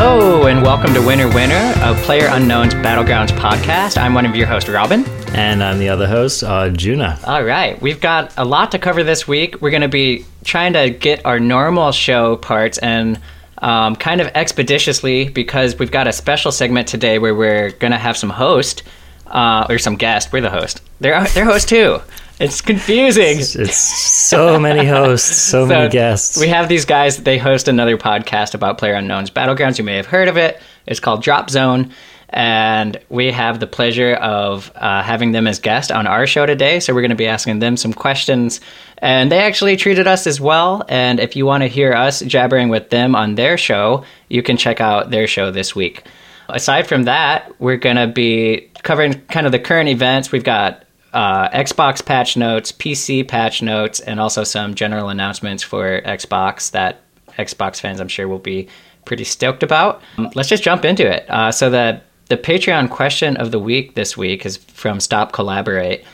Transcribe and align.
Hello, 0.00 0.46
and 0.46 0.62
welcome 0.62 0.94
to 0.94 1.04
Winner 1.04 1.26
Winner, 1.26 1.72
a 1.82 1.92
Player 2.04 2.28
Unknown's 2.30 2.72
Battlegrounds 2.72 3.30
podcast. 3.30 3.98
I'm 3.98 4.14
one 4.14 4.24
of 4.24 4.36
your 4.36 4.46
hosts, 4.46 4.70
Robin. 4.70 5.04
And 5.34 5.60
I'm 5.60 5.80
the 5.80 5.88
other 5.88 6.06
host, 6.06 6.44
uh, 6.44 6.68
Juna. 6.68 7.18
All 7.26 7.42
right, 7.42 7.82
we've 7.82 8.00
got 8.00 8.32
a 8.36 8.44
lot 8.44 8.70
to 8.70 8.78
cover 8.78 9.02
this 9.02 9.26
week. 9.26 9.60
We're 9.60 9.72
going 9.72 9.82
to 9.82 9.88
be 9.88 10.24
trying 10.44 10.74
to 10.74 10.90
get 10.90 11.26
our 11.26 11.40
normal 11.40 11.90
show 11.90 12.36
parts 12.36 12.78
and 12.78 13.18
um, 13.60 13.96
kind 13.96 14.20
of 14.20 14.28
expeditiously 14.36 15.30
because 15.30 15.76
we've 15.80 15.90
got 15.90 16.06
a 16.06 16.12
special 16.12 16.52
segment 16.52 16.86
today 16.86 17.18
where 17.18 17.34
we're 17.34 17.72
going 17.72 17.90
to 17.90 17.98
have 17.98 18.16
some 18.16 18.30
host 18.30 18.84
uh, 19.26 19.66
or 19.68 19.78
some 19.78 19.96
guest. 19.96 20.32
We're 20.32 20.42
the 20.42 20.48
host. 20.48 20.80
They're 21.00 21.24
they're 21.24 21.44
host 21.44 21.68
too. 21.68 22.00
It's 22.40 22.60
confusing. 22.60 23.40
It's, 23.40 23.56
it's 23.56 23.76
so 23.76 24.60
many 24.60 24.86
hosts, 24.86 25.36
so, 25.36 25.62
so, 25.64 25.66
many 25.66 25.90
guests. 25.90 26.38
We 26.38 26.46
have 26.48 26.68
these 26.68 26.84
guys. 26.84 27.16
They 27.16 27.36
host 27.36 27.66
another 27.66 27.98
podcast 27.98 28.54
about 28.54 28.78
Player 28.78 28.94
Unknown's 28.94 29.30
Battlegrounds. 29.30 29.76
You 29.76 29.84
may 29.84 29.96
have 29.96 30.06
heard 30.06 30.28
of 30.28 30.36
it. 30.36 30.60
It's 30.86 31.00
called 31.00 31.20
Drop 31.20 31.50
Zone, 31.50 31.92
and 32.28 32.96
we 33.08 33.32
have 33.32 33.58
the 33.58 33.66
pleasure 33.66 34.14
of 34.14 34.70
uh, 34.76 35.02
having 35.02 35.32
them 35.32 35.48
as 35.48 35.58
guests 35.58 35.90
on 35.90 36.06
our 36.06 36.28
show 36.28 36.46
today. 36.46 36.78
So 36.78 36.94
we're 36.94 37.00
going 37.00 37.10
to 37.10 37.16
be 37.16 37.26
asking 37.26 37.58
them 37.58 37.76
some 37.76 37.92
questions, 37.92 38.60
and 38.98 39.32
they 39.32 39.40
actually 39.40 39.76
treated 39.76 40.06
us 40.06 40.28
as 40.28 40.40
well. 40.40 40.84
And 40.88 41.18
if 41.18 41.34
you 41.34 41.44
want 41.44 41.64
to 41.64 41.68
hear 41.68 41.92
us 41.92 42.20
jabbering 42.20 42.68
with 42.68 42.90
them 42.90 43.16
on 43.16 43.34
their 43.34 43.58
show, 43.58 44.04
you 44.28 44.44
can 44.44 44.56
check 44.56 44.80
out 44.80 45.10
their 45.10 45.26
show 45.26 45.50
this 45.50 45.74
week. 45.74 46.04
Aside 46.48 46.86
from 46.86 47.02
that, 47.02 47.52
we're 47.60 47.76
going 47.76 47.96
to 47.96 48.06
be 48.06 48.70
covering 48.84 49.20
kind 49.22 49.44
of 49.44 49.50
the 49.50 49.58
current 49.58 49.88
events. 49.88 50.30
We've 50.30 50.44
got 50.44 50.84
uh, 51.12 51.48
Xbox 51.50 52.04
patch 52.04 52.36
notes, 52.36 52.72
PC 52.72 53.26
patch 53.26 53.62
notes, 53.62 54.00
and 54.00 54.20
also 54.20 54.44
some 54.44 54.74
general 54.74 55.08
announcements 55.08 55.62
for 55.62 56.00
Xbox 56.02 56.70
that 56.72 57.00
Xbox 57.38 57.80
fans, 57.80 58.00
I'm 58.00 58.08
sure, 58.08 58.28
will 58.28 58.38
be 58.38 58.68
pretty 59.04 59.24
stoked 59.24 59.62
about. 59.62 60.02
Um, 60.18 60.30
let's 60.34 60.48
just 60.48 60.62
jump 60.62 60.84
into 60.84 61.10
it. 61.10 61.28
Uh, 61.30 61.50
so 61.50 61.70
the 61.70 62.00
the 62.28 62.36
Patreon 62.36 62.90
question 62.90 63.38
of 63.38 63.52
the 63.52 63.58
week 63.58 63.94
this 63.94 64.16
week 64.16 64.44
is 64.44 64.58
from 64.58 65.00
Stop 65.00 65.32
Collaborate, 65.32 66.04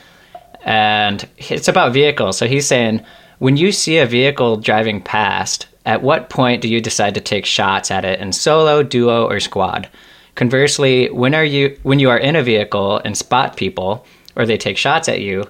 and 0.63 1.27
it's 1.37 1.67
about 1.67 1.91
vehicles. 1.91 2.37
So 2.37 2.47
he's 2.47 2.65
saying, 2.65 3.03
when 3.39 3.57
you 3.57 3.73
see 3.73 3.97
a 3.97 4.05
vehicle 4.05 4.55
driving 4.55 5.01
past, 5.01 5.67
at 5.85 6.01
what 6.01 6.29
point 6.29 6.61
do 6.61 6.69
you 6.69 6.79
decide 6.79 7.15
to 7.15 7.21
take 7.21 7.45
shots 7.45 7.91
at 7.91 8.05
it 8.05 8.19
in 8.21 8.31
solo, 8.31 8.81
duo, 8.81 9.27
or 9.27 9.41
squad? 9.41 9.89
Conversely, 10.35 11.09
when 11.09 11.35
are 11.35 11.43
you 11.45 11.77
when 11.83 11.99
you 11.99 12.09
are 12.09 12.17
in 12.17 12.35
a 12.35 12.43
vehicle 12.43 12.97
and 12.99 13.17
spot 13.17 13.57
people? 13.57 14.05
Or 14.35 14.45
they 14.45 14.57
take 14.57 14.77
shots 14.77 15.09
at 15.09 15.21
you, 15.21 15.45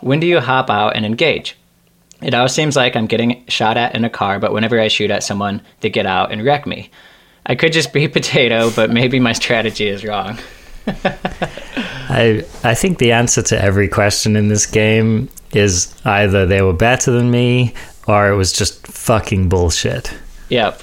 when 0.00 0.20
do 0.20 0.26
you 0.26 0.40
hop 0.40 0.70
out 0.70 0.96
and 0.96 1.04
engage? 1.04 1.56
It 2.22 2.34
always 2.34 2.52
seems 2.52 2.76
like 2.76 2.96
I'm 2.96 3.06
getting 3.06 3.44
shot 3.48 3.76
at 3.76 3.94
in 3.94 4.04
a 4.04 4.10
car, 4.10 4.38
but 4.38 4.52
whenever 4.52 4.78
I 4.78 4.88
shoot 4.88 5.10
at 5.10 5.22
someone, 5.22 5.62
they 5.80 5.90
get 5.90 6.06
out 6.06 6.32
and 6.32 6.44
wreck 6.44 6.66
me. 6.66 6.90
I 7.46 7.54
could 7.54 7.72
just 7.72 7.92
be 7.92 8.08
potato, 8.18 8.70
but 8.70 8.90
maybe 8.90 9.20
my 9.20 9.32
strategy 9.32 9.88
is 9.88 10.04
wrong. 10.04 10.38
I 10.86 12.44
I 12.64 12.74
think 12.74 12.98
the 12.98 13.12
answer 13.12 13.42
to 13.42 13.62
every 13.62 13.88
question 13.88 14.36
in 14.36 14.48
this 14.48 14.66
game 14.66 15.28
is 15.52 15.94
either 16.04 16.46
they 16.46 16.62
were 16.62 16.72
better 16.72 17.10
than 17.10 17.30
me 17.30 17.74
or 18.06 18.28
it 18.28 18.36
was 18.36 18.52
just 18.52 18.86
fucking 18.86 19.48
bullshit. 19.48 20.12
Yep. 20.48 20.82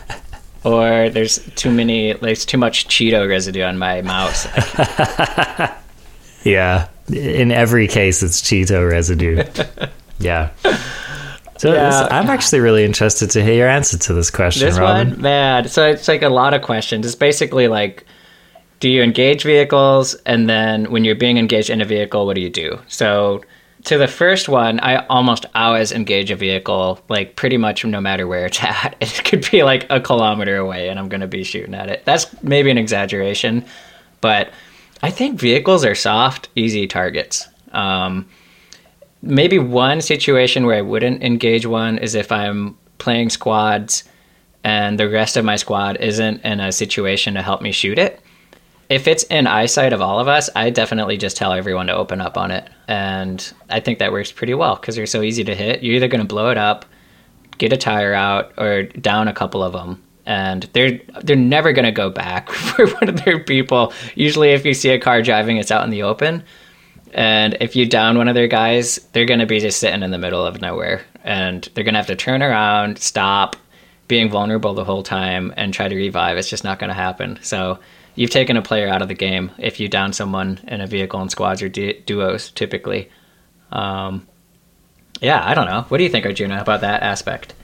or 0.64 1.10
there's 1.10 1.38
too 1.56 1.70
many 1.70 2.14
there's 2.14 2.44
too 2.44 2.58
much 2.58 2.88
Cheeto 2.88 3.28
residue 3.28 3.62
on 3.62 3.78
my 3.78 4.02
mouse. 4.02 4.46
Yeah. 6.44 6.88
In 7.12 7.50
every 7.50 7.88
case, 7.88 8.22
it's 8.22 8.40
Cheeto 8.40 8.88
residue. 8.90 9.44
yeah. 10.18 10.50
So 11.58 11.72
yeah. 11.72 12.08
I'm 12.10 12.28
actually 12.28 12.60
really 12.60 12.84
interested 12.84 13.30
to 13.30 13.42
hear 13.42 13.54
your 13.54 13.68
answer 13.68 13.98
to 13.98 14.14
this 14.14 14.30
question, 14.30 14.66
this 14.66 14.78
Robin. 14.78 15.10
One, 15.10 15.20
man, 15.22 15.68
so 15.68 15.88
it's 15.90 16.08
like 16.08 16.22
a 16.22 16.28
lot 16.28 16.54
of 16.54 16.62
questions. 16.62 17.06
It's 17.06 17.14
basically 17.14 17.68
like, 17.68 18.04
do 18.80 18.90
you 18.90 19.02
engage 19.02 19.44
vehicles, 19.44 20.14
and 20.26 20.48
then 20.48 20.90
when 20.90 21.04
you're 21.04 21.14
being 21.14 21.38
engaged 21.38 21.70
in 21.70 21.80
a 21.80 21.84
vehicle, 21.84 22.26
what 22.26 22.34
do 22.34 22.40
you 22.40 22.50
do? 22.50 22.78
So 22.88 23.42
to 23.84 23.98
the 23.98 24.08
first 24.08 24.48
one, 24.48 24.80
I 24.80 25.06
almost 25.06 25.46
always 25.54 25.92
engage 25.92 26.30
a 26.30 26.36
vehicle, 26.36 27.00
like 27.08 27.36
pretty 27.36 27.56
much 27.56 27.84
no 27.84 28.00
matter 28.00 28.26
where 28.26 28.46
it's 28.46 28.62
at. 28.62 28.96
It 29.00 29.24
could 29.24 29.48
be 29.50 29.62
like 29.62 29.86
a 29.90 30.00
kilometer 30.00 30.56
away, 30.56 30.88
and 30.88 30.98
I'm 30.98 31.08
going 31.08 31.20
to 31.20 31.28
be 31.28 31.44
shooting 31.44 31.74
at 31.74 31.88
it. 31.88 32.04
That's 32.04 32.26
maybe 32.42 32.70
an 32.70 32.78
exaggeration, 32.78 33.64
but 34.20 34.50
I 35.04 35.10
think 35.10 35.38
vehicles 35.38 35.84
are 35.84 35.94
soft, 35.94 36.48
easy 36.56 36.86
targets. 36.86 37.46
Um, 37.72 38.26
maybe 39.20 39.58
one 39.58 40.00
situation 40.00 40.64
where 40.64 40.78
I 40.78 40.80
wouldn't 40.80 41.22
engage 41.22 41.66
one 41.66 41.98
is 41.98 42.14
if 42.14 42.32
I'm 42.32 42.78
playing 42.96 43.28
squads 43.28 44.04
and 44.64 44.98
the 44.98 45.10
rest 45.10 45.36
of 45.36 45.44
my 45.44 45.56
squad 45.56 45.98
isn't 45.98 46.42
in 46.42 46.58
a 46.58 46.72
situation 46.72 47.34
to 47.34 47.42
help 47.42 47.60
me 47.60 47.70
shoot 47.70 47.98
it. 47.98 48.22
If 48.88 49.06
it's 49.06 49.24
in 49.24 49.46
eyesight 49.46 49.92
of 49.92 50.00
all 50.00 50.20
of 50.20 50.26
us, 50.26 50.48
I 50.56 50.70
definitely 50.70 51.18
just 51.18 51.36
tell 51.36 51.52
everyone 51.52 51.88
to 51.88 51.94
open 51.94 52.22
up 52.22 52.38
on 52.38 52.50
it. 52.50 52.70
And 52.88 53.52
I 53.68 53.80
think 53.80 53.98
that 53.98 54.10
works 54.10 54.32
pretty 54.32 54.54
well 54.54 54.76
because 54.76 54.96
they're 54.96 55.04
so 55.04 55.20
easy 55.20 55.44
to 55.44 55.54
hit. 55.54 55.82
You're 55.82 55.96
either 55.96 56.08
going 56.08 56.22
to 56.22 56.26
blow 56.26 56.48
it 56.48 56.56
up, 56.56 56.86
get 57.58 57.74
a 57.74 57.76
tire 57.76 58.14
out, 58.14 58.54
or 58.56 58.84
down 58.84 59.28
a 59.28 59.34
couple 59.34 59.62
of 59.62 59.74
them 59.74 60.02
and 60.26 60.64
they're 60.72 61.00
they're 61.22 61.36
never 61.36 61.72
going 61.72 61.84
to 61.84 61.92
go 61.92 62.10
back 62.10 62.50
for 62.50 62.86
one 62.88 63.08
of 63.08 63.24
their 63.24 63.42
people. 63.42 63.92
Usually, 64.14 64.50
if 64.50 64.64
you 64.64 64.74
see 64.74 64.90
a 64.90 64.98
car 64.98 65.22
driving, 65.22 65.56
it's 65.56 65.70
out 65.70 65.84
in 65.84 65.90
the 65.90 66.02
open, 66.02 66.42
and 67.12 67.56
if 67.60 67.76
you 67.76 67.86
down 67.86 68.18
one 68.18 68.28
of 68.28 68.34
their 68.34 68.48
guys, 68.48 68.96
they're 69.12 69.24
going 69.24 69.40
to 69.40 69.46
be 69.46 69.60
just 69.60 69.78
sitting 69.78 70.02
in 70.02 70.10
the 70.10 70.18
middle 70.18 70.44
of 70.44 70.60
nowhere, 70.60 71.02
and 71.22 71.68
they're 71.74 71.84
going 71.84 71.94
to 71.94 72.00
have 72.00 72.06
to 72.08 72.16
turn 72.16 72.42
around, 72.42 72.98
stop, 72.98 73.56
being 74.08 74.30
vulnerable 74.30 74.74
the 74.74 74.84
whole 74.84 75.02
time, 75.02 75.52
and 75.56 75.72
try 75.74 75.88
to 75.88 75.96
revive. 75.96 76.36
It's 76.36 76.50
just 76.50 76.64
not 76.64 76.78
going 76.78 76.88
to 76.88 76.94
happen. 76.94 77.38
So. 77.42 77.78
You've 78.16 78.30
taken 78.30 78.56
a 78.56 78.62
player 78.62 78.86
out 78.86 79.02
of 79.02 79.08
the 79.08 79.14
game 79.14 79.50
if 79.58 79.80
you 79.80 79.88
down 79.88 80.12
someone 80.12 80.60
in 80.68 80.80
a 80.80 80.86
vehicle 80.86 81.20
in 81.20 81.28
squads 81.30 81.60
or 81.62 81.68
du- 81.68 82.00
duos, 82.02 82.52
typically. 82.52 83.10
Um, 83.72 84.24
yeah, 85.20 85.44
I 85.44 85.54
don't 85.54 85.66
know. 85.66 85.82
What 85.88 85.98
do 85.98 86.04
you 86.04 86.10
think, 86.10 86.24
Arjuna, 86.24 86.60
about 86.60 86.82
that 86.82 87.02
aspect? 87.02 87.54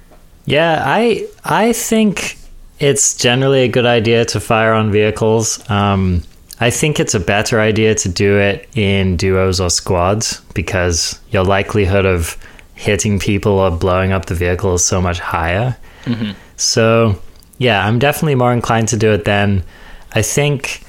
Yeah, 0.46 0.82
I 0.84 1.28
I 1.44 1.72
think 1.72 2.36
it's 2.80 3.14
generally 3.14 3.62
a 3.62 3.68
good 3.68 3.86
idea 3.86 4.24
to 4.24 4.40
fire 4.40 4.72
on 4.72 4.90
vehicles. 4.90 5.68
Um, 5.70 6.22
I 6.58 6.70
think 6.70 6.98
it's 6.98 7.14
a 7.14 7.20
better 7.20 7.60
idea 7.60 7.94
to 7.94 8.08
do 8.08 8.38
it 8.38 8.68
in 8.74 9.16
duos 9.16 9.60
or 9.60 9.70
squads 9.70 10.40
because 10.54 11.18
your 11.30 11.44
likelihood 11.44 12.06
of 12.06 12.36
hitting 12.74 13.18
people 13.18 13.52
or 13.52 13.70
blowing 13.70 14.12
up 14.12 14.26
the 14.26 14.34
vehicle 14.34 14.74
is 14.74 14.84
so 14.84 15.00
much 15.00 15.20
higher. 15.20 15.76
Mm-hmm. 16.04 16.32
So, 16.56 17.20
yeah, 17.58 17.86
I'm 17.86 17.98
definitely 17.98 18.34
more 18.34 18.52
inclined 18.52 18.88
to 18.88 18.96
do 18.96 19.12
it 19.12 19.24
then. 19.24 19.62
I 20.12 20.22
think 20.22 20.82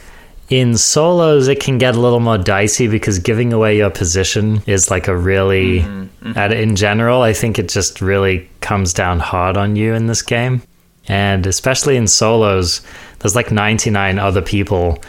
in 0.52 0.78
solos 0.78 1.48
it 1.48 1.62
can 1.62 1.78
get 1.78 1.96
a 1.96 2.00
little 2.00 2.20
more 2.20 2.38
dicey 2.38 2.88
because 2.88 3.20
giving 3.20 3.54
away 3.54 3.78
your 3.78 3.90
position 3.90 4.62
is 4.68 4.92
like 4.92 5.08
a 5.08 5.16
really 5.16 5.80
mm-hmm. 5.80 6.28
Mm-hmm. 6.28 6.38
At, 6.38 6.52
in 6.52 6.76
general 6.76 7.22
i 7.22 7.32
think 7.32 7.58
it 7.58 7.70
just 7.70 8.02
really 8.02 8.50
comes 8.60 8.94
down 8.94 9.20
hard 9.20 9.56
on 9.56 9.78
you 9.78 9.94
in 9.94 10.08
this 10.08 10.22
game 10.22 10.62
and 11.08 11.46
especially 11.48 11.98
in 11.98 12.08
solos, 12.08 12.82
there's 13.20 13.36
like 13.36 13.52
99 13.52 14.20
other 14.20 14.42
people 14.42 15.02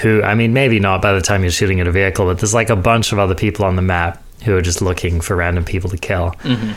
who, 0.00 0.22
I 0.22 0.34
mean, 0.34 0.52
maybe 0.52 0.80
not 0.80 1.02
by 1.02 1.12
the 1.12 1.20
time 1.20 1.42
you're 1.42 1.50
shooting 1.50 1.80
at 1.80 1.86
a 1.86 1.92
vehicle, 1.92 2.26
but 2.26 2.38
there's 2.38 2.54
like 2.54 2.70
a 2.70 2.76
bunch 2.76 3.12
of 3.12 3.18
other 3.18 3.34
people 3.34 3.64
on 3.64 3.76
the 3.76 3.82
map 3.82 4.22
who 4.44 4.56
are 4.56 4.62
just 4.62 4.82
looking 4.82 5.20
for 5.20 5.36
random 5.36 5.64
people 5.64 5.90
to 5.90 5.96
kill. 5.96 6.30
Mm-hmm. 6.42 6.72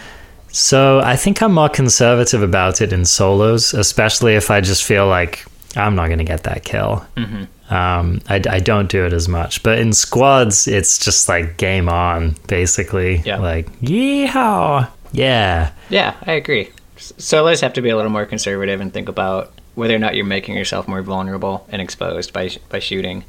So 0.50 1.00
I 1.00 1.16
think 1.16 1.42
I'm 1.42 1.54
more 1.54 1.70
conservative 1.70 2.42
about 2.42 2.82
it 2.82 2.92
in 2.92 3.06
solos, 3.06 3.74
especially 3.74 4.36
if 4.36 4.52
I 4.52 4.62
just 4.62 4.84
feel 4.84 5.08
like 5.08 5.46
I'm 5.76 5.96
not 5.96 6.08
going 6.08 6.20
to 6.20 6.26
get 6.26 6.44
that 6.44 6.64
kill. 6.64 7.06
Mm-hmm. 7.16 7.74
Um, 7.74 8.22
I, 8.28 8.42
I, 8.50 8.60
don't 8.60 8.90
do 8.90 9.06
it 9.06 9.14
as 9.14 9.30
much. 9.30 9.64
But 9.64 9.80
in 9.80 9.94
squads, 9.94 10.68
it's 10.68 11.00
just 11.00 11.30
like 11.30 11.56
game 11.56 11.88
on, 11.88 12.36
basically. 12.48 13.22
Yeah. 13.24 13.38
Like, 13.38 13.72
yeehaw. 13.80 14.90
Yeah. 15.14 15.72
Yeah, 15.90 16.16
I 16.24 16.34
agree 16.34 16.70
solos 17.18 17.62
have 17.62 17.74
to 17.74 17.82
be 17.82 17.90
a 17.90 17.96
little 17.96 18.12
more 18.12 18.26
conservative 18.26 18.82
and 18.82 18.94
think 18.94 19.10
about 19.10 19.54
whether 19.76 19.96
or 19.96 20.00
not 20.00 20.16
you're 20.16 20.26
making 20.26 20.56
yourself 20.56 20.88
more 20.88 21.02
vulnerable 21.02 21.68
and 21.70 21.82
exposed 21.82 22.34
by 22.34 22.50
by 22.70 22.80
shooting. 22.80 23.24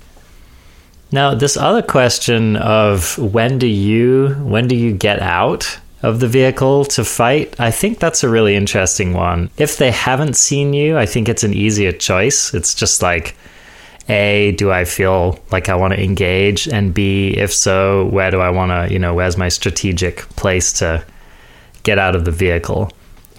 Now, 1.10 1.34
this 1.34 1.56
other 1.56 1.82
question 1.82 2.56
of 2.56 3.18
when 3.18 3.58
do 3.58 3.66
you 3.66 4.34
when 4.40 4.66
do 4.68 4.74
you 4.74 4.92
get 4.92 5.20
out 5.20 5.78
of 6.02 6.20
the 6.20 6.28
vehicle 6.28 6.84
to 6.86 7.04
fight? 7.04 7.58
I 7.60 7.70
think 7.70 7.98
that's 7.98 8.24
a 8.24 8.28
really 8.28 8.56
interesting 8.56 9.12
one. 9.12 9.50
If 9.56 9.76
they 9.76 9.90
haven't 9.90 10.34
seen 10.34 10.72
you, 10.72 10.98
I 10.98 11.06
think 11.06 11.28
it's 11.28 11.44
an 11.44 11.54
easier 11.54 11.92
choice. 11.92 12.54
It's 12.54 12.74
just 12.74 13.02
like 13.02 13.36
a, 14.08 14.52
do 14.52 14.72
I 14.72 14.84
feel 14.84 15.38
like 15.52 15.68
I 15.68 15.74
want 15.74 15.94
to 15.94 16.02
engage? 16.02 16.66
And 16.66 16.92
B, 16.92 17.34
if 17.36 17.52
so, 17.52 18.06
where 18.06 18.30
do 18.30 18.40
I 18.40 18.50
want 18.50 18.70
to, 18.70 18.92
you 18.92 18.98
know, 18.98 19.14
where's 19.14 19.36
my 19.36 19.48
strategic 19.48 20.20
place 20.30 20.72
to 20.74 21.04
get 21.84 21.98
out 21.98 22.16
of 22.16 22.24
the 22.24 22.32
vehicle? 22.32 22.90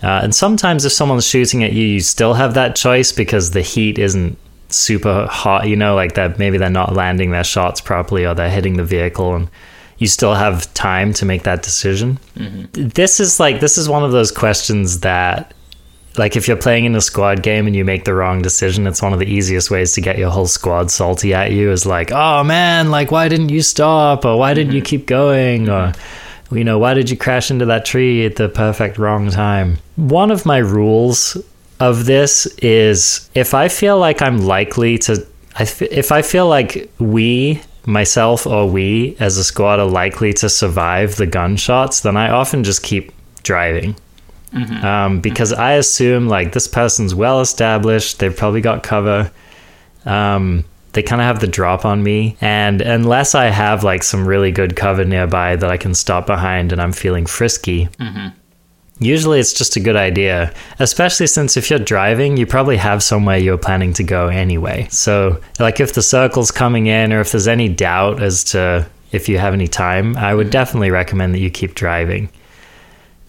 Uh, 0.03 0.19
and 0.23 0.35
sometimes 0.35 0.83
if 0.85 0.91
someone's 0.91 1.25
shooting 1.25 1.63
at 1.63 1.71
you, 1.71 1.85
you 1.85 1.99
still 2.01 2.33
have 2.33 2.55
that 2.55 2.75
choice 2.75 3.11
because 3.11 3.51
the 3.51 3.61
heat 3.61 3.97
isn't 3.97 4.37
super 4.69 5.27
hot, 5.27 5.67
you 5.67 5.75
know, 5.75 5.95
like 5.95 6.15
that 6.15 6.37
maybe 6.37 6.57
they're 6.57 6.69
not 6.69 6.93
landing 6.93 7.31
their 7.31 7.43
shots 7.43 7.79
properly 7.79 8.25
or 8.25 8.33
they're 8.33 8.49
hitting 8.49 8.75
the 8.75 8.83
vehicle 8.83 9.35
and 9.35 9.49
you 9.97 10.07
still 10.07 10.33
have 10.33 10.71
time 10.73 11.13
to 11.13 11.25
make 11.25 11.43
that 11.43 11.63
decision. 11.63 12.19
Mm-hmm. 12.35 12.89
This 12.89 13.19
is 13.19 13.39
like, 13.39 13.61
this 13.61 13.77
is 13.77 13.87
one 13.87 14.03
of 14.03 14.11
those 14.11 14.31
questions 14.31 14.99
that 15.01 15.53
like 16.17 16.35
if 16.35 16.47
you're 16.47 16.57
playing 16.57 16.85
in 16.85 16.95
a 16.95 17.01
squad 17.01 17.41
game 17.41 17.65
and 17.65 17.75
you 17.75 17.83
make 17.83 18.05
the 18.05 18.13
wrong 18.13 18.41
decision, 18.41 18.85
it's 18.87 19.01
one 19.01 19.13
of 19.13 19.19
the 19.19 19.25
easiest 19.25 19.71
ways 19.71 19.93
to 19.93 20.01
get 20.01 20.17
your 20.17 20.29
whole 20.29 20.45
squad 20.45 20.91
salty 20.91 21.33
at 21.33 21.51
you. 21.51 21.71
Is 21.71 21.85
like, 21.85 22.11
oh 22.11 22.43
man, 22.43 22.91
like 22.91 23.11
why 23.11 23.27
didn't 23.27 23.49
you 23.49 23.61
stop, 23.61 24.25
or 24.25 24.37
why 24.37 24.53
didn't 24.53 24.73
you 24.73 24.81
keep 24.81 25.07
going, 25.07 25.69
or 25.69 25.93
you 26.55 26.63
know, 26.63 26.79
why 26.79 26.93
did 26.93 27.09
you 27.09 27.17
crash 27.17 27.51
into 27.51 27.65
that 27.65 27.85
tree 27.85 28.25
at 28.25 28.35
the 28.35 28.49
perfect 28.49 28.97
wrong 28.97 29.29
time? 29.29 29.77
One 29.95 30.31
of 30.31 30.45
my 30.45 30.57
rules 30.57 31.37
of 31.79 32.05
this 32.05 32.45
is 32.57 33.29
if 33.33 33.53
I 33.53 33.67
feel 33.67 33.97
like 33.99 34.21
I'm 34.21 34.39
likely 34.39 34.97
to, 34.99 35.25
I 35.57 35.63
f- 35.63 36.11
I 36.11 36.21
feel 36.21 36.47
like 36.47 36.91
we, 36.99 37.61
myself 37.85 38.47
or 38.47 38.69
we 38.69 39.15
as 39.19 39.37
a 39.37 39.43
squad 39.43 39.79
are 39.79 39.85
likely 39.85 40.33
to 40.33 40.49
survive 40.49 41.15
the 41.15 41.25
gunshots, 41.27 42.01
then 42.01 42.15
I 42.17 42.29
often 42.29 42.63
just 42.63 42.83
keep 42.83 43.11
driving. 43.43 43.95
Um, 44.85 45.19
because 45.19 45.51
I 45.51 45.73
assume 45.73 46.27
like 46.27 46.51
this 46.53 46.67
person's 46.67 47.15
well 47.15 47.41
established, 47.41 48.19
they've 48.19 48.35
probably 48.35 48.61
got 48.61 48.83
cover. 48.83 49.31
Um, 50.05 50.65
they 50.93 51.03
kind 51.03 51.21
of 51.21 51.25
have 51.25 51.39
the 51.39 51.47
drop 51.47 51.85
on 51.85 52.03
me, 52.03 52.37
and 52.39 52.81
unless 52.81 53.35
I 53.35 53.45
have 53.45 53.83
like 53.83 54.03
some 54.03 54.27
really 54.27 54.51
good 54.51 54.75
cover 54.75 55.03
nearby 55.03 55.55
that 55.55 55.69
I 55.69 55.77
can 55.77 55.93
stop 55.93 56.27
behind 56.27 56.71
and 56.71 56.81
I'm 56.81 56.93
feeling 56.93 57.25
frisky, 57.25 57.87
mm-hmm. 57.99 58.27
usually 58.99 59.39
it's 59.39 59.53
just 59.53 59.75
a 59.75 59.79
good 59.79 59.95
idea. 59.95 60.53
Especially 60.79 61.27
since 61.27 61.57
if 61.57 61.69
you're 61.69 61.79
driving, 61.79 62.37
you 62.37 62.45
probably 62.45 62.77
have 62.77 63.01
somewhere 63.01 63.37
you're 63.37 63.57
planning 63.57 63.93
to 63.93 64.03
go 64.03 64.27
anyway. 64.27 64.87
So, 64.91 65.41
like 65.59 65.79
if 65.79 65.93
the 65.93 66.03
circle's 66.03 66.51
coming 66.51 66.87
in, 66.87 67.11
or 67.11 67.21
if 67.21 67.31
there's 67.31 67.47
any 67.47 67.69
doubt 67.69 68.21
as 68.21 68.43
to 68.45 68.87
if 69.11 69.27
you 69.27 69.39
have 69.39 69.53
any 69.53 69.67
time, 69.67 70.15
I 70.15 70.35
would 70.35 70.45
mm-hmm. 70.45 70.51
definitely 70.51 70.91
recommend 70.91 71.33
that 71.33 71.39
you 71.39 71.49
keep 71.49 71.73
driving. 71.73 72.29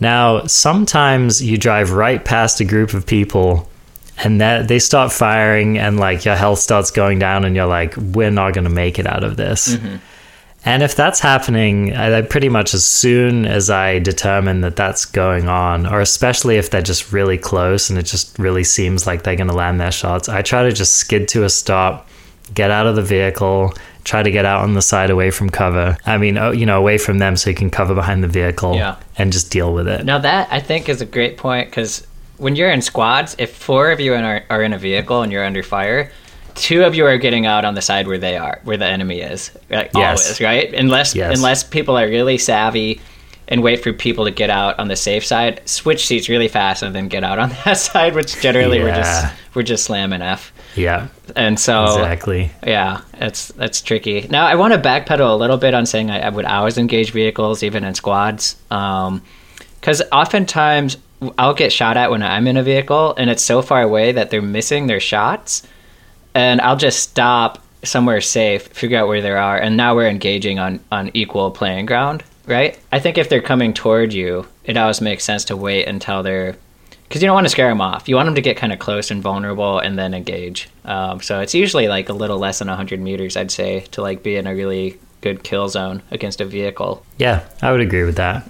Now, 0.00 0.44
sometimes 0.46 1.42
you 1.42 1.56
drive 1.56 1.92
right 1.92 2.22
past 2.22 2.60
a 2.60 2.64
group 2.64 2.92
of 2.92 3.06
people 3.06 3.70
and 4.22 4.40
that 4.40 4.68
they 4.68 4.78
start 4.78 5.12
firing 5.12 5.78
and 5.78 5.98
like 5.98 6.24
your 6.24 6.36
health 6.36 6.58
starts 6.60 6.90
going 6.90 7.18
down 7.18 7.44
and 7.44 7.56
you're 7.56 7.66
like 7.66 7.96
we're 7.96 8.30
not 8.30 8.54
going 8.54 8.64
to 8.64 8.70
make 8.70 8.98
it 8.98 9.06
out 9.06 9.24
of 9.24 9.36
this. 9.36 9.76
Mm-hmm. 9.76 9.96
And 10.66 10.82
if 10.82 10.94
that's 10.94 11.20
happening, 11.20 11.94
I, 11.94 12.18
I 12.18 12.22
pretty 12.22 12.48
much 12.48 12.72
as 12.72 12.84
soon 12.86 13.44
as 13.44 13.68
I 13.68 13.98
determine 13.98 14.62
that 14.62 14.76
that's 14.76 15.04
going 15.04 15.46
on, 15.46 15.86
or 15.86 16.00
especially 16.00 16.56
if 16.56 16.70
they're 16.70 16.80
just 16.80 17.12
really 17.12 17.36
close 17.36 17.90
and 17.90 17.98
it 17.98 18.04
just 18.04 18.38
really 18.38 18.64
seems 18.64 19.06
like 19.06 19.24
they're 19.24 19.36
going 19.36 19.48
to 19.50 19.54
land 19.54 19.78
their 19.78 19.92
shots, 19.92 20.28
I 20.28 20.40
try 20.40 20.62
to 20.62 20.72
just 20.72 20.94
skid 20.94 21.28
to 21.28 21.44
a 21.44 21.50
stop, 21.50 22.08
get 22.54 22.70
out 22.70 22.86
of 22.86 22.96
the 22.96 23.02
vehicle, 23.02 23.74
try 24.04 24.22
to 24.22 24.30
get 24.30 24.46
out 24.46 24.62
on 24.62 24.72
the 24.72 24.80
side 24.80 25.10
away 25.10 25.30
from 25.30 25.50
cover. 25.50 25.98
I 26.06 26.16
mean, 26.16 26.38
oh, 26.38 26.50
you 26.50 26.64
know, 26.64 26.78
away 26.78 26.96
from 26.96 27.18
them 27.18 27.36
so 27.36 27.50
you 27.50 27.56
can 27.56 27.68
cover 27.70 27.94
behind 27.94 28.24
the 28.24 28.28
vehicle 28.28 28.74
Yeah. 28.74 28.96
and 29.18 29.32
just 29.32 29.50
deal 29.50 29.74
with 29.74 29.86
it. 29.86 30.06
Now 30.06 30.18
that 30.18 30.48
I 30.50 30.60
think 30.60 30.88
is 30.88 31.02
a 31.02 31.06
great 31.06 31.36
point 31.36 31.68
because 31.68 32.06
when 32.38 32.56
you're 32.56 32.70
in 32.70 32.82
squads, 32.82 33.34
if 33.38 33.54
four 33.56 33.90
of 33.90 34.00
you 34.00 34.14
are, 34.14 34.44
are 34.50 34.62
in 34.62 34.72
a 34.72 34.78
vehicle 34.78 35.22
and 35.22 35.30
you're 35.32 35.44
under 35.44 35.62
fire, 35.62 36.10
two 36.54 36.84
of 36.84 36.94
you 36.94 37.06
are 37.06 37.18
getting 37.18 37.46
out 37.46 37.64
on 37.64 37.74
the 37.74 37.82
side 37.82 38.06
where 38.06 38.18
they 38.18 38.36
are, 38.36 38.60
where 38.64 38.76
the 38.76 38.86
enemy 38.86 39.20
is. 39.20 39.50
Like, 39.70 39.90
Yes. 39.94 40.24
Always, 40.26 40.40
right? 40.40 40.74
Unless 40.74 41.14
Yes. 41.14 41.36
unless 41.36 41.64
people 41.64 41.96
are 41.96 42.06
really 42.06 42.38
savvy 42.38 43.00
and 43.46 43.62
wait 43.62 43.82
for 43.82 43.92
people 43.92 44.24
to 44.24 44.30
get 44.30 44.48
out 44.48 44.78
on 44.78 44.88
the 44.88 44.96
safe 44.96 45.24
side, 45.24 45.60
switch 45.68 46.06
seats 46.06 46.28
really 46.30 46.48
fast 46.48 46.82
and 46.82 46.94
then 46.94 47.08
get 47.08 47.22
out 47.24 47.38
on 47.38 47.50
that 47.64 47.74
side, 47.76 48.14
which 48.14 48.40
generally 48.40 48.80
we're 48.82 48.94
just 48.94 49.26
we're 49.54 49.62
just 49.62 49.84
slamming 49.84 50.22
F. 50.22 50.52
Yeah, 50.76 51.06
And 51.36 51.60
so 51.60 51.84
exactly. 51.84 52.50
yeah, 52.66 53.02
it's 53.14 53.48
that's 53.48 53.80
tricky. 53.80 54.26
Now 54.28 54.46
I 54.46 54.56
want 54.56 54.72
to 54.74 54.80
backpedal 54.80 55.30
a 55.32 55.36
little 55.36 55.56
bit 55.58 55.72
on 55.74 55.86
saying 55.86 56.10
I, 56.10 56.20
I 56.26 56.28
would 56.30 56.46
always 56.46 56.78
engage 56.78 57.12
vehicles, 57.12 57.62
even 57.62 57.84
in 57.84 57.94
squads, 57.94 58.56
um, 58.72 59.22
because 59.80 60.02
oftentimes 60.10 60.96
I'll 61.38 61.54
get 61.54 61.72
shot 61.72 61.96
at 61.96 62.10
when 62.10 62.22
I'm 62.22 62.46
in 62.46 62.56
a 62.56 62.62
vehicle, 62.62 63.14
and 63.16 63.30
it's 63.30 63.42
so 63.42 63.62
far 63.62 63.82
away 63.82 64.12
that 64.12 64.30
they're 64.30 64.42
missing 64.42 64.86
their 64.86 65.00
shots, 65.00 65.62
and 66.34 66.60
I'll 66.60 66.76
just 66.76 67.00
stop 67.00 67.62
somewhere 67.82 68.20
safe, 68.20 68.68
figure 68.68 68.98
out 68.98 69.08
where 69.08 69.20
they 69.20 69.30
are, 69.30 69.56
and 69.56 69.76
now 69.76 69.94
we're 69.94 70.08
engaging 70.08 70.58
on 70.58 70.80
on 70.90 71.10
equal 71.14 71.50
playing 71.50 71.86
ground, 71.86 72.24
right? 72.46 72.78
I 72.92 72.98
think 72.98 73.18
if 73.18 73.28
they're 73.28 73.42
coming 73.42 73.74
toward 73.74 74.12
you, 74.12 74.46
it 74.64 74.76
always 74.76 75.00
makes 75.00 75.24
sense 75.24 75.44
to 75.46 75.56
wait 75.56 75.86
until 75.86 76.22
they're 76.22 76.56
because 77.08 77.22
you 77.22 77.28
don't 77.28 77.34
want 77.34 77.46
to 77.46 77.50
scare 77.50 77.68
them 77.68 77.80
off. 77.80 78.08
You 78.08 78.16
want 78.16 78.26
them 78.26 78.34
to 78.34 78.40
get 78.40 78.56
kind 78.56 78.72
of 78.72 78.78
close 78.78 79.10
and 79.10 79.22
vulnerable, 79.22 79.78
and 79.78 79.98
then 79.98 80.14
engage. 80.14 80.68
Um, 80.84 81.20
so 81.20 81.40
it's 81.40 81.54
usually 81.54 81.86
like 81.88 82.08
a 82.08 82.12
little 82.12 82.38
less 82.38 82.58
than 82.58 82.68
100 82.68 83.00
meters, 83.00 83.36
I'd 83.36 83.50
say, 83.50 83.80
to 83.92 84.02
like 84.02 84.22
be 84.22 84.36
in 84.36 84.46
a 84.46 84.54
really 84.54 84.98
good 85.20 85.42
kill 85.42 85.68
zone 85.68 86.02
against 86.10 86.40
a 86.40 86.44
vehicle. 86.44 87.04
Yeah, 87.18 87.44
I 87.62 87.72
would 87.72 87.80
agree 87.80 88.04
with 88.04 88.16
that. 88.16 88.48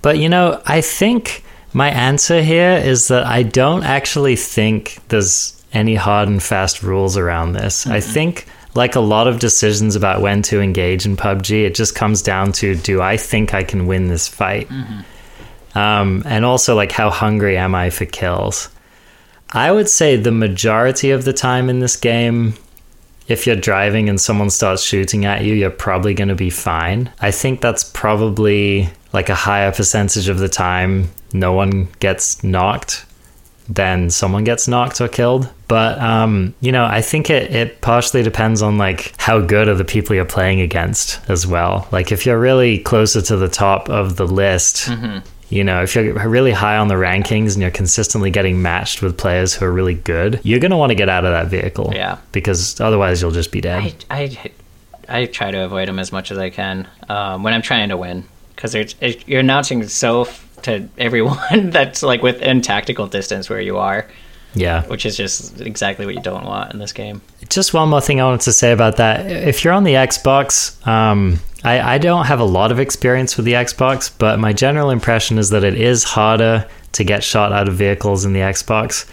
But 0.00 0.18
you 0.18 0.28
know, 0.28 0.60
I 0.66 0.80
think 0.80 1.42
my 1.74 1.90
answer 1.90 2.40
here 2.40 2.76
is 2.76 3.08
that 3.08 3.26
I 3.26 3.42
don't 3.42 3.82
actually 3.82 4.36
think 4.36 5.00
there's 5.08 5.62
any 5.72 5.96
hard 5.96 6.28
and 6.28 6.40
fast 6.42 6.82
rules 6.84 7.16
around 7.16 7.52
this. 7.52 7.86
I 7.86 8.00
think, 8.00 8.46
like 8.74 8.94
a 8.94 9.00
lot 9.00 9.26
of 9.26 9.40
decisions 9.40 9.96
about 9.96 10.22
when 10.22 10.40
to 10.42 10.60
engage 10.60 11.04
in 11.04 11.16
PUBG, 11.16 11.64
it 11.64 11.74
just 11.74 11.94
comes 11.96 12.22
down 12.22 12.52
to 12.52 12.76
do 12.76 13.02
I 13.02 13.16
think 13.16 13.54
I 13.54 13.64
can 13.64 13.86
win 13.86 14.06
this 14.06 14.28
fight? 14.28 14.68
Um, 15.74 16.22
and 16.26 16.44
also, 16.44 16.76
like, 16.76 16.92
how 16.92 17.10
hungry 17.10 17.56
am 17.56 17.74
I 17.74 17.90
for 17.90 18.04
kills? 18.04 18.68
I 19.50 19.72
would 19.72 19.88
say 19.88 20.16
the 20.16 20.30
majority 20.30 21.10
of 21.10 21.24
the 21.24 21.32
time 21.32 21.68
in 21.68 21.80
this 21.80 21.96
game, 21.96 22.54
if 23.26 23.46
you're 23.46 23.56
driving 23.56 24.08
and 24.08 24.20
someone 24.20 24.50
starts 24.50 24.82
shooting 24.82 25.24
at 25.24 25.44
you, 25.44 25.54
you're 25.54 25.70
probably 25.70 26.14
going 26.14 26.28
to 26.28 26.34
be 26.36 26.50
fine. 26.50 27.10
I 27.20 27.32
think 27.32 27.60
that's 27.60 27.82
probably 27.82 28.90
like 29.14 29.28
a 29.28 29.34
higher 29.34 29.72
percentage 29.72 30.28
of 30.28 30.40
the 30.40 30.48
time 30.48 31.08
no 31.32 31.52
one 31.52 31.88
gets 32.00 32.42
knocked 32.42 33.06
than 33.68 34.10
someone 34.10 34.44
gets 34.44 34.68
knocked 34.68 35.00
or 35.00 35.08
killed. 35.08 35.48
But 35.68 35.98
um, 36.00 36.54
you 36.60 36.72
know, 36.72 36.84
I 36.84 37.00
think 37.00 37.30
it, 37.30 37.54
it 37.54 37.80
partially 37.80 38.22
depends 38.22 38.60
on 38.60 38.76
like 38.76 39.14
how 39.16 39.40
good 39.40 39.68
are 39.68 39.74
the 39.74 39.84
people 39.84 40.14
you're 40.14 40.26
playing 40.26 40.60
against 40.60 41.20
as 41.30 41.46
well. 41.46 41.88
Like 41.92 42.12
if 42.12 42.26
you're 42.26 42.38
really 42.38 42.80
closer 42.80 43.22
to 43.22 43.36
the 43.36 43.48
top 43.48 43.88
of 43.88 44.16
the 44.16 44.26
list, 44.26 44.90
you 45.48 45.62
know, 45.62 45.82
if 45.82 45.94
you're 45.94 46.28
really 46.28 46.52
high 46.52 46.76
on 46.76 46.88
the 46.88 46.94
rankings 46.94 47.54
and 47.54 47.62
you're 47.62 47.70
consistently 47.70 48.30
getting 48.30 48.60
matched 48.60 49.00
with 49.00 49.16
players 49.16 49.54
who 49.54 49.64
are 49.64 49.72
really 49.72 49.94
good, 49.94 50.40
you're 50.42 50.60
gonna 50.60 50.76
want 50.76 50.90
to 50.90 50.96
get 50.96 51.08
out 51.08 51.24
of 51.24 51.30
that 51.30 51.46
vehicle. 51.46 51.92
Yeah. 51.94 52.18
Because 52.32 52.80
otherwise 52.80 53.22
you'll 53.22 53.30
just 53.30 53.52
be 53.52 53.60
dead. 53.60 54.04
I, 54.10 54.38
I, 55.08 55.20
I 55.20 55.26
try 55.26 55.52
to 55.52 55.64
avoid 55.64 55.88
them 55.88 55.98
as 55.98 56.10
much 56.10 56.30
as 56.32 56.38
I 56.38 56.50
can 56.50 56.88
um, 57.08 57.42
when 57.44 57.54
I'm 57.54 57.62
trying 57.62 57.90
to 57.90 57.96
win 57.96 58.24
because 58.54 58.74
you're 59.26 59.40
announcing 59.40 59.86
so 59.88 60.28
to 60.62 60.88
everyone 60.98 61.70
that's 61.70 62.02
like 62.02 62.22
within 62.22 62.60
tactical 62.60 63.06
distance 63.06 63.48
where 63.48 63.60
you 63.60 63.78
are, 63.78 64.08
yeah. 64.54 64.84
which 64.86 65.06
is 65.06 65.16
just 65.16 65.60
exactly 65.60 66.06
what 66.06 66.14
you 66.14 66.22
don't 66.22 66.44
want 66.44 66.72
in 66.72 66.78
this 66.78 66.92
game. 66.92 67.22
Just 67.48 67.74
one 67.74 67.88
more 67.88 68.00
thing 68.00 68.20
I 68.20 68.24
wanted 68.24 68.42
to 68.42 68.52
say 68.52 68.72
about 68.72 68.96
that. 68.96 69.26
If 69.30 69.64
you're 69.64 69.72
on 69.72 69.84
the 69.84 69.94
Xbox, 69.94 70.84
um, 70.86 71.38
I, 71.62 71.94
I 71.94 71.98
don't 71.98 72.26
have 72.26 72.40
a 72.40 72.44
lot 72.44 72.72
of 72.72 72.80
experience 72.80 73.36
with 73.36 73.46
the 73.46 73.52
Xbox, 73.52 74.10
but 74.16 74.38
my 74.38 74.52
general 74.52 74.90
impression 74.90 75.38
is 75.38 75.50
that 75.50 75.64
it 75.64 75.74
is 75.74 76.04
harder 76.04 76.68
to 76.92 77.04
get 77.04 77.22
shot 77.22 77.52
out 77.52 77.68
of 77.68 77.74
vehicles 77.74 78.24
in 78.24 78.32
the 78.32 78.40
Xbox. 78.40 79.08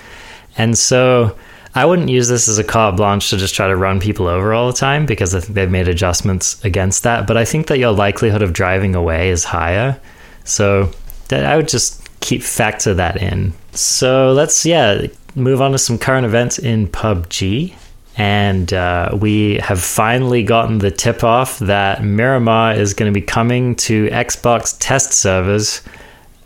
And 0.58 0.78
so 0.78 1.38
I 1.74 1.86
wouldn't 1.86 2.10
use 2.10 2.28
this 2.28 2.48
as 2.48 2.58
a 2.58 2.64
carte 2.64 2.98
blanche 2.98 3.30
to 3.30 3.38
just 3.38 3.56
try 3.56 3.68
to 3.68 3.76
run 3.76 4.00
people 4.00 4.28
over 4.28 4.54
all 4.54 4.68
the 4.68 4.78
time 4.78 5.06
because 5.06 5.34
I 5.34 5.40
think 5.40 5.56
they've 5.56 5.72
made 5.72 5.88
adjustments 5.88 6.64
against 6.66 7.04
that. 7.04 7.28
But 7.28 7.38
I 7.38 7.46
think 7.46 7.68
that 7.68 7.80
your 7.80 7.94
likelihood 7.94 8.42
of 8.42 8.52
driving 8.52 8.94
away 8.94 9.30
is 9.30 9.46
higher. 9.46 10.00
So 10.44 10.92
that 11.30 11.46
I 11.46 11.56
would 11.56 11.70
just 11.70 12.08
keep 12.20 12.44
factor 12.44 12.94
that 12.94 13.22
in. 13.22 13.54
So 13.72 14.34
let's 14.34 14.66
yeah 14.66 15.08
move 15.36 15.62
on 15.62 15.72
to 15.72 15.78
some 15.78 15.98
current 15.98 16.26
events 16.26 16.60
in 16.60 16.88
PUBG. 16.88 17.74
And 18.18 18.74
uh, 18.74 19.18
we 19.20 19.56
have 19.56 19.82
finally 19.82 20.44
gotten 20.44 20.80
the 20.80 20.92
tip 20.92 21.24
off 21.24 21.60
that 21.60 22.04
Miramar 22.04 22.74
is 22.74 22.94
going 22.94 23.12
to 23.12 23.18
be 23.18 23.26
coming 23.26 23.76
to 23.78 24.08
Xbox 24.10 24.76
test 24.80 25.14
servers 25.14 25.82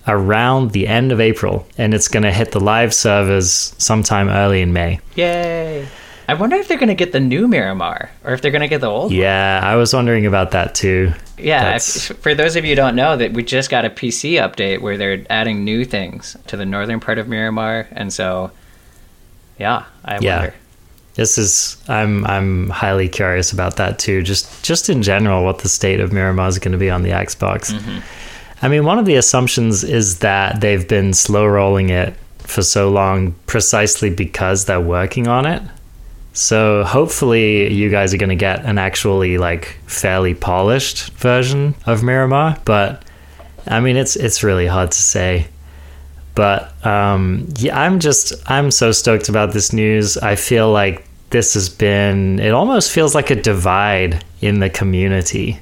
around 0.07 0.71
the 0.71 0.88
end 0.88 1.12
of 1.12 1.19
April, 1.19 1.67
and 1.77 1.93
it's 1.93 2.07
going 2.07 2.24
to 2.24 2.31
hit 2.31 2.51
the 2.51 2.59
live 2.59 2.93
servers 2.93 3.74
sometime 3.77 4.29
early 4.29 4.62
in 4.62 4.71
May. 4.74 5.00
Yay! 5.15 5.88
I 6.27 6.33
wonder 6.33 6.55
if 6.55 6.67
they're 6.67 6.77
going 6.79 6.89
to 6.89 6.95
get 6.95 7.12
the 7.12 7.19
new 7.19 7.47
Miramar 7.47 8.09
or 8.24 8.33
if 8.33 8.41
they're 8.41 8.50
going 8.51 8.62
to 8.63 8.67
get 8.67 8.81
the 8.81 8.88
old. 8.89 9.12
one. 9.12 9.19
Yeah, 9.19 9.59
I 9.63 9.75
was 9.75 9.93
wondering 9.93 10.25
about 10.25 10.51
that 10.51 10.74
too. 10.74 11.13
Yeah, 11.38 11.75
if, 11.75 11.83
for 11.83 12.33
those 12.33 12.55
of 12.55 12.63
you 12.65 12.71
who 12.71 12.75
don't 12.75 12.95
know, 12.95 13.15
that 13.17 13.33
we 13.33 13.43
just 13.43 13.69
got 13.69 13.85
a 13.85 13.89
PC 13.91 14.33
update 14.41 14.81
where 14.81 14.97
they're 14.97 15.24
adding 15.29 15.63
new 15.63 15.85
things 15.85 16.35
to 16.47 16.57
the 16.57 16.65
northern 16.65 17.00
part 17.00 17.19
of 17.19 17.27
Miramar, 17.27 17.88
and 17.91 18.12
so 18.12 18.50
yeah, 19.59 19.85
I 20.03 20.17
Yeah. 20.19 20.39
wonder. 20.39 20.55
This 21.15 21.38
is 21.38 21.77
I'm 21.88 22.25
I'm 22.25 22.69
highly 22.71 23.07
curious 23.07 23.53
about 23.53 23.77
that 23.77 24.00
too. 24.00 24.21
Just 24.21 24.63
just 24.65 24.89
in 24.89 25.01
general, 25.01 25.45
what 25.45 25.59
the 25.59 25.69
state 25.69 26.00
of 26.01 26.12
Miramar 26.12 26.47
is 26.50 26.59
going 26.59 26.74
to 26.74 26.77
be 26.77 26.89
on 26.89 27.03
the 27.03 27.12
Xbox. 27.12 27.71
Mm-hmm. 27.71 28.00
I 28.65 28.67
mean, 28.67 28.84
one 28.84 28.98
of 28.98 29.05
the 29.05 29.13
assumptions 29.17 29.84
is 29.84 30.19
that 30.19 30.60
they've 30.60 30.88
been 30.88 31.13
slow 31.13 31.45
rolling 31.45 31.91
it 31.91 32.15
for 32.39 32.63
so 32.63 32.89
long 32.89 33.34
precisely 33.45 34.10
because 34.10 34.65
they're 34.65 34.81
working 34.81 35.27
on 35.27 35.45
it. 35.45 35.62
So 36.34 36.84
hopefully 36.84 37.72
you 37.72 37.91
guys 37.91 38.12
are 38.12 38.17
going 38.17 38.29
to 38.29 38.36
get 38.36 38.65
an 38.65 38.79
actually 38.79 39.38
like 39.38 39.77
fairly 39.86 40.34
polished 40.34 41.12
version 41.12 41.75
of 41.86 42.01
Miramar, 42.01 42.57
but 42.65 43.05
I 43.67 43.81
mean 43.81 43.98
it's 43.98 44.15
it's 44.15 44.41
really 44.41 44.65
hard 44.65 44.89
to 44.89 45.00
say. 45.00 45.45
But 46.34 46.84
um, 46.84 47.48
yeah, 47.57 47.79
I'm 47.79 48.00
just 48.00 48.34
I'm 48.50 48.72
so 48.72 48.91
stoked 48.91 49.29
about 49.29 49.53
this 49.53 49.74
news. 49.74 50.17
I 50.17 50.36
feel 50.36 50.72
like 50.72 51.07
this 51.29 51.53
has 51.53 51.69
been. 51.69 52.39
It 52.39 52.51
almost 52.51 52.91
feels 52.91 53.13
like 53.13 53.29
a 53.29 53.36
divide 53.36 54.25
in 54.41 54.60
the 54.60 54.72
community. 54.72 55.60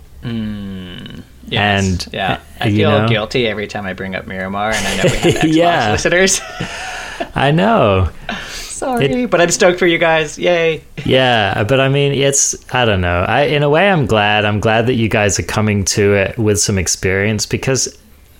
Yes. 1.53 1.83
And, 2.05 2.13
yeah, 2.13 2.33
uh, 2.33 2.39
I 2.62 2.69
feel 2.72 2.91
know- 2.91 3.07
guilty 3.07 3.48
every 3.48 3.67
time 3.67 3.86
I 3.86 3.93
bring 3.93 4.15
up 4.15 4.27
Miramar, 4.27 4.72
and 4.72 4.88
I 4.88 4.95
know 4.98 5.03
we 5.03 5.17
have 5.17 5.33
Xbox 5.41 5.53
Yeah. 5.55 5.91
listeners. 5.91 6.41
I 7.36 7.51
know. 7.51 8.10
Sorry, 8.50 9.25
but 9.27 9.39
I'm 9.39 9.50
stoked 9.51 9.79
for 9.79 9.88
you 9.88 9.98
guys. 9.98 10.38
Yay! 10.38 10.83
Yeah, 11.05 11.63
but 11.63 11.79
I 11.79 11.88
mean, 11.89 12.12
it's 12.12 12.55
I 12.74 12.83
don't 12.86 13.00
know. 13.01 13.22
I 13.24 13.43
in 13.43 13.63
a 13.63 13.69
way, 13.69 13.89
I'm 13.89 14.05
glad. 14.07 14.43
I'm 14.45 14.60
glad 14.60 14.88
that 14.88 14.95
you 14.95 15.07
guys 15.07 15.39
are 15.39 15.43
coming 15.43 15.86
to 15.86 16.13
it 16.15 16.38
with 16.38 16.60
some 16.60 16.77
experience 16.77 17.45
because 17.45 17.98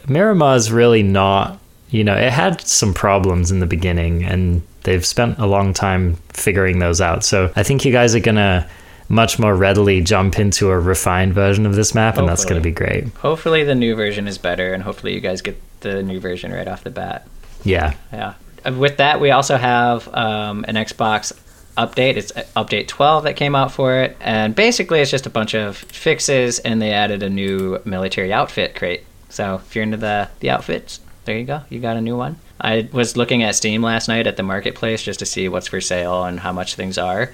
Miramar's 0.08 0.72
really 0.72 1.03
not. 1.03 1.60
You 1.91 2.03
know, 2.03 2.15
it 2.15 2.32
had 2.32 2.60
some 2.62 2.93
problems 2.93 3.51
in 3.51 3.60
the 3.60 3.67
beginning, 3.67 4.24
and 4.24 4.63
they've 4.84 5.05
spent 5.05 5.38
a 5.38 5.46
long 5.46 5.74
time 5.74 6.15
figuring 6.29 6.79
those 6.79 7.00
out. 7.00 7.24
So 7.24 7.51
I 7.55 7.63
think 7.63 7.86
you 7.86 7.91
guys 7.91 8.15
are 8.15 8.20
gonna 8.20 8.67
much 9.13 9.39
more 9.39 9.55
readily 9.55 10.01
jump 10.01 10.39
into 10.39 10.70
a 10.70 10.79
refined 10.79 11.34
version 11.34 11.65
of 11.65 11.75
this 11.75 11.93
map, 11.96 12.17
and 12.17 12.27
that's 12.27 12.46
gonna 12.46 12.62
be 12.62 12.72
great. 12.72 13.08
Hopefully, 13.20 13.63
the 13.63 13.75
new 13.75 13.96
version 13.96 14.27
is 14.27 14.38
better, 14.38 14.74
and 14.74 14.84
hopefully, 14.84 15.13
you 15.13 15.22
guys 15.22 15.41
get 15.41 15.62
the 15.82 16.01
new 16.03 16.20
version 16.20 16.51
right 16.51 16.67
off 16.67 16.84
the 16.84 16.89
bat. 16.89 17.27
Yeah, 17.63 17.93
Yeah. 18.12 18.34
With 18.77 18.98
that, 18.98 19.20
we 19.20 19.32
also 19.32 19.58
have 19.58 20.08
um, 20.13 20.63
an 20.67 20.75
Xbox 20.75 21.34
update. 21.77 22.15
It's 22.15 22.32
uh, 22.32 22.43
update 22.55 22.88
12 22.88 23.25
that 23.25 23.36
came 23.36 23.55
out 23.55 23.72
for 23.72 23.96
it, 23.96 24.15
and 24.20 24.55
basically, 24.55 25.01
it's 25.01 25.12
just 25.12 25.25
a 25.25 25.29
bunch 25.29 25.53
of 25.53 25.77
fixes, 25.77 26.60
and 26.60 26.82
they 26.82 26.91
added 26.91 27.24
a 27.24 27.29
new 27.29 27.79
military 27.86 28.32
outfit 28.32 28.75
crate. 28.75 29.03
So 29.29 29.55
if 29.55 29.75
you're 29.75 29.84
into 29.84 29.98
the 29.98 30.29
the 30.39 30.50
outfits, 30.50 31.00
there 31.25 31.38
you 31.38 31.46
go. 31.46 31.62
You 31.70 31.79
got 31.79 31.98
a 31.98 32.01
new 32.01 32.15
one. 32.17 32.38
I 32.62 32.88
was 32.93 33.17
looking 33.17 33.43
at 33.43 33.55
Steam 33.55 33.82
last 33.82 34.08
night 34.08 34.27
at 34.27 34.38
the 34.38 34.43
marketplace 34.43 35.03
just 35.03 35.20
to 35.20 35.25
see 35.25 35.50
what's 35.50 35.67
for 35.67 35.82
sale 35.82 36.24
and 36.24 36.39
how 36.39 36.53
much 36.53 36.75
things 36.75 36.98
are. 36.98 37.34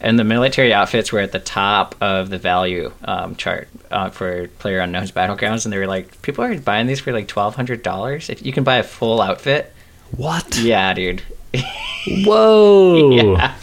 And 0.00 0.18
the 0.18 0.24
military 0.24 0.72
outfits 0.72 1.12
were 1.12 1.20
at 1.20 1.32
the 1.32 1.38
top 1.38 1.94
of 2.00 2.28
the 2.28 2.38
value 2.38 2.92
um, 3.04 3.36
chart 3.36 3.68
uh, 3.90 4.10
for 4.10 4.48
Player 4.58 4.80
Unknown's 4.80 5.12
Battlegrounds, 5.12 5.64
and 5.64 5.72
they 5.72 5.78
were 5.78 5.86
like, 5.86 6.20
people 6.22 6.44
are 6.44 6.58
buying 6.58 6.86
these 6.86 7.00
for 7.00 7.12
like 7.12 7.28
twelve 7.28 7.54
hundred 7.56 7.82
dollars. 7.82 8.28
If 8.28 8.44
you 8.44 8.52
can 8.52 8.64
buy 8.64 8.76
a 8.76 8.82
full 8.82 9.22
outfit, 9.22 9.72
what? 10.16 10.58
yeah, 10.58 10.92
dude. 10.94 11.22
Whoa, 12.06 13.10
Yeah. 13.36 13.54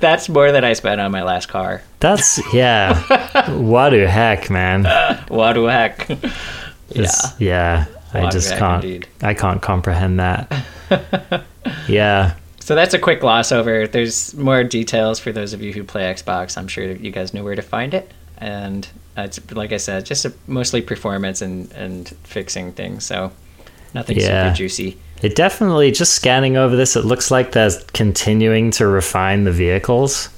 That's 0.00 0.28
more 0.28 0.52
than 0.52 0.64
I 0.64 0.74
spent 0.74 1.00
on 1.00 1.10
my 1.10 1.22
last 1.22 1.46
car. 1.46 1.82
that's 1.98 2.40
yeah. 2.54 3.50
what 3.58 3.90
the 3.90 4.08
heck, 4.08 4.50
man? 4.50 4.84
What 5.28 5.54
the 5.54 5.64
heck? 5.64 6.08
yeah. 6.90 7.10
Yeah. 7.38 7.86
I 8.14 8.30
just 8.30 8.52
of 8.52 8.58
can't. 8.58 8.84
indeed. 8.84 9.08
I 9.20 9.34
can't 9.34 9.60
comprehend 9.60 10.20
that. 10.20 10.64
yeah, 11.88 12.34
So 12.68 12.74
that's 12.74 12.92
a 12.92 12.98
quick 12.98 13.20
gloss 13.20 13.50
over. 13.50 13.86
There's 13.86 14.34
more 14.34 14.62
details 14.62 15.18
for 15.18 15.32
those 15.32 15.54
of 15.54 15.62
you 15.62 15.72
who 15.72 15.82
play 15.84 16.02
Xbox. 16.02 16.58
I'm 16.58 16.68
sure 16.68 16.84
you 16.84 17.10
guys 17.10 17.32
know 17.32 17.42
where 17.42 17.54
to 17.54 17.62
find 17.62 17.94
it. 17.94 18.12
And 18.36 18.86
it's 19.16 19.40
like 19.52 19.72
I 19.72 19.78
said, 19.78 20.04
just 20.04 20.26
a, 20.26 20.34
mostly 20.46 20.82
performance 20.82 21.40
and, 21.40 21.72
and 21.72 22.06
fixing 22.24 22.72
things. 22.72 23.06
So 23.06 23.32
nothing 23.94 24.18
Yeah. 24.18 24.48
super 24.50 24.56
juicy. 24.58 24.98
it 25.22 25.34
definitely. 25.34 25.92
Just 25.92 26.12
scanning 26.12 26.58
over 26.58 26.76
this, 26.76 26.94
it 26.94 27.06
looks 27.06 27.30
like 27.30 27.52
they're 27.52 27.70
continuing 27.94 28.70
to 28.72 28.86
refine 28.86 29.44
the 29.44 29.52
vehicles. 29.52 30.28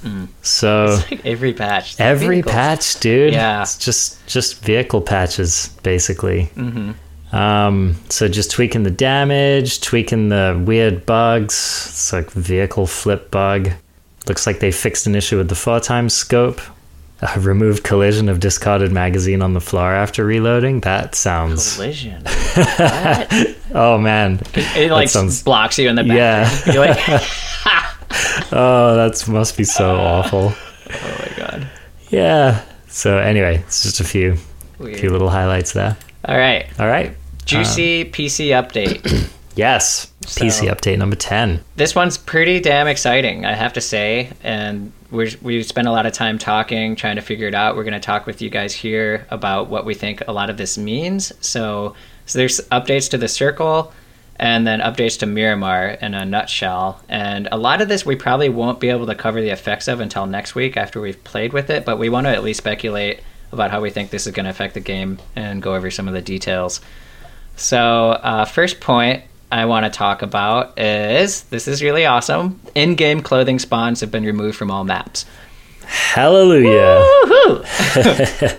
So 0.41 0.85
It's 0.85 1.11
like 1.11 1.25
every 1.25 1.51
patch. 1.53 1.99
every 1.99 2.35
vehicles. 2.37 2.53
patch, 2.53 2.99
dude. 3.01 3.33
Yeah. 3.33 3.63
it's 3.63 3.77
just 3.77 4.25
just 4.25 4.63
vehicle 4.63 5.01
patches, 5.01 5.67
basically. 5.83 6.49
Mm-hmm. 6.55 6.91
Um, 7.31 7.95
so 8.09 8.27
just 8.27 8.51
tweaking 8.51 8.83
the 8.83 8.91
damage, 8.91 9.81
tweaking 9.81 10.29
the 10.29 10.61
weird 10.65 11.05
bugs. 11.05 11.53
It's 11.89 12.11
like 12.13 12.29
vehicle 12.31 12.87
flip 12.87 13.31
bug. 13.31 13.69
Looks 14.27 14.45
like 14.45 14.59
they 14.59 14.71
fixed 14.71 15.07
an 15.07 15.15
issue 15.15 15.37
with 15.37 15.49
the 15.49 15.55
four 15.55 15.79
times 15.79 16.13
scope. 16.13 16.59
Uh, 17.21 17.39
removed 17.39 17.83
collision 17.83 18.27
of 18.29 18.39
discarded 18.39 18.91
magazine 18.91 19.43
on 19.43 19.53
the 19.53 19.61
floor 19.61 19.93
after 19.93 20.25
reloading. 20.25 20.79
That 20.81 21.13
sounds. 21.15 21.75
Collision. 21.75 22.23
What? 22.23 23.31
Oh 23.73 23.97
man. 23.97 24.41
It 24.53 24.91
like 24.91 25.07
sounds- 25.07 25.43
blocks 25.43 25.79
you 25.79 25.87
in 25.87 25.95
the 25.95 26.03
back. 26.03 26.17
Yeah. 26.17 26.65
You're 26.73 26.85
like, 26.87 26.97
Oh, 28.51 28.95
that 28.97 29.23
must 29.29 29.55
be 29.55 29.63
so 29.63 29.95
awful. 29.95 30.51
oh 30.53 31.17
my 31.19 31.37
god. 31.37 31.69
Yeah. 32.09 32.65
So 32.89 33.17
anyway, 33.17 33.59
it's 33.65 33.83
just 33.83 34.01
a 34.01 34.03
few 34.03 34.35
Weird. 34.77 34.99
few 34.99 35.09
little 35.09 35.29
highlights 35.29 35.71
there. 35.71 35.95
All 36.25 36.37
right. 36.37 36.65
All 36.79 36.87
right. 36.87 37.15
Juicy 37.45 38.03
um, 38.03 38.11
PC 38.11 38.47
update. 38.47 39.29
Yes. 39.55 40.11
PC 40.21 40.71
update 40.71 40.97
number 40.97 41.15
10. 41.15 41.61
this 41.75 41.93
one's 41.93 42.17
pretty 42.17 42.59
damn 42.59 42.87
exciting, 42.87 43.45
I 43.45 43.53
have 43.53 43.73
to 43.73 43.81
say. 43.81 44.31
And 44.43 44.93
we're, 45.09 45.29
we 45.41 45.61
spent 45.63 45.87
a 45.87 45.91
lot 45.91 46.05
of 46.05 46.13
time 46.13 46.37
talking, 46.37 46.95
trying 46.95 47.17
to 47.17 47.21
figure 47.21 47.47
it 47.47 47.53
out. 47.53 47.75
We're 47.75 47.83
going 47.83 47.93
to 47.93 47.99
talk 47.99 48.25
with 48.25 48.41
you 48.41 48.49
guys 48.49 48.73
here 48.73 49.27
about 49.29 49.69
what 49.69 49.85
we 49.85 49.93
think 49.93 50.23
a 50.27 50.31
lot 50.31 50.49
of 50.49 50.57
this 50.57 50.77
means. 50.77 51.33
So, 51.45 51.95
so 52.25 52.39
there's 52.39 52.61
updates 52.69 53.09
to 53.09 53.17
the 53.17 53.27
circle 53.27 53.91
and 54.37 54.65
then 54.65 54.79
updates 54.79 55.19
to 55.19 55.25
Miramar 55.25 55.89
in 56.01 56.13
a 56.13 56.25
nutshell. 56.25 57.01
And 57.09 57.49
a 57.51 57.57
lot 57.57 57.81
of 57.81 57.89
this 57.89 58.05
we 58.05 58.15
probably 58.15 58.49
won't 58.49 58.79
be 58.79 58.89
able 58.89 59.05
to 59.07 59.15
cover 59.15 59.41
the 59.41 59.49
effects 59.49 59.87
of 59.87 59.99
until 59.99 60.25
next 60.25 60.55
week 60.55 60.77
after 60.77 61.01
we've 61.01 61.21
played 61.23 61.51
with 61.51 61.69
it, 61.69 61.83
but 61.83 61.99
we 61.99 62.09
want 62.09 62.25
to 62.25 62.31
at 62.31 62.43
least 62.43 62.59
speculate 62.59 63.19
about 63.51 63.69
how 63.69 63.81
we 63.81 63.89
think 63.89 64.11
this 64.11 64.25
is 64.25 64.33
going 64.33 64.45
to 64.45 64.49
affect 64.49 64.75
the 64.75 64.79
game 64.79 65.19
and 65.35 65.61
go 65.61 65.75
over 65.75 65.91
some 65.91 66.07
of 66.07 66.13
the 66.13 66.21
details. 66.21 66.79
So, 67.55 68.11
uh, 68.11 68.45
first 68.45 68.79
point 68.79 69.23
I 69.51 69.65
want 69.65 69.85
to 69.85 69.89
talk 69.89 70.21
about 70.21 70.79
is 70.79 71.43
this 71.43 71.67
is 71.67 71.83
really 71.83 72.05
awesome. 72.05 72.59
In 72.75 72.95
game 72.95 73.21
clothing 73.21 73.59
spawns 73.59 74.01
have 74.01 74.11
been 74.11 74.25
removed 74.25 74.57
from 74.57 74.71
all 74.71 74.83
maps. 74.83 75.25
Hallelujah. 75.85 77.01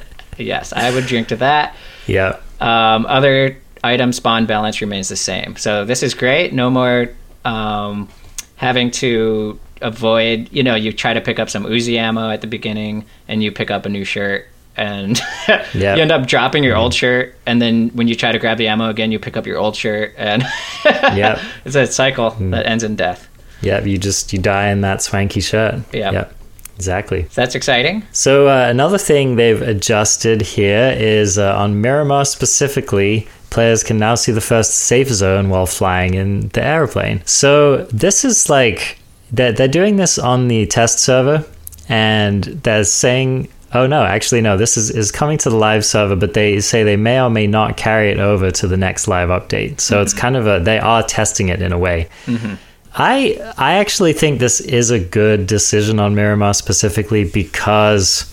Yes, 0.39 0.73
I 0.73 0.91
would 0.91 1.07
drink 1.07 1.29
to 1.29 1.37
that. 1.37 1.77
Yeah. 2.07 2.39
Um, 2.61 3.05
other 3.07 3.57
item 3.85 4.13
spawn 4.13 4.47
balance 4.47 4.81
remains 4.81 5.09
the 5.09 5.17
same. 5.17 5.57
So, 5.57 5.85
this 5.85 6.03
is 6.03 6.15
great. 6.15 6.53
No 6.53 6.71
more 6.71 7.11
um, 7.45 8.09
having 8.57 8.91
to 8.93 9.61
avoid, 9.83 10.49
you 10.53 10.63
know, 10.63 10.75
you 10.75 10.93
try 10.93 11.13
to 11.13 11.21
pick 11.21 11.39
up 11.39 11.51
some 11.51 11.65
Uzi 11.65 11.97
ammo 11.97 12.31
at 12.31 12.41
the 12.41 12.47
beginning 12.47 13.05
and 13.29 13.43
you 13.43 13.53
pick 13.53 13.71
up 13.71 13.85
a 13.85 13.89
new 13.89 14.05
shirt. 14.05 14.49
And 14.77 15.21
Yep. 15.49 15.67
you 15.75 16.03
end 16.03 16.13
up 16.13 16.27
dropping 16.27 16.65
your 16.65 16.77
old 16.77 16.95
shirt, 16.95 17.35
and 17.47 17.61
then 17.61 17.91
when 17.91 18.09
you 18.09 18.15
try 18.15 18.33
to 18.33 18.39
grab 18.39 18.57
the 18.59 18.69
ammo 18.69 18.89
again, 18.89 19.13
you 19.13 19.19
pick 19.19 19.37
up 19.37 19.47
your 19.47 19.59
old 19.59 19.77
shirt, 19.77 20.15
and 20.17 20.43
Yep. 20.85 21.41
it's 21.65 21.75
a 21.77 21.87
cycle 21.87 22.31
that 22.31 22.67
ends 22.67 22.83
in 22.85 22.97
death. 22.97 23.29
Yep. 23.61 23.87
You 23.87 23.99
just 23.99 24.33
you 24.33 24.39
die 24.39 24.71
in 24.71 24.81
that 24.81 25.03
swanky 25.03 25.41
shirt. 25.41 25.81
Yeah. 25.93 26.11
Yep. 26.13 26.35
Exactly. 26.77 27.25
So 27.25 27.41
that's 27.43 27.55
exciting. 27.55 28.03
So 28.13 28.49
uh, 28.49 28.67
another 28.69 28.99
thing 28.99 29.37
they've 29.37 29.61
adjusted 29.63 30.41
here 30.43 30.97
is 30.99 31.39
uh, 31.39 31.55
on 31.57 31.81
Miramar 31.81 32.25
specifically, 32.25 33.29
players 33.51 33.85
can 33.85 33.99
now 33.99 34.15
see 34.17 34.33
the 34.33 34.41
first 34.41 34.75
safe 34.75 35.09
zone 35.09 35.49
while 35.51 35.67
flying 35.67 36.15
in 36.15 36.49
the 36.49 36.65
airplane. 36.65 37.23
So 37.27 37.85
this 37.93 38.25
is 38.25 38.49
like 38.49 38.99
they're, 39.31 39.53
they're 39.53 39.69
doing 39.69 39.97
this 39.97 40.19
on 40.19 40.49
the 40.49 40.67
test 40.67 40.99
server, 41.01 41.45
and 41.89 42.43
they're 42.45 42.85
saying. 42.85 43.49
Oh 43.75 43.87
no, 43.87 44.03
actually 44.03 44.43
no, 44.43 44.57
this 44.57 44.77
is, 44.77 44.91
is 44.91 45.11
coming 45.11 45.39
to 45.39 45.51
the 45.51 45.57
live 45.57 45.85
server, 45.85 46.17
but 46.17 46.35
they 46.35 46.61
say 46.61 46.83
they 46.83 46.97
may 46.97 47.21
or 47.21 47.31
may 47.31 47.47
not 47.47 47.77
carry 47.77 48.11
it 48.11 48.19
over 48.19 48.51
to 48.51 48.67
the 48.67 48.77
next 48.77 49.09
live 49.09 49.31
update. 49.31 49.81
So 49.81 50.03
it's 50.03 50.13
mm-hmm. 50.13 50.21
kind 50.21 50.37
of 50.37 50.47
a 50.47 50.61
they 50.61 50.79
are 50.79 51.03
testing 51.03 51.49
it 51.49 51.63
in 51.63 51.73
a 51.73 51.79
way. 51.79 52.09
Mm-hmm. 52.27 52.55
I 52.95 53.55
I 53.57 53.75
actually 53.75 54.13
think 54.13 54.39
this 54.39 54.61
is 54.61 54.91
a 54.91 54.99
good 54.99 55.47
decision 55.47 55.99
on 55.99 56.15
Miramar 56.15 56.55
specifically 56.55 57.25
because 57.25 58.31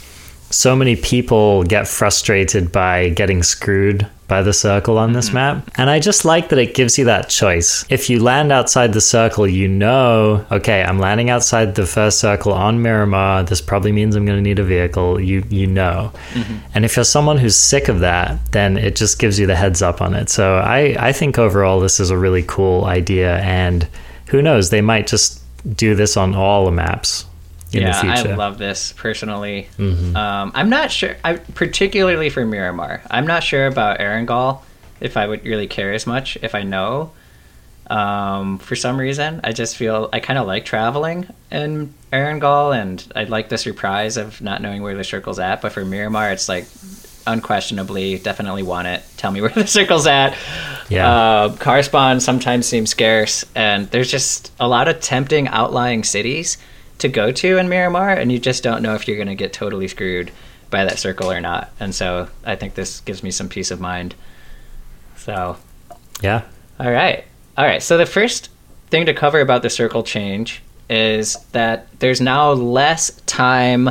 so 0.50 0.76
many 0.76 0.96
people 0.96 1.64
get 1.64 1.88
frustrated 1.88 2.72
by 2.72 3.10
getting 3.10 3.44
screwed 3.44 4.08
by 4.28 4.42
the 4.42 4.54
circle 4.54 4.98
on 4.98 5.14
this 5.14 5.28
mm-hmm. 5.28 5.36
map. 5.36 5.72
And 5.76 5.90
I 5.90 6.00
just 6.00 6.24
like 6.24 6.50
that 6.50 6.60
it 6.60 6.76
gives 6.76 6.98
you 6.98 7.06
that 7.06 7.30
choice. 7.30 7.84
If 7.90 8.10
you 8.10 8.22
land 8.22 8.52
outside 8.52 8.94
the 8.94 9.02
circle, 9.02 9.48
you 9.48 9.68
know, 9.68 10.46
okay, 10.52 10.84
I'm 10.84 11.00
landing 11.00 11.30
outside 11.30 11.76
the 11.76 11.86
first 11.86 12.20
circle 12.20 12.54
on 12.54 12.82
Miramar. 12.82 13.44
This 13.44 13.60
probably 13.60 13.92
means 13.92 14.16
I'm 14.16 14.26
going 14.26 14.38
to 14.38 14.42
need 14.42 14.60
a 14.60 14.64
vehicle. 14.64 15.20
You 15.20 15.44
you 15.50 15.68
know. 15.68 16.12
Mm-hmm. 16.34 16.58
And 16.76 16.86
if 16.86 16.96
you're 16.96 17.04
someone 17.04 17.38
who's 17.38 17.58
sick 17.58 17.90
of 17.90 18.00
that, 18.00 18.52
then 18.52 18.78
it 18.78 18.96
just 18.96 19.20
gives 19.20 19.40
you 19.40 19.48
the 19.48 19.56
heads 19.56 19.82
up 19.82 20.02
on 20.02 20.14
it. 20.14 20.30
So 20.30 20.58
I 20.58 20.96
I 21.00 21.12
think 21.12 21.38
overall 21.38 21.80
this 21.80 22.00
is 22.00 22.12
a 22.12 22.18
really 22.18 22.44
cool 22.44 22.86
idea 22.86 23.38
and 23.40 23.88
who 24.28 24.44
knows, 24.44 24.70
they 24.70 24.82
might 24.82 25.08
just 25.08 25.42
do 25.76 25.96
this 25.96 26.16
on 26.16 26.36
all 26.36 26.66
the 26.66 26.72
maps 26.72 27.26
in 27.72 27.82
yeah, 27.82 27.92
the 27.92 28.02
future. 28.02 28.30
Mm-hmm. 28.30 28.34
I 28.34 28.36
love 28.36 28.58
this 28.58 28.94
personally. 28.94 29.70
Um, 29.78 30.52
I'm 30.56 30.70
not 30.70 30.92
sure, 30.92 31.16
I, 31.24 31.36
particularly 31.36 32.30
for 32.30 32.46
Miramar. 32.46 33.02
I'm 33.10 33.28
not 33.28 33.44
sure 33.44 33.68
about 33.68 34.00
Erangel 34.00 34.62
if 35.00 35.18
I 35.18 35.28
would 35.28 35.46
really 35.46 35.68
care 35.68 35.94
as 35.94 36.08
much 36.08 36.38
if 36.42 36.56
I 36.56 36.64
know. 36.64 37.12
Um, 37.90 38.60
for 38.60 38.76
some 38.76 39.00
reason, 39.00 39.42
I 39.44 39.52
just 39.52 39.76
feel 39.76 40.10
I 40.14 40.20
kind 40.20 40.38
of 40.38 40.46
like 40.46 40.64
traveling 40.66 41.28
in 41.52 41.94
Erangel, 42.14 42.80
and 42.80 43.04
I 43.16 43.24
like 43.24 43.50
the 43.50 43.58
surprise 43.58 44.18
of 44.18 44.42
not 44.42 44.62
knowing 44.62 44.84
where 44.84 44.96
the 44.96 45.04
circle's 45.04 45.40
at. 45.40 45.62
But 45.62 45.72
for 45.72 45.84
Miramar, 45.84 46.32
it's 46.32 46.48
like 46.48 46.68
unquestionably, 47.26 48.20
definitely 48.20 48.64
want 48.64 48.88
it. 48.88 49.04
Tell 49.18 49.32
me 49.32 49.42
where 49.42 49.50
the 49.50 49.68
circle's 49.68 50.06
at. 50.08 50.36
Yeah. 50.90 51.10
Uh, 51.10 51.56
car 51.56 51.82
spawn 51.82 52.20
sometimes 52.20 52.68
seems 52.68 52.92
scarce, 52.92 53.44
and 53.56 53.90
there's 53.90 54.12
just 54.12 54.52
a 54.60 54.68
lot 54.68 54.88
of 54.88 55.00
tempting 55.02 55.48
outlying 55.48 56.04
cities 56.04 56.58
to 57.00 57.08
go 57.10 57.32
to 57.32 57.58
in 57.58 57.70
Miramar, 57.70 58.12
and 58.12 58.32
you 58.32 58.40
just 58.40 58.64
don't 58.64 58.82
know 58.82 58.96
if 58.96 59.08
you're 59.08 59.18
going 59.18 59.28
to 59.28 59.36
get 59.36 59.54
totally 59.54 59.88
screwed 59.88 60.32
by 60.70 60.86
that 60.86 61.00
circle 61.00 61.32
or 61.32 61.42
not. 61.42 61.72
And 61.80 61.94
so 61.94 62.30
I 62.46 62.56
think 62.56 62.76
this 62.76 63.02
gives 63.02 63.24
me 63.24 63.32
some 63.32 63.50
peace 63.50 63.72
of 63.72 63.80
mind. 63.80 64.16
So, 65.18 65.58
yeah. 66.22 66.44
all 66.80 66.92
right. 66.92 67.26
All 67.58 67.66
right. 67.66 67.82
So 67.82 67.98
the 67.98 68.06
first 68.06 68.50
thing 68.90 69.06
to 69.06 69.14
cover 69.14 69.40
about 69.40 69.62
the 69.62 69.70
circle 69.70 70.04
change 70.04 70.62
is 70.90 71.36
that 71.52 71.88
there's 72.00 72.22
now 72.22 72.52
less 72.52 73.12
time 73.22 73.90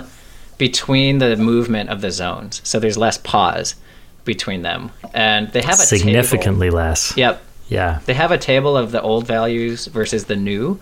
between 0.57 1.19
the 1.19 1.37
movement 1.37 1.91
of 1.91 2.01
the 2.01 2.11
zones. 2.11 2.61
So 2.65 2.81
there's 2.81 2.99
less 2.99 3.19
pause 3.19 3.77
between 4.25 4.63
them. 4.63 4.91
And 5.15 5.51
they 5.53 5.63
have 5.63 5.79
a 5.79 5.83
significantly 5.83 6.69
table. 6.69 6.79
less. 6.79 7.17
Yep. 7.17 7.43
Yeah. 7.69 8.01
They 8.07 8.15
have 8.15 8.33
a 8.33 8.39
table 8.39 8.77
of 8.77 8.91
the 8.93 9.01
old 9.01 9.27
values 9.27 9.87
versus 9.87 10.25
the 10.25 10.37
new 10.37 10.81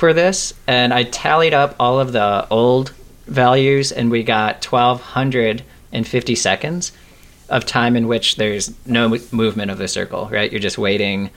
for 0.00 0.14
this, 0.14 0.54
and 0.66 0.94
I 0.94 1.02
tallied 1.04 1.52
up 1.52 1.76
all 1.78 2.00
of 2.00 2.12
the 2.12 2.48
old 2.50 2.94
values, 3.26 3.92
and 3.92 4.10
we 4.10 4.22
got 4.22 4.64
1,250 4.64 6.34
seconds 6.34 6.92
of 7.50 7.66
time 7.66 7.96
in 7.96 8.08
which 8.08 8.36
there's 8.36 8.72
no 8.86 9.10
movement 9.30 9.70
of 9.70 9.76
the 9.76 9.88
circle, 9.88 10.26
right? 10.32 10.50
You're 10.50 10.58
just 10.58 10.78
waiting 10.78 11.28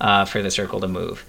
uh, 0.00 0.26
for 0.26 0.42
the 0.42 0.50
circle 0.52 0.78
to 0.80 0.86
move. 0.86 1.26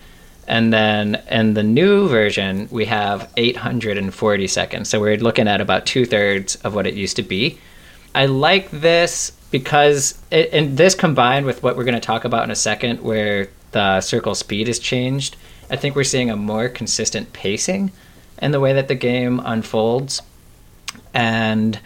And 0.47 0.71
then 0.71 1.23
in 1.31 1.55
the 1.55 1.63
new 1.63 2.07
version, 2.07 2.67
we 2.69 2.85
have 2.85 3.31
840 3.35 4.47
seconds. 4.47 4.87
So 4.87 5.01
we're 5.01 5.17
looking 5.17 5.47
at 5.47 5.61
about 5.61 5.87
two 5.87 6.05
thirds 6.05 6.55
of 6.57 6.75
what 6.75 6.85
it 6.85 6.93
used 6.93 7.15
to 7.15 7.23
be. 7.23 7.57
I 8.13 8.27
like 8.27 8.69
this 8.69 9.31
because, 9.49 10.21
it, 10.29 10.49
and 10.53 10.77
this 10.77 10.93
combined 10.93 11.47
with 11.47 11.63
what 11.63 11.77
we're 11.77 11.83
going 11.83 11.95
to 11.95 11.99
talk 11.99 12.25
about 12.25 12.43
in 12.43 12.51
a 12.51 12.55
second, 12.55 13.01
where 13.01 13.49
the 13.71 14.01
circle 14.01 14.35
speed 14.35 14.69
is 14.69 14.77
changed, 14.77 15.35
I 15.69 15.75
think 15.75 15.95
we're 15.95 16.03
seeing 16.03 16.29
a 16.29 16.36
more 16.36 16.69
consistent 16.69 17.34
pacing 17.34 17.91
in 18.41 18.51
the 18.51 18.60
way 18.60 18.74
that 18.74 18.88
the 18.88 18.95
game 18.95 19.41
unfolds. 19.43 20.22
And 21.13 21.79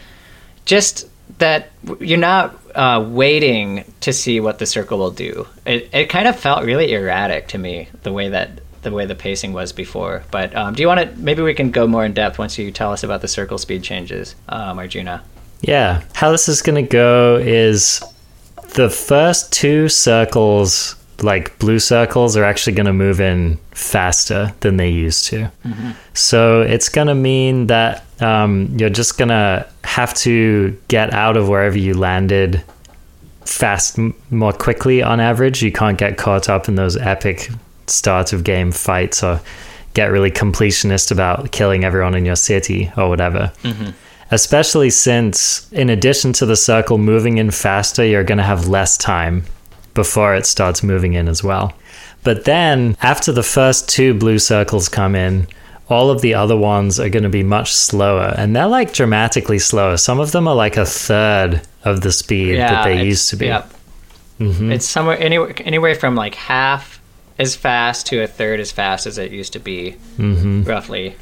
just 0.66 1.08
that 1.38 1.72
you're 2.00 2.18
not 2.18 2.60
uh, 2.76 3.06
waiting 3.08 3.92
to 4.02 4.14
see 4.14 4.40
what 4.40 4.60
the 4.60 4.66
circle 4.66 4.98
will 4.98 5.12
do. 5.12 5.48
It, 5.66 5.90
it 5.94 6.06
kind 6.10 6.28
of 6.28 6.40
felt 6.40 6.66
really 6.66 6.94
erratic 6.94 7.48
to 7.50 7.58
me, 7.58 7.90
the 8.04 8.14
way 8.14 8.30
that 8.30 8.62
the 8.82 8.92
way 8.92 9.06
the 9.06 9.16
pacing 9.16 9.52
was 9.52 9.74
before. 9.74 10.24
But 10.32 10.56
um, 10.56 10.74
do 10.74 10.82
you 10.82 10.88
want 10.88 11.02
to? 11.02 11.16
Maybe 11.18 11.42
we 11.42 11.54
can 11.54 11.72
go 11.72 11.88
more 11.88 12.06
in 12.06 12.14
depth 12.14 12.40
once 12.40 12.58
you 12.58 12.72
tell 12.72 12.92
us 12.92 13.04
about 13.04 13.22
the 13.22 13.28
circle 13.28 13.58
speed 13.58 13.84
changes, 13.84 14.36
um, 14.48 14.80
Arjuna. 14.80 15.24
Yeah, 15.62 16.04
how 16.14 16.32
this 16.32 16.48
is 16.48 16.62
going 16.62 16.84
to 16.84 16.90
go 16.90 17.36
is 17.38 18.02
the 18.76 18.90
first 18.90 19.52
two 19.52 19.90
circles 19.90 20.96
like 21.24 21.58
blue 21.60 21.80
circles 21.80 22.36
are 22.38 22.44
actually 22.44 22.74
going 22.74 22.86
to 22.86 22.94
move 22.94 23.20
in 23.20 23.58
faster 23.72 24.54
than 24.62 24.78
they 24.78 24.90
used 24.90 25.26
to. 25.28 25.52
Mm-hmm. 25.66 25.92
So 26.14 26.62
it's 26.62 26.90
going 26.90 27.08
to 27.08 27.16
mean 27.16 27.68
that 27.68 28.06
um, 28.22 28.76
you're 28.78 28.90
just 28.90 29.18
going 29.18 29.30
to 29.30 29.68
have 29.84 30.14
to 30.16 30.78
get 30.88 31.14
out 31.14 31.38
of 31.38 31.50
wherever 31.50 31.78
you 31.78 31.94
landed 31.94 32.64
fast, 33.46 33.98
m- 33.98 34.14
more 34.30 34.54
quickly 34.54 35.02
on 35.02 35.20
average. 35.20 35.62
You 35.62 35.72
can't 35.72 35.98
get 35.98 36.18
caught 36.18 36.50
up 36.50 36.68
in 36.68 36.76
those 36.76 36.98
epic 36.98 37.50
start 37.88 38.34
of 38.34 38.44
game 38.44 38.72
fights 38.72 39.24
or 39.24 39.42
get 39.94 40.12
really 40.12 40.32
completionist 40.32 41.12
about 41.12 41.52
killing 41.52 41.84
everyone 41.84 42.16
in 42.16 42.26
your 42.26 42.36
city 42.36 42.92
or 42.96 43.10
whatever. 43.10 43.52
Mm-hmm. 43.64 43.90
Especially 44.32 44.92
since, 44.92 45.72
in 45.72 45.90
addition 45.90 46.34
to 46.34 46.46
the 46.46 46.56
circle 46.56 47.00
moving 47.00 47.40
in 47.40 47.50
faster, 47.50 48.06
you're 48.06 48.24
going 48.24 48.38
to 48.38 48.44
have 48.44 48.68
less 48.68 48.96
time 48.96 49.44
before 50.00 50.34
it 50.34 50.46
starts 50.46 50.82
moving 50.82 51.14
in 51.14 51.28
as 51.28 51.44
well. 51.44 51.74
But 52.24 52.46
then, 52.46 52.96
after 53.02 53.34
the 53.34 53.44
first 53.44 53.90
two 53.90 54.14
blue 54.14 54.40
circles 54.40 54.88
come 54.88 55.14
in, 55.14 55.46
all 55.90 56.10
of 56.10 56.22
the 56.22 56.36
other 56.36 56.56
ones 56.56 57.02
are 57.02 57.10
going 57.10 57.24
to 57.24 57.30
be 57.42 57.44
much 57.44 57.74
slower. 57.74 58.34
And 58.38 58.56
they're 58.56 58.68
like 58.80 58.94
dramatically 58.94 59.60
slower. 59.60 59.98
Some 59.98 60.22
of 60.22 60.32
them 60.32 60.48
are 60.48 60.56
like 60.56 60.78
a 60.78 60.86
third 60.86 61.62
of 61.84 62.00
the 62.00 62.14
speed 62.14 62.56
yeah, 62.56 62.72
that 62.72 62.84
they 62.86 63.04
used 63.04 63.30
to 63.32 63.36
be. 63.36 63.48
Yep. 63.48 63.74
Mm-hmm. 64.40 64.72
It's 64.72 64.88
somewhere 64.88 65.20
anywhere, 65.20 65.54
anywhere 65.66 65.96
from 65.96 66.16
like 66.16 66.36
half 66.36 67.02
as 67.38 67.58
fast 67.58 68.06
to 68.08 68.24
a 68.24 68.28
third 68.28 68.62
as 68.62 68.72
fast 68.72 69.06
as 69.06 69.18
it 69.18 69.34
used 69.34 69.52
to 69.54 69.60
be, 69.60 69.98
mm-hmm. 70.18 70.64
roughly. 70.64 71.18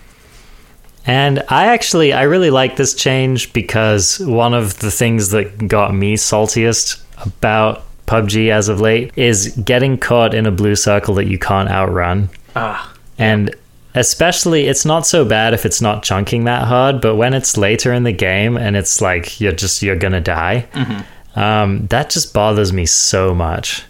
And 1.07 1.41
I 1.49 1.67
actually 1.67 2.13
I 2.13 2.23
really 2.23 2.51
like 2.51 2.75
this 2.75 2.93
change 2.93 3.53
because 3.53 4.19
one 4.19 4.53
of 4.53 4.77
the 4.79 4.91
things 4.91 5.29
that 5.31 5.67
got 5.67 5.95
me 5.95 6.15
saltiest 6.15 7.01
about 7.25 7.86
PUBG 8.07 8.49
as 8.49 8.69
of 8.69 8.81
late 8.81 9.11
is 9.15 9.49
getting 9.57 9.97
caught 9.97 10.33
in 10.33 10.45
a 10.45 10.51
blue 10.51 10.75
circle 10.75 11.13
that 11.15 11.27
you 11.27 11.37
can't 11.37 11.69
outrun. 11.69 12.29
Ah. 12.55 12.93
And 13.19 13.53
especially 13.93 14.67
it's 14.67 14.85
not 14.85 15.05
so 15.05 15.25
bad 15.25 15.53
if 15.53 15.65
it's 15.65 15.81
not 15.81 16.03
chunking 16.03 16.45
that 16.45 16.67
hard, 16.67 17.01
but 17.01 17.15
when 17.15 17.33
it's 17.33 17.57
later 17.57 17.91
in 17.91 18.03
the 18.03 18.11
game 18.11 18.57
and 18.57 18.75
it's 18.75 19.01
like 19.01 19.41
you're 19.41 19.51
just 19.51 19.81
you're 19.81 19.95
gonna 19.95 20.21
die, 20.21 20.67
mm-hmm. 20.73 21.39
um, 21.39 21.87
that 21.87 22.09
just 22.09 22.33
bothers 22.33 22.71
me 22.71 22.85
so 22.85 23.35
much. 23.35 23.83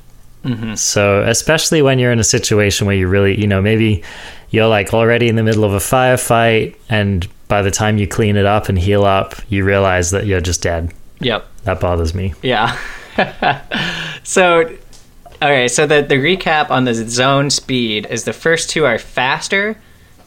Mm-hmm. 0.44 0.76
So 0.76 1.24
especially 1.24 1.82
when 1.82 2.00
you're 2.00 2.12
in 2.12 2.20
a 2.20 2.24
situation 2.24 2.88
where 2.88 2.96
you 2.96 3.08
really, 3.08 3.40
you 3.40 3.48
know, 3.48 3.62
maybe 3.62 4.04
you're 4.50 4.68
like 4.68 4.94
already 4.94 5.28
in 5.28 5.36
the 5.36 5.44
middle 5.44 5.66
of 5.66 5.74
a 5.74 5.78
firefight, 5.78 6.76
and 6.90 7.28
by 7.48 7.62
the 7.62 7.72
time 7.72 7.98
you 7.98 8.08
clean 8.08 8.38
it 8.38 8.46
up 8.46 8.70
and 8.70 8.80
heal 8.80 9.04
up, 9.04 9.36
you 9.50 9.64
realize 9.66 10.12
that 10.12 10.26
you're 10.26 10.42
just 10.42 10.62
dead. 10.62 10.94
Yep, 11.20 11.46
that 11.66 11.80
bothers 11.80 12.16
me. 12.16 12.34
Yeah. 12.42 12.78
so, 14.24 14.76
okay, 15.42 15.68
so 15.68 15.88
the, 15.88 16.02
the 16.02 16.16
recap 16.16 16.70
on 16.70 16.86
the 16.86 16.94
zone 16.94 17.50
speed 17.50 18.08
is 18.10 18.24
the 18.24 18.34
first 18.34 18.70
two 18.70 18.86
are 18.86 19.00
faster 19.00 19.78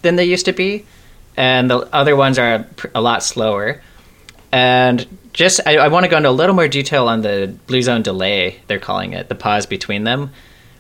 than 0.03 0.17
they 0.17 0.25
used 0.25 0.47
to 0.47 0.53
be, 0.53 0.85
and 1.37 1.71
the 1.71 1.79
other 1.95 2.17
ones 2.17 2.39
are 2.39 2.67
a 2.95 3.01
lot 3.01 3.23
slower. 3.23 3.81
And 4.53 5.07
just, 5.33 5.61
I, 5.67 5.77
I 5.77 5.89
want 5.89 6.05
to 6.05 6.11
go 6.11 6.17
into 6.17 6.29
a 6.29 6.33
little 6.33 6.55
more 6.55 6.69
detail 6.69 7.09
on 7.09 7.23
the 7.23 7.55
blue 7.67 7.83
zone 7.83 8.03
delay, 8.03 8.61
they're 8.67 8.81
calling 8.81 9.13
it, 9.13 9.29
the 9.29 9.35
pause 9.35 9.67
between 9.67 10.05
them. 10.05 10.31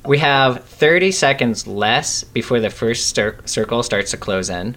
We 0.04 0.18
have 0.18 0.64
30 0.64 1.12
seconds 1.12 1.66
less 1.66 2.24
before 2.24 2.58
the 2.58 2.70
first 2.70 3.14
cir- 3.14 3.38
circle 3.44 3.82
starts 3.82 4.10
to 4.12 4.16
close 4.16 4.50
in. 4.50 4.76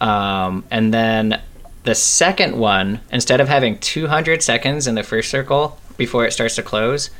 Um, 0.00 0.64
and 0.70 0.92
then 0.92 1.40
the 1.84 1.94
second 1.94 2.58
one, 2.58 3.00
instead 3.12 3.40
of 3.40 3.48
having 3.48 3.78
200 3.78 4.42
seconds 4.42 4.86
in 4.86 4.94
the 4.94 5.02
first 5.02 5.30
circle, 5.30 5.78
before 5.96 6.26
it 6.26 6.32
starts 6.32 6.56
to 6.56 6.62
close. 6.62 7.10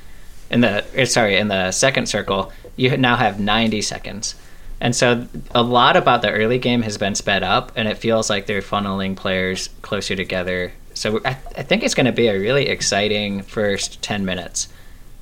In 0.51 0.61
the 0.61 0.85
eh, 0.95 1.05
sorry, 1.05 1.37
in 1.37 1.49
the 1.49 1.71
second 1.73 2.07
circle, 2.07 2.53
you 2.77 2.97
now 2.97 3.17
have 3.17 3.41
90 3.41 3.83
seconds. 3.83 4.35
And 4.81 4.97
so 4.97 5.27
a 5.55 5.63
lot 5.63 5.97
about 5.97 6.23
the 6.23 6.31
early 6.31 6.59
game 6.59 6.83
has 6.83 6.99
been 6.99 7.15
sped 7.15 7.43
up, 7.43 7.73
and 7.77 7.87
it 7.87 7.99
feels 7.99 8.29
like 8.29 8.47
they're 8.47 8.61
funneling 8.61 9.17
players 9.17 9.69
closer 9.81 10.17
together. 10.17 10.73
So 10.95 11.21
I, 11.25 11.37
I 11.57 11.63
think 11.63 11.85
it's 11.85 11.95
going 11.95 12.07
to 12.07 12.13
be 12.13 12.27
a 12.27 12.39
really 12.39 12.69
exciting 12.69 13.43
first 13.43 14.03
10 14.03 14.25
minutes 14.25 14.69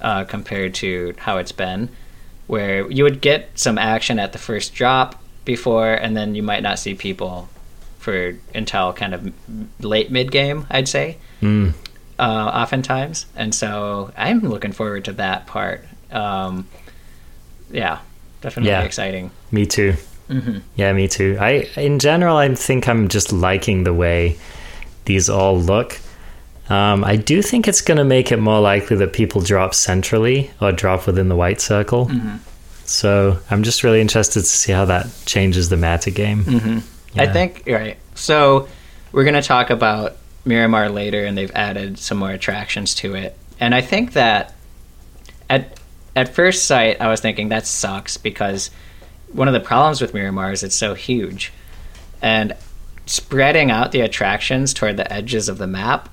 uh, 0.00 0.24
compared 0.24 0.74
to 0.76 1.14
how 1.18 1.36
it's 1.36 1.52
been, 1.52 1.90
where 2.46 2.90
you 2.90 3.04
would 3.04 3.20
get 3.20 3.50
some 3.58 3.76
action 3.76 4.18
at 4.18 4.32
the 4.32 4.38
first 4.38 4.74
drop 4.74 5.22
before, 5.44 5.92
and 5.92 6.16
then 6.16 6.34
you 6.34 6.42
might 6.42 6.62
not 6.62 6.78
see 6.78 6.94
people 6.94 7.50
for 7.98 8.34
until 8.54 8.94
kind 8.94 9.12
of 9.12 9.30
late 9.84 10.10
mid 10.10 10.32
game, 10.32 10.66
I'd 10.70 10.88
say. 10.88 11.18
Mm 11.42 11.74
uh, 12.20 12.50
oftentimes, 12.54 13.26
and 13.34 13.54
so 13.54 14.12
I'm 14.16 14.40
looking 14.40 14.72
forward 14.72 15.06
to 15.06 15.14
that 15.14 15.46
part. 15.46 15.84
Um, 16.12 16.68
yeah, 17.70 18.00
definitely 18.42 18.70
yeah, 18.70 18.82
exciting. 18.82 19.30
Me 19.50 19.64
too. 19.64 19.94
Mm-hmm. 20.28 20.58
Yeah, 20.76 20.92
me 20.92 21.08
too. 21.08 21.38
I, 21.40 21.68
in 21.76 21.98
general, 21.98 22.36
I 22.36 22.54
think 22.54 22.88
I'm 22.88 23.08
just 23.08 23.32
liking 23.32 23.84
the 23.84 23.94
way 23.94 24.36
these 25.06 25.30
all 25.30 25.58
look. 25.58 25.98
Um, 26.68 27.04
I 27.04 27.16
do 27.16 27.42
think 27.42 27.66
it's 27.66 27.80
going 27.80 27.98
to 27.98 28.04
make 28.04 28.30
it 28.30 28.36
more 28.36 28.60
likely 28.60 28.96
that 28.98 29.12
people 29.12 29.40
drop 29.40 29.74
centrally 29.74 30.50
or 30.60 30.70
drop 30.70 31.06
within 31.06 31.28
the 31.28 31.34
white 31.34 31.60
circle. 31.60 32.06
Mm-hmm. 32.06 32.36
So 32.84 33.38
I'm 33.50 33.62
just 33.62 33.82
really 33.82 34.00
interested 34.00 34.40
to 34.40 34.46
see 34.46 34.72
how 34.72 34.84
that 34.84 35.06
changes 35.24 35.68
the 35.68 35.76
meta 35.76 36.10
game. 36.10 36.44
Mm-hmm. 36.44 36.78
Yeah. 37.14 37.22
I 37.22 37.32
think 37.32 37.64
right. 37.66 37.96
So 38.14 38.68
we're 39.10 39.24
going 39.24 39.34
to 39.34 39.42
talk 39.42 39.70
about 39.70 40.16
Miramar 40.44 40.88
later, 40.88 41.24
and 41.24 41.36
they've 41.36 41.50
added 41.54 41.98
some 41.98 42.18
more 42.18 42.30
attractions 42.30 42.94
to 42.96 43.14
it. 43.14 43.36
And 43.58 43.74
I 43.74 43.80
think 43.80 44.12
that 44.14 44.54
at 45.48 45.78
at 46.16 46.34
first 46.34 46.64
sight, 46.64 47.00
I 47.00 47.08
was 47.08 47.20
thinking 47.20 47.50
that 47.50 47.66
sucks 47.66 48.16
because 48.16 48.70
one 49.32 49.48
of 49.48 49.54
the 49.54 49.60
problems 49.60 50.00
with 50.00 50.14
Miramar 50.14 50.52
is 50.52 50.62
it's 50.62 50.74
so 50.74 50.94
huge, 50.94 51.52
and 52.22 52.54
spreading 53.06 53.70
out 53.70 53.92
the 53.92 54.00
attractions 54.00 54.72
toward 54.72 54.96
the 54.96 55.12
edges 55.12 55.48
of 55.48 55.58
the 55.58 55.66
map 55.66 56.08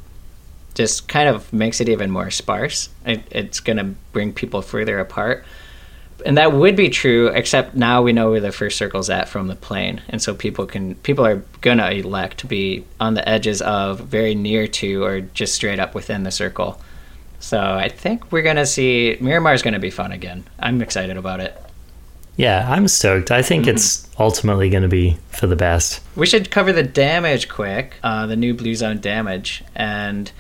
just 0.74 1.08
kind 1.08 1.28
of 1.28 1.52
makes 1.52 1.82
it 1.82 1.90
even 1.90 2.12
more 2.12 2.30
sparse. 2.30 2.90
It, 3.06 3.24
it's 3.32 3.60
going 3.60 3.78
to 3.78 3.96
bring 4.13 4.32
people 4.34 4.62
further 4.62 5.00
apart. 5.00 5.44
And 6.26 6.38
that 6.38 6.54
would 6.54 6.76
be 6.76 6.90
true, 6.90 7.28
except 7.28 7.76
now 7.76 8.02
we 8.02 8.14
know 8.14 8.32
where 8.32 8.40
the 8.40 8.52
first 8.52 8.78
circle's 8.78 9.10
at 9.10 9.30
from 9.30 9.48
the 9.48 9.56
plane, 9.56 10.02
and 10.10 10.22
so 10.22 10.34
people 10.34 10.66
can 10.66 10.96
people 10.96 11.26
are 11.26 11.44
gonna 11.62 11.90
elect 11.92 12.40
to 12.40 12.48
be 12.48 12.86
on 13.00 13.14
the 13.14 13.28
edges 13.28 13.62
of, 13.62 14.00
very 14.00 14.36
near 14.36 14.68
to, 14.68 15.04
or 15.04 15.22
just 15.22 15.56
straight 15.56 15.80
up 15.80 15.96
within 15.96 16.24
the 16.24 16.32
circle. 16.32 16.82
So 17.40 17.60
I 17.60 17.90
think 17.90 18.32
we're 18.32 18.44
gonna 18.44 18.66
see 18.66 19.18
Miramar's 19.20 19.62
gonna 19.62 19.80
be 19.80 19.92
fun 19.92 20.12
again. 20.12 20.44
I'm 20.60 20.82
excited 20.82 21.18
about 21.18 21.40
it. 21.40 21.62
Yeah, 22.38 22.72
I'm 22.72 22.88
stoked. 22.88 23.32
I 23.32 23.42
think 23.42 23.66
it's 23.66 24.08
ultimately 24.20 24.70
going 24.70 24.84
to 24.84 24.88
be 24.88 25.18
for 25.30 25.48
the 25.48 25.56
best. 25.56 26.02
We 26.16 26.28
should 26.28 26.52
cover 26.52 26.72
the 26.72 26.84
damage 26.84 27.50
quick, 27.50 27.96
uh, 28.04 28.28
the 28.28 28.36
new 28.36 28.54
blue 28.54 28.76
zone 28.76 29.02
damage, 29.02 29.64
and 29.74 30.32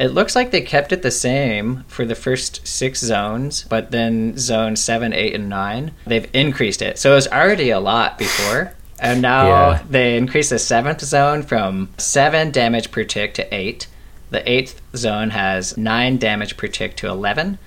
it 0.00 0.08
looks 0.08 0.34
like 0.34 0.50
they 0.50 0.62
kept 0.62 0.92
it 0.92 1.02
the 1.02 1.10
same 1.10 1.84
for 1.86 2.04
the 2.04 2.14
first 2.14 2.66
six 2.66 2.98
zones, 3.00 3.64
but 3.68 3.90
then 3.90 4.36
zone 4.38 4.74
seven, 4.76 5.12
eight, 5.12 5.34
and 5.34 5.48
nine, 5.48 5.92
they've 6.06 6.28
increased 6.32 6.80
it. 6.82 6.98
So 6.98 7.12
it 7.12 7.16
was 7.16 7.28
already 7.28 7.70
a 7.70 7.78
lot 7.80 8.18
before. 8.18 8.72
And 8.98 9.22
now 9.22 9.46
Yeah. 9.48 9.82
they 9.88 10.16
increased 10.16 10.50
the 10.50 10.58
seventh 10.58 11.00
zone 11.00 11.42
from 11.42 11.88
seven 11.98 12.50
damage 12.50 12.90
per 12.90 13.04
tick 13.04 13.34
to 13.34 13.54
eight. 13.54 13.86
The 14.30 14.48
eighth 14.50 14.80
zone 14.96 15.30
has 15.30 15.76
nine 15.76 16.18
damage 16.18 16.56
per 16.56 16.66
tick 16.68 16.96
to 16.96 17.08
11. 17.08 17.58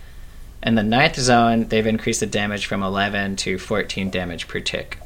And 0.61 0.77
the 0.77 0.83
ninth 0.83 1.17
zone, 1.19 1.67
they've 1.69 1.85
increased 1.85 2.21
the 2.21 2.25
damage 2.25 2.65
from 2.67 2.81
11 2.83 3.35
to 3.37 3.57
14 3.57 4.09
damage 4.09 4.47
per 4.47 4.59
tick, 4.59 4.97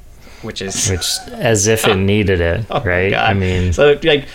which 0.44 0.62
is 0.62 0.90
Which, 0.90 1.08
as 1.34 1.66
if 1.66 1.88
it 1.88 1.96
needed 2.14 2.42
it, 2.42 2.66
Oh 2.70 2.82
right? 2.82 3.14
I 3.14 3.34
mean, 3.34 3.74
so 3.74 3.98
like 4.04 4.28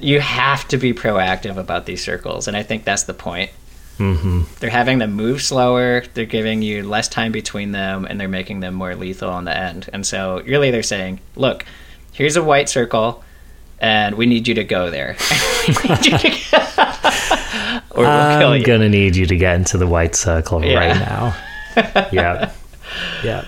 you 0.00 0.20
have 0.20 0.66
to 0.68 0.76
be 0.76 0.92
proactive 0.94 1.56
about 1.56 1.86
these 1.86 2.02
circles, 2.04 2.48
and 2.48 2.56
I 2.56 2.62
think 2.62 2.84
that's 2.84 3.04
the 3.04 3.14
point. 3.14 3.50
hmm 3.98 4.42
They're 4.60 4.70
having 4.70 4.98
them 4.98 5.12
move 5.12 5.42
slower. 5.42 6.02
They're 6.14 6.24
giving 6.24 6.62
you 6.62 6.82
less 6.82 7.08
time 7.08 7.32
between 7.32 7.72
them, 7.72 8.04
and 8.04 8.20
they're 8.20 8.28
making 8.28 8.60
them 8.60 8.74
more 8.74 8.94
lethal 8.96 9.30
on 9.30 9.44
the 9.44 9.56
end. 9.56 9.88
And 9.92 10.06
so, 10.06 10.42
really, 10.46 10.70
they're 10.70 10.82
saying, 10.82 11.20
"Look, 11.36 11.64
here's 12.12 12.36
a 12.36 12.42
white 12.42 12.68
circle, 12.68 13.22
and 13.78 14.16
we 14.16 14.26
need 14.26 14.48
you 14.48 14.54
to 14.54 14.64
go 14.64 14.90
there, 14.90 15.16
or 17.90 18.04
we'll 18.04 18.38
kill 18.38 18.52
I'm 18.52 18.60
you." 18.60 18.66
gonna 18.66 18.88
need 18.88 19.16
you 19.16 19.26
to 19.26 19.36
get 19.36 19.56
into 19.56 19.78
the 19.78 19.86
white 19.86 20.14
circle 20.14 20.64
Yeah. 20.64 20.78
right 20.78 20.96
now. 20.96 21.36
yeah, 22.12 22.52
yeah. 23.24 23.44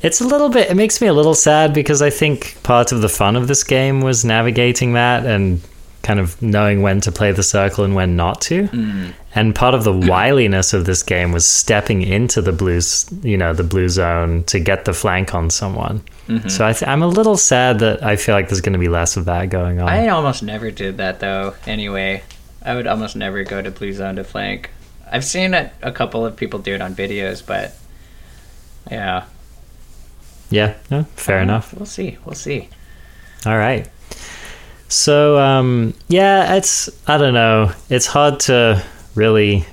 It's 0.00 0.20
a 0.20 0.26
little 0.26 0.48
bit. 0.48 0.70
It 0.70 0.74
makes 0.74 1.00
me 1.00 1.08
a 1.08 1.12
little 1.12 1.34
sad 1.34 1.74
because 1.74 2.02
I 2.02 2.10
think 2.10 2.62
part 2.62 2.92
of 2.92 3.00
the 3.00 3.08
fun 3.08 3.36
of 3.36 3.48
this 3.48 3.64
game 3.64 4.00
was 4.00 4.24
navigating 4.24 4.92
that 4.92 5.26
and 5.26 5.60
kind 6.02 6.20
of 6.20 6.40
knowing 6.40 6.80
when 6.82 7.00
to 7.02 7.12
play 7.12 7.32
the 7.32 7.42
circle 7.42 7.84
and 7.84 7.94
when 7.94 8.16
not 8.16 8.40
to. 8.40 8.68
Mm. 8.68 9.12
And 9.34 9.54
part 9.54 9.74
of 9.74 9.84
the 9.84 9.92
wiliness 10.08 10.72
of 10.72 10.84
this 10.84 11.02
game 11.02 11.32
was 11.32 11.46
stepping 11.46 12.02
into 12.02 12.40
the 12.40 12.52
blue, 12.52 12.80
you 13.22 13.36
know, 13.36 13.52
the 13.52 13.64
blue 13.64 13.88
zone 13.88 14.44
to 14.44 14.60
get 14.60 14.84
the 14.84 14.94
flank 14.94 15.34
on 15.34 15.50
someone. 15.50 16.02
Mm-hmm. 16.28 16.48
So 16.48 16.66
I 16.66 16.72
th- 16.72 16.88
I'm 16.88 17.02
a 17.02 17.08
little 17.08 17.36
sad 17.36 17.80
that 17.80 18.02
I 18.02 18.16
feel 18.16 18.34
like 18.34 18.48
there's 18.48 18.60
going 18.60 18.74
to 18.74 18.78
be 18.78 18.88
less 18.88 19.16
of 19.16 19.24
that 19.24 19.50
going 19.50 19.80
on. 19.80 19.88
I 19.88 20.08
almost 20.08 20.42
never 20.42 20.70
did 20.70 20.98
that 20.98 21.20
though. 21.20 21.54
Anyway, 21.66 22.22
I 22.62 22.74
would 22.74 22.86
almost 22.86 23.16
never 23.16 23.42
go 23.44 23.60
to 23.60 23.70
blue 23.70 23.92
zone 23.92 24.16
to 24.16 24.24
flank. 24.24 24.70
I've 25.10 25.24
seen 25.24 25.54
a, 25.54 25.70
a 25.82 25.90
couple 25.90 26.24
of 26.24 26.36
people 26.36 26.58
do 26.60 26.74
it 26.74 26.82
on 26.82 26.94
videos, 26.94 27.44
but 27.44 27.74
yeah, 28.90 29.24
yeah, 30.50 30.74
no, 30.90 31.04
fair 31.16 31.40
Uh, 31.40 31.42
enough. 31.42 31.74
We'll 31.74 31.86
see. 31.86 32.18
We'll 32.24 32.34
see. 32.34 32.68
All 33.46 33.56
right. 33.56 33.88
So 34.88 35.38
um, 35.38 35.94
yeah, 36.08 36.54
it's 36.56 36.88
I 37.08 37.18
don't 37.18 37.34
know. 37.34 37.72
It's 37.90 38.06
hard 38.06 38.40
to 38.40 38.82
really 39.14 39.64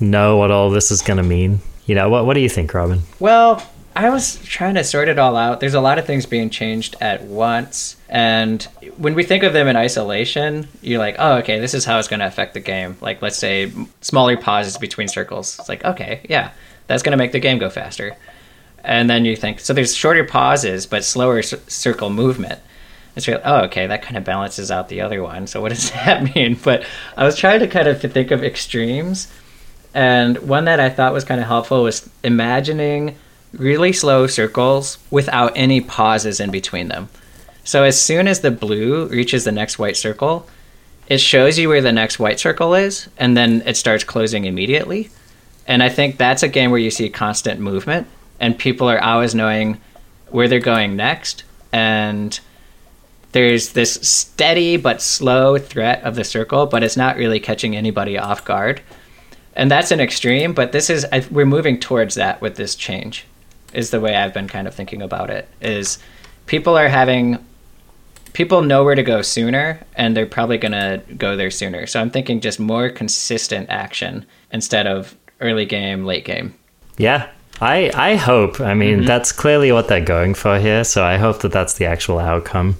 know 0.00 0.36
what 0.36 0.50
all 0.50 0.70
this 0.70 0.90
is 0.90 1.02
going 1.02 1.18
to 1.18 1.22
mean. 1.22 1.60
You 1.86 1.94
know, 1.94 2.08
what 2.08 2.26
what 2.26 2.34
do 2.34 2.40
you 2.40 2.48
think, 2.48 2.74
Robin? 2.74 3.00
Well, 3.20 3.64
I 3.96 4.10
was 4.10 4.42
trying 4.42 4.74
to 4.74 4.82
sort 4.82 5.08
it 5.08 5.18
all 5.20 5.36
out. 5.36 5.60
There's 5.60 5.74
a 5.74 5.80
lot 5.80 5.98
of 6.00 6.06
things 6.06 6.26
being 6.26 6.50
changed 6.50 6.96
at 7.00 7.22
once, 7.22 7.96
and 8.08 8.62
when 8.96 9.14
we 9.14 9.22
think 9.22 9.44
of 9.44 9.52
them 9.52 9.68
in 9.68 9.76
isolation, 9.76 10.66
you're 10.82 10.98
like, 10.98 11.14
oh, 11.20 11.36
okay, 11.36 11.60
this 11.60 11.74
is 11.74 11.84
how 11.84 11.98
it's 12.00 12.08
going 12.08 12.18
to 12.20 12.26
affect 12.26 12.54
the 12.54 12.60
game. 12.60 12.96
Like, 13.00 13.22
let's 13.22 13.36
say 13.38 13.70
smaller 14.00 14.36
pauses 14.36 14.76
between 14.78 15.06
circles. 15.06 15.56
It's 15.60 15.68
like, 15.68 15.84
okay, 15.84 16.22
yeah, 16.28 16.50
that's 16.88 17.04
going 17.04 17.12
to 17.12 17.16
make 17.16 17.30
the 17.30 17.38
game 17.38 17.58
go 17.58 17.70
faster. 17.70 18.16
And 18.84 19.08
then 19.08 19.24
you 19.24 19.34
think, 19.34 19.60
so 19.60 19.72
there's 19.72 19.94
shorter 19.94 20.24
pauses 20.24 20.86
but 20.86 21.04
slower 21.04 21.42
c- 21.42 21.56
circle 21.66 22.10
movement. 22.10 22.60
It's 23.16 23.26
like, 23.26 23.40
oh, 23.44 23.62
okay, 23.64 23.86
that 23.86 24.02
kind 24.02 24.16
of 24.16 24.24
balances 24.24 24.70
out 24.70 24.88
the 24.88 25.00
other 25.00 25.22
one. 25.22 25.46
So 25.46 25.60
what 25.60 25.70
does 25.70 25.90
that 25.92 26.34
mean? 26.34 26.58
But 26.62 26.84
I 27.16 27.24
was 27.24 27.36
trying 27.36 27.60
to 27.60 27.66
kind 27.66 27.88
of 27.88 28.00
think 28.00 28.30
of 28.30 28.44
extremes, 28.44 29.32
and 29.94 30.38
one 30.38 30.64
that 30.64 30.80
I 30.80 30.90
thought 30.90 31.12
was 31.12 31.24
kind 31.24 31.40
of 31.40 31.46
helpful 31.46 31.84
was 31.84 32.08
imagining 32.22 33.16
really 33.52 33.92
slow 33.92 34.26
circles 34.26 34.98
without 35.10 35.52
any 35.54 35.80
pauses 35.80 36.40
in 36.40 36.50
between 36.50 36.88
them. 36.88 37.08
So 37.62 37.84
as 37.84 38.00
soon 38.00 38.26
as 38.28 38.40
the 38.40 38.50
blue 38.50 39.06
reaches 39.06 39.44
the 39.44 39.52
next 39.52 39.78
white 39.78 39.96
circle, 39.96 40.48
it 41.06 41.18
shows 41.18 41.58
you 41.58 41.68
where 41.68 41.80
the 41.80 41.92
next 41.92 42.18
white 42.18 42.40
circle 42.40 42.74
is, 42.74 43.08
and 43.16 43.36
then 43.36 43.62
it 43.64 43.76
starts 43.76 44.04
closing 44.04 44.44
immediately. 44.44 45.10
And 45.66 45.82
I 45.82 45.88
think 45.88 46.16
that's 46.16 46.42
a 46.42 46.48
game 46.48 46.70
where 46.70 46.80
you 46.80 46.90
see 46.90 47.08
constant 47.08 47.60
movement, 47.60 48.06
and 48.44 48.58
people 48.58 48.90
are 48.90 49.02
always 49.02 49.34
knowing 49.34 49.80
where 50.28 50.48
they're 50.48 50.60
going 50.60 50.96
next. 50.96 51.44
And 51.72 52.38
there's 53.32 53.72
this 53.72 53.94
steady 54.06 54.76
but 54.76 55.00
slow 55.00 55.56
threat 55.56 56.02
of 56.02 56.14
the 56.14 56.24
circle, 56.24 56.66
but 56.66 56.82
it's 56.82 56.94
not 56.94 57.16
really 57.16 57.40
catching 57.40 57.74
anybody 57.74 58.18
off 58.18 58.44
guard. 58.44 58.82
And 59.54 59.70
that's 59.70 59.92
an 59.92 59.98
extreme, 59.98 60.52
but 60.52 60.72
this 60.72 60.90
is 60.90 61.06
I, 61.10 61.24
we're 61.30 61.46
moving 61.46 61.80
towards 61.80 62.16
that 62.16 62.42
with 62.42 62.56
this 62.56 62.74
change. 62.74 63.24
Is 63.72 63.88
the 63.88 63.98
way 63.98 64.14
I've 64.14 64.34
been 64.34 64.46
kind 64.46 64.68
of 64.68 64.74
thinking 64.74 65.00
about 65.00 65.30
it. 65.30 65.48
Is 65.62 65.98
people 66.44 66.76
are 66.76 66.88
having 66.88 67.42
people 68.34 68.60
know 68.60 68.84
where 68.84 68.94
to 68.94 69.02
go 69.02 69.22
sooner 69.22 69.80
and 69.94 70.14
they're 70.14 70.26
probably 70.26 70.58
going 70.58 70.72
to 70.72 71.00
go 71.16 71.34
there 71.34 71.50
sooner. 71.50 71.86
So 71.86 71.98
I'm 71.98 72.10
thinking 72.10 72.42
just 72.42 72.60
more 72.60 72.90
consistent 72.90 73.70
action 73.70 74.26
instead 74.52 74.86
of 74.86 75.16
early 75.40 75.64
game, 75.64 76.04
late 76.04 76.26
game. 76.26 76.54
Yeah, 76.98 77.30
I 77.60 77.90
I 77.94 78.16
hope. 78.16 78.60
I 78.60 78.74
mean, 78.74 78.98
Mm-hmm. 78.98 79.06
that's 79.06 79.32
clearly 79.32 79.72
what 79.72 79.88
they're 79.88 80.00
going 80.04 80.34
for 80.34 80.58
here. 80.58 80.84
So 80.84 81.02
I 81.04 81.16
hope 81.16 81.40
that 81.40 81.52
that's 81.52 81.74
the 81.74 81.86
actual 81.86 82.18
outcome. 82.18 82.76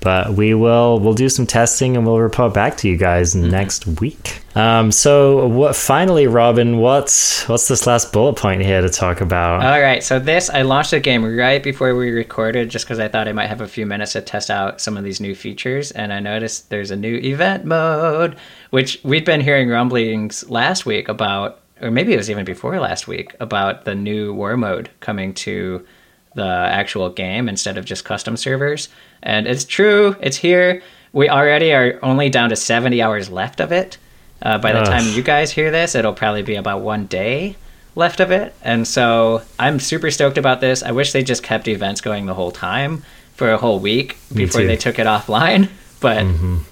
But 0.00 0.34
we 0.34 0.54
will 0.54 1.00
we'll 1.00 1.14
do 1.14 1.28
some 1.28 1.44
testing 1.44 1.96
and 1.96 2.06
we'll 2.06 2.20
report 2.20 2.54
back 2.54 2.76
to 2.78 2.88
you 2.88 2.96
guys 2.96 3.34
Mm-hmm. 3.34 3.50
next 3.50 3.86
week. 4.00 4.42
Um, 4.54 4.92
so 4.92 5.46
what? 5.48 5.74
Finally, 5.74 6.28
Robin, 6.28 6.78
what's 6.78 7.48
what's 7.48 7.66
this 7.66 7.84
last 7.86 8.12
bullet 8.12 8.34
point 8.36 8.62
here 8.62 8.80
to 8.80 8.88
talk 8.88 9.20
about? 9.20 9.64
All 9.64 9.80
right, 9.80 10.02
so 10.02 10.20
this 10.20 10.50
I 10.50 10.62
launched 10.62 10.92
the 10.92 11.00
game 11.00 11.24
right 11.24 11.60
before 11.62 11.96
we 11.96 12.10
recorded, 12.10 12.68
just 12.68 12.84
because 12.84 13.00
I 13.00 13.08
thought 13.08 13.26
I 13.26 13.32
might 13.32 13.48
have 13.48 13.60
a 13.60 13.66
few 13.68 13.86
minutes 13.86 14.12
to 14.12 14.20
test 14.20 14.50
out 14.50 14.80
some 14.80 14.96
of 14.96 15.02
these 15.02 15.20
new 15.20 15.34
features, 15.34 15.90
and 15.90 16.12
I 16.12 16.20
noticed 16.20 16.70
there's 16.70 16.92
a 16.92 16.96
new 16.96 17.16
event 17.16 17.64
mode, 17.64 18.36
which 18.70 19.00
we'd 19.02 19.24
been 19.24 19.40
hearing 19.40 19.68
rumblings 19.68 20.48
last 20.48 20.86
week 20.86 21.08
about, 21.08 21.60
or 21.80 21.90
maybe 21.90 22.12
it 22.12 22.16
was 22.16 22.30
even 22.30 22.44
before 22.44 22.78
last 22.80 23.06
week 23.08 23.34
about 23.40 23.84
the 23.84 23.94
new 23.94 24.34
war 24.34 24.56
mode 24.56 24.90
coming 25.00 25.34
to 25.34 25.86
the 26.34 26.46
actual 26.46 27.10
game 27.10 27.48
instead 27.48 27.78
of 27.78 27.84
just 27.84 28.04
custom 28.04 28.36
servers, 28.36 28.88
and 29.22 29.46
it's 29.46 29.64
true, 29.64 30.16
it's 30.20 30.36
here. 30.36 30.82
We 31.12 31.28
already 31.28 31.72
are 31.72 31.98
only 32.02 32.28
down 32.30 32.50
to 32.50 32.56
70 32.56 33.00
hours 33.02 33.30
left 33.30 33.60
of 33.60 33.72
it. 33.72 33.98
Uh, 34.40 34.58
by 34.58 34.72
the 34.72 34.80
Ugh. 34.80 34.86
time 34.86 35.04
you 35.16 35.22
guys 35.22 35.50
hear 35.50 35.70
this, 35.70 35.94
it'll 35.94 36.12
probably 36.12 36.42
be 36.42 36.54
about 36.54 36.82
one 36.82 37.06
day 37.06 37.56
left 37.96 38.20
of 38.20 38.30
it. 38.30 38.54
And 38.62 38.86
so 38.86 39.42
I'm 39.58 39.80
super 39.80 40.10
stoked 40.10 40.38
about 40.38 40.60
this. 40.60 40.82
I 40.84 40.92
wish 40.92 41.12
they 41.12 41.24
just 41.24 41.42
kept 41.42 41.66
events 41.66 42.00
going 42.00 42.26
the 42.26 42.34
whole 42.34 42.52
time 42.52 43.02
for 43.34 43.50
a 43.50 43.56
whole 43.58 43.80
week 43.80 44.16
Me 44.30 44.44
before 44.44 44.60
too. 44.60 44.66
they 44.66 44.76
took 44.76 44.98
it 44.98 45.06
offline. 45.06 45.68
But 46.00 46.24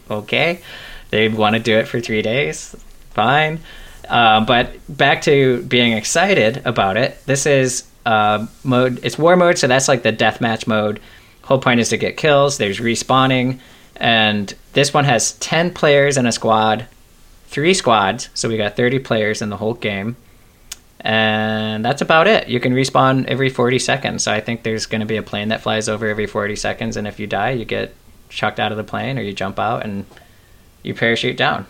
okay, 0.08 0.60
they 1.10 1.26
want 1.26 1.54
to 1.54 1.58
do 1.60 1.76
it 1.76 1.88
for 1.88 1.98
three 1.98 2.22
days. 2.22 2.76
Fine. 3.10 3.58
Uh, 4.08 4.44
but 4.44 4.72
back 4.88 5.22
to 5.22 5.62
being 5.62 5.92
excited 5.92 6.62
about 6.64 6.96
it. 6.96 7.24
This 7.26 7.46
is 7.46 7.84
uh, 8.04 8.46
mode. 8.62 9.00
It's 9.02 9.18
war 9.18 9.36
mode, 9.36 9.58
so 9.58 9.66
that's 9.66 9.88
like 9.88 10.02
the 10.02 10.12
deathmatch 10.12 10.66
mode. 10.66 11.00
Whole 11.42 11.58
point 11.60 11.80
is 11.80 11.88
to 11.90 11.96
get 11.96 12.16
kills. 12.16 12.58
There's 12.58 12.78
respawning, 12.78 13.60
and 13.96 14.54
this 14.72 14.94
one 14.94 15.04
has 15.04 15.32
ten 15.38 15.72
players 15.72 16.16
in 16.16 16.26
a 16.26 16.32
squad, 16.32 16.86
three 17.46 17.74
squads. 17.74 18.28
So 18.34 18.48
we 18.48 18.56
got 18.56 18.76
thirty 18.76 18.98
players 18.98 19.42
in 19.42 19.50
the 19.50 19.56
whole 19.56 19.74
game, 19.74 20.16
and 21.00 21.84
that's 21.84 22.02
about 22.02 22.26
it. 22.26 22.48
You 22.48 22.60
can 22.60 22.74
respawn 22.74 23.26
every 23.26 23.48
forty 23.48 23.78
seconds. 23.78 24.22
So 24.24 24.32
I 24.32 24.40
think 24.40 24.62
there's 24.62 24.86
going 24.86 25.00
to 25.00 25.06
be 25.06 25.16
a 25.16 25.22
plane 25.22 25.48
that 25.48 25.60
flies 25.62 25.88
over 25.88 26.08
every 26.08 26.26
forty 26.26 26.56
seconds, 26.56 26.96
and 26.96 27.06
if 27.06 27.18
you 27.18 27.26
die, 27.26 27.50
you 27.50 27.64
get 27.64 27.94
chucked 28.28 28.58
out 28.60 28.72
of 28.72 28.78
the 28.78 28.84
plane, 28.84 29.18
or 29.18 29.22
you 29.22 29.32
jump 29.32 29.58
out 29.58 29.84
and 29.84 30.04
you 30.82 30.94
parachute 30.94 31.36
down. 31.36 31.66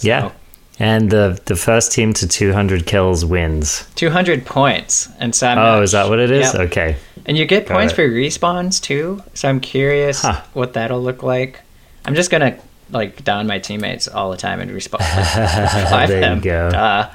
yeah, 0.00 0.32
and 0.78 1.10
the 1.10 1.40
the 1.46 1.56
first 1.56 1.92
team 1.92 2.12
to 2.14 2.26
200 2.28 2.86
kills 2.86 3.24
wins. 3.24 3.86
200 3.94 4.44
points. 4.46 5.08
And 5.18 5.34
so 5.34 5.46
I'm 5.48 5.58
Oh, 5.58 5.62
not- 5.62 5.82
is 5.82 5.92
that 5.92 6.08
what 6.08 6.18
it 6.18 6.30
is? 6.30 6.52
Yep. 6.52 6.70
Okay. 6.70 6.96
And 7.26 7.36
you 7.36 7.44
get 7.46 7.66
Got 7.66 7.74
points 7.76 7.92
it. 7.92 7.96
for 7.96 8.08
respawns 8.08 8.80
too. 8.82 9.22
So 9.34 9.48
I'm 9.48 9.60
curious 9.60 10.22
Huh. 10.22 10.40
what 10.54 10.72
that'll 10.72 11.02
look 11.02 11.22
like. 11.22 11.60
I'm 12.04 12.14
just 12.14 12.30
gonna 12.30 12.56
like 12.90 13.22
down 13.24 13.46
my 13.46 13.58
teammates 13.58 14.08
all 14.08 14.30
the 14.30 14.36
time 14.36 14.60
and 14.60 14.70
respawn. 14.70 14.98
Revive 15.84 16.08
There 16.08 16.34
you 16.34 16.40
go. 16.40 16.70
Duh. 16.70 17.08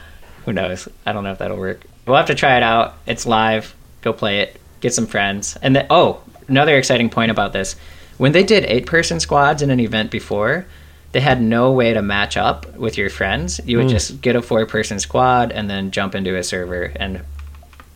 Who 0.45 0.53
knows? 0.53 0.87
I 1.05 1.11
don't 1.13 1.23
know 1.23 1.31
if 1.33 1.39
that'll 1.39 1.57
work. 1.57 1.81
We'll 2.05 2.15
have 2.15 2.27
to 2.27 2.35
try 2.35 2.55
it 2.57 2.63
out. 2.63 2.95
It's 3.05 3.25
live. 3.25 3.75
Go 4.01 4.13
play 4.13 4.39
it. 4.39 4.59
Get 4.79 4.93
some 4.93 5.07
friends. 5.07 5.57
And 5.61 5.75
then, 5.75 5.87
oh, 5.89 6.21
another 6.47 6.77
exciting 6.77 7.09
point 7.09 7.31
about 7.31 7.51
this: 7.51 7.75
when 8.17 8.31
they 8.31 8.43
did 8.43 8.63
eight-person 8.65 9.19
squads 9.19 9.61
in 9.61 9.69
an 9.71 9.79
event 9.81 10.09
before, 10.09 10.65
they 11.11 11.19
had 11.19 11.41
no 11.41 11.71
way 11.71 11.93
to 11.93 12.01
match 12.01 12.37
up 12.37 12.75
with 12.75 12.97
your 12.97 13.09
friends. 13.09 13.61
You 13.65 13.77
would 13.77 13.85
hmm. 13.85 13.91
just 13.91 14.21
get 14.21 14.35
a 14.35 14.41
four-person 14.41 14.99
squad 14.99 15.51
and 15.51 15.69
then 15.69 15.91
jump 15.91 16.15
into 16.15 16.35
a 16.35 16.43
server, 16.43 16.91
and 16.95 17.21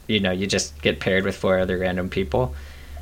you 0.08 0.20
know 0.20 0.32
you 0.32 0.48
just 0.48 0.82
get 0.82 1.00
paired 1.00 1.24
with 1.24 1.36
four 1.36 1.60
other 1.60 1.78
random 1.78 2.10
people. 2.10 2.56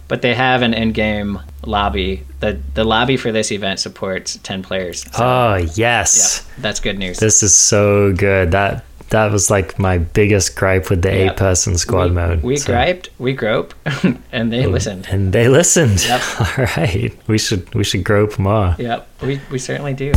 But 0.08 0.24
they 0.24 0.34
have 0.34 0.64
an 0.64 0.74
in-game 0.74 1.40
lobby. 1.64 2.26
the 2.40 2.60
The 2.74 2.84
lobby 2.84 3.16
for 3.16 3.32
this 3.32 3.52
event 3.52 3.80
supports 3.80 4.38
ten 4.42 4.64
players. 4.64 5.04
So, 5.04 5.24
Oh 5.24 5.56
yeah, 5.56 5.72
yes, 5.76 6.48
that's 6.58 6.80
good 6.80 6.98
news. 6.98 7.20
this 7.20 7.44
is 7.44 7.54
so 7.54 8.12
good. 8.14 8.52
That 8.52 8.84
that 9.10 9.32
was 9.32 9.50
like 9.50 9.78
my 9.80 9.98
biggest 9.98 10.56
gripe 10.56 10.90
with 10.90 11.02
the 11.02 11.10
Yeah. 11.10 11.32
eight 11.32 11.38
person 11.38 11.78
squad 11.78 12.10
we, 12.10 12.16
mode. 12.16 12.44
We 12.44 12.58
So- 12.58 12.72
griped, 12.74 13.10
we 13.20 13.34
grope, 13.34 13.74
and 14.32 14.52
they 14.54 14.66
listened. 14.66 15.08
and 15.10 15.34
they 15.34 15.48
listened. 15.48 16.06
Yep. 16.06 16.22
All 16.40 16.66
right, 16.78 17.12
we 17.28 17.38
should 17.38 17.74
we 17.76 17.84
should 17.84 18.04
grope 18.04 18.38
more. 18.40 18.76
Yep, 18.78 19.08
we, 19.22 19.40
we 19.52 19.58
certainly 19.60 19.94
do. 19.94 20.12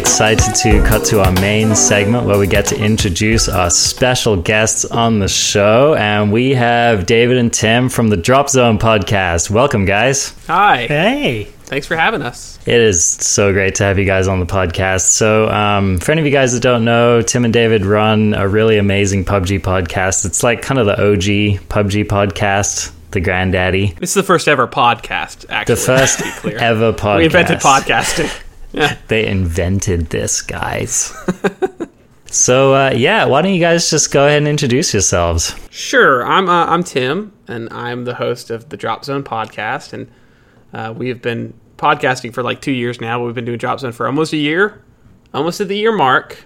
Excited 0.00 0.54
to 0.54 0.82
cut 0.84 1.04
to 1.04 1.20
our 1.22 1.30
main 1.32 1.74
segment 1.76 2.24
where 2.26 2.38
we 2.38 2.46
get 2.46 2.64
to 2.66 2.76
introduce 2.82 3.48
our 3.50 3.68
special 3.68 4.34
guests 4.34 4.86
on 4.86 5.18
the 5.18 5.28
show. 5.28 5.94
And 5.94 6.32
we 6.32 6.54
have 6.54 7.04
David 7.04 7.36
and 7.36 7.52
Tim 7.52 7.90
from 7.90 8.08
the 8.08 8.16
Drop 8.16 8.48
Zone 8.48 8.78
podcast. 8.78 9.50
Welcome, 9.50 9.84
guys. 9.84 10.34
Hi. 10.46 10.86
Hey. 10.86 11.44
Thanks 11.64 11.86
for 11.86 11.96
having 11.96 12.22
us. 12.22 12.58
It 12.66 12.80
is 12.80 13.04
so 13.04 13.52
great 13.52 13.74
to 13.76 13.84
have 13.84 13.98
you 13.98 14.06
guys 14.06 14.26
on 14.26 14.40
the 14.40 14.46
podcast. 14.46 15.02
So, 15.02 15.48
um, 15.50 15.98
for 15.98 16.12
any 16.12 16.22
of 16.22 16.26
you 16.26 16.32
guys 16.32 16.54
that 16.54 16.60
don't 16.62 16.84
know, 16.84 17.20
Tim 17.20 17.44
and 17.44 17.52
David 17.52 17.84
run 17.84 18.32
a 18.34 18.48
really 18.48 18.78
amazing 18.78 19.24
PUBG 19.26 19.60
podcast. 19.60 20.24
It's 20.24 20.42
like 20.42 20.62
kind 20.62 20.80
of 20.80 20.86
the 20.86 20.94
OG 21.00 21.60
PUBG 21.68 22.06
podcast, 22.06 22.90
the 23.10 23.20
granddaddy, 23.20 23.94
This 24.00 24.10
is 24.10 24.14
the 24.14 24.22
first 24.22 24.48
ever 24.48 24.66
podcast, 24.66 25.44
actually. 25.50 25.74
the 25.74 25.80
first 25.80 26.18
to 26.18 26.24
be 26.24 26.30
clear. 26.32 26.56
ever 26.58 26.92
podcast. 26.92 27.18
We 27.18 27.24
invented 27.26 27.58
podcasting. 27.58 28.42
Yeah. 28.72 28.96
They 29.08 29.26
invented 29.26 30.10
this, 30.10 30.40
guys. 30.42 31.12
so, 32.26 32.74
uh, 32.74 32.92
yeah, 32.94 33.24
why 33.24 33.42
don't 33.42 33.52
you 33.52 33.60
guys 33.60 33.90
just 33.90 34.12
go 34.12 34.26
ahead 34.26 34.38
and 34.38 34.46
introduce 34.48 34.92
yourselves? 34.94 35.54
Sure. 35.70 36.24
I'm 36.24 36.48
uh, 36.48 36.66
I'm 36.66 36.84
Tim, 36.84 37.32
and 37.48 37.68
I'm 37.72 38.04
the 38.04 38.14
host 38.14 38.50
of 38.50 38.68
the 38.68 38.76
Drop 38.76 39.04
Zone 39.04 39.24
podcast, 39.24 39.92
and 39.92 40.08
uh, 40.72 40.94
we 40.96 41.08
have 41.08 41.20
been 41.20 41.52
podcasting 41.76 42.32
for 42.32 42.42
like 42.44 42.60
two 42.60 42.70
years 42.72 43.00
now. 43.00 43.24
We've 43.24 43.34
been 43.34 43.44
doing 43.44 43.58
Drop 43.58 43.80
Zone 43.80 43.90
for 43.92 44.06
almost 44.06 44.32
a 44.32 44.36
year, 44.36 44.84
almost 45.34 45.60
at 45.60 45.66
the 45.68 45.76
year 45.76 45.92
mark. 45.92 46.44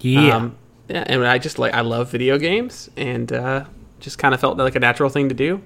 Yeah. 0.00 0.36
Um, 0.36 0.56
yeah, 0.88 1.04
and 1.06 1.24
I 1.24 1.38
just 1.38 1.60
like 1.60 1.72
I 1.74 1.82
love 1.82 2.10
video 2.10 2.38
games, 2.38 2.90
and 2.96 3.32
uh, 3.32 3.64
just 4.00 4.18
kind 4.18 4.34
of 4.34 4.40
felt 4.40 4.58
like 4.58 4.74
a 4.74 4.80
natural 4.80 5.08
thing 5.10 5.28
to 5.28 5.34
do. 5.34 5.62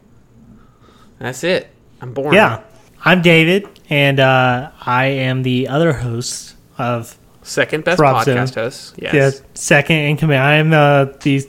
That's 1.18 1.42
it. 1.42 1.68
I'm 2.02 2.12
born. 2.12 2.34
yeah. 2.34 2.62
I'm 3.04 3.22
David, 3.22 3.68
and 3.88 4.18
uh, 4.18 4.70
I 4.80 5.06
am 5.06 5.42
the 5.42 5.68
other 5.68 5.92
host 5.92 6.56
of 6.78 7.16
Second 7.42 7.84
best 7.84 7.98
Drop 7.98 8.24
Zone. 8.24 8.36
podcast 8.36 8.54
host. 8.54 8.94
Yes. 8.98 9.42
second 9.54 9.96
in 9.96 10.16
command. 10.16 10.42
I 10.42 10.54
am 10.54 10.72
uh, 10.72 11.12
the 11.22 11.48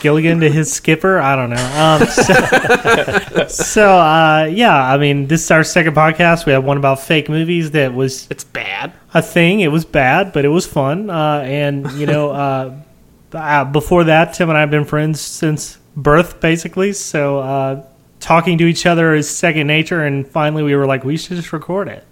Gilligan 0.00 0.40
to 0.40 0.50
his 0.50 0.72
skipper. 0.72 1.18
I 1.20 1.36
don't 1.36 1.50
know. 1.50 1.56
Um, 1.56 2.06
so, 3.46 3.46
so, 3.46 3.90
uh, 3.96 4.48
yeah, 4.52 4.76
I 4.76 4.98
mean, 4.98 5.28
this 5.28 5.44
is 5.44 5.50
our 5.52 5.62
second 5.62 5.94
podcast. 5.94 6.46
We 6.46 6.52
have 6.52 6.64
one 6.64 6.76
about 6.76 7.00
fake 7.00 7.28
movies 7.28 7.70
that 7.72 7.94
was 7.94 8.26
It's 8.30 8.42
bad. 8.44 8.92
a 9.12 9.22
thing. 9.22 9.60
It 9.60 9.68
was 9.68 9.84
bad, 9.84 10.32
but 10.32 10.44
it 10.44 10.48
was 10.48 10.66
fun. 10.66 11.10
Uh, 11.10 11.42
and 11.44 11.88
you 11.92 12.06
know, 12.06 12.30
uh, 12.32 12.74
uh, 13.32 13.64
before 13.66 14.04
that, 14.04 14.34
Tim 14.34 14.48
and 14.48 14.58
I 14.58 14.62
have 14.62 14.70
been 14.72 14.84
friends 14.84 15.20
since 15.20 15.78
birth, 15.96 16.40
basically. 16.40 16.92
So 16.92 17.38
uh, 17.38 17.86
talking 18.24 18.58
to 18.58 18.64
each 18.64 18.86
other 18.86 19.14
is 19.14 19.28
second 19.28 19.66
nature. 19.66 20.02
And 20.04 20.26
finally, 20.26 20.62
we 20.62 20.74
were 20.74 20.86
like, 20.86 21.04
we 21.04 21.16
should 21.16 21.36
just 21.36 21.52
record 21.52 21.88
it. 21.88 22.04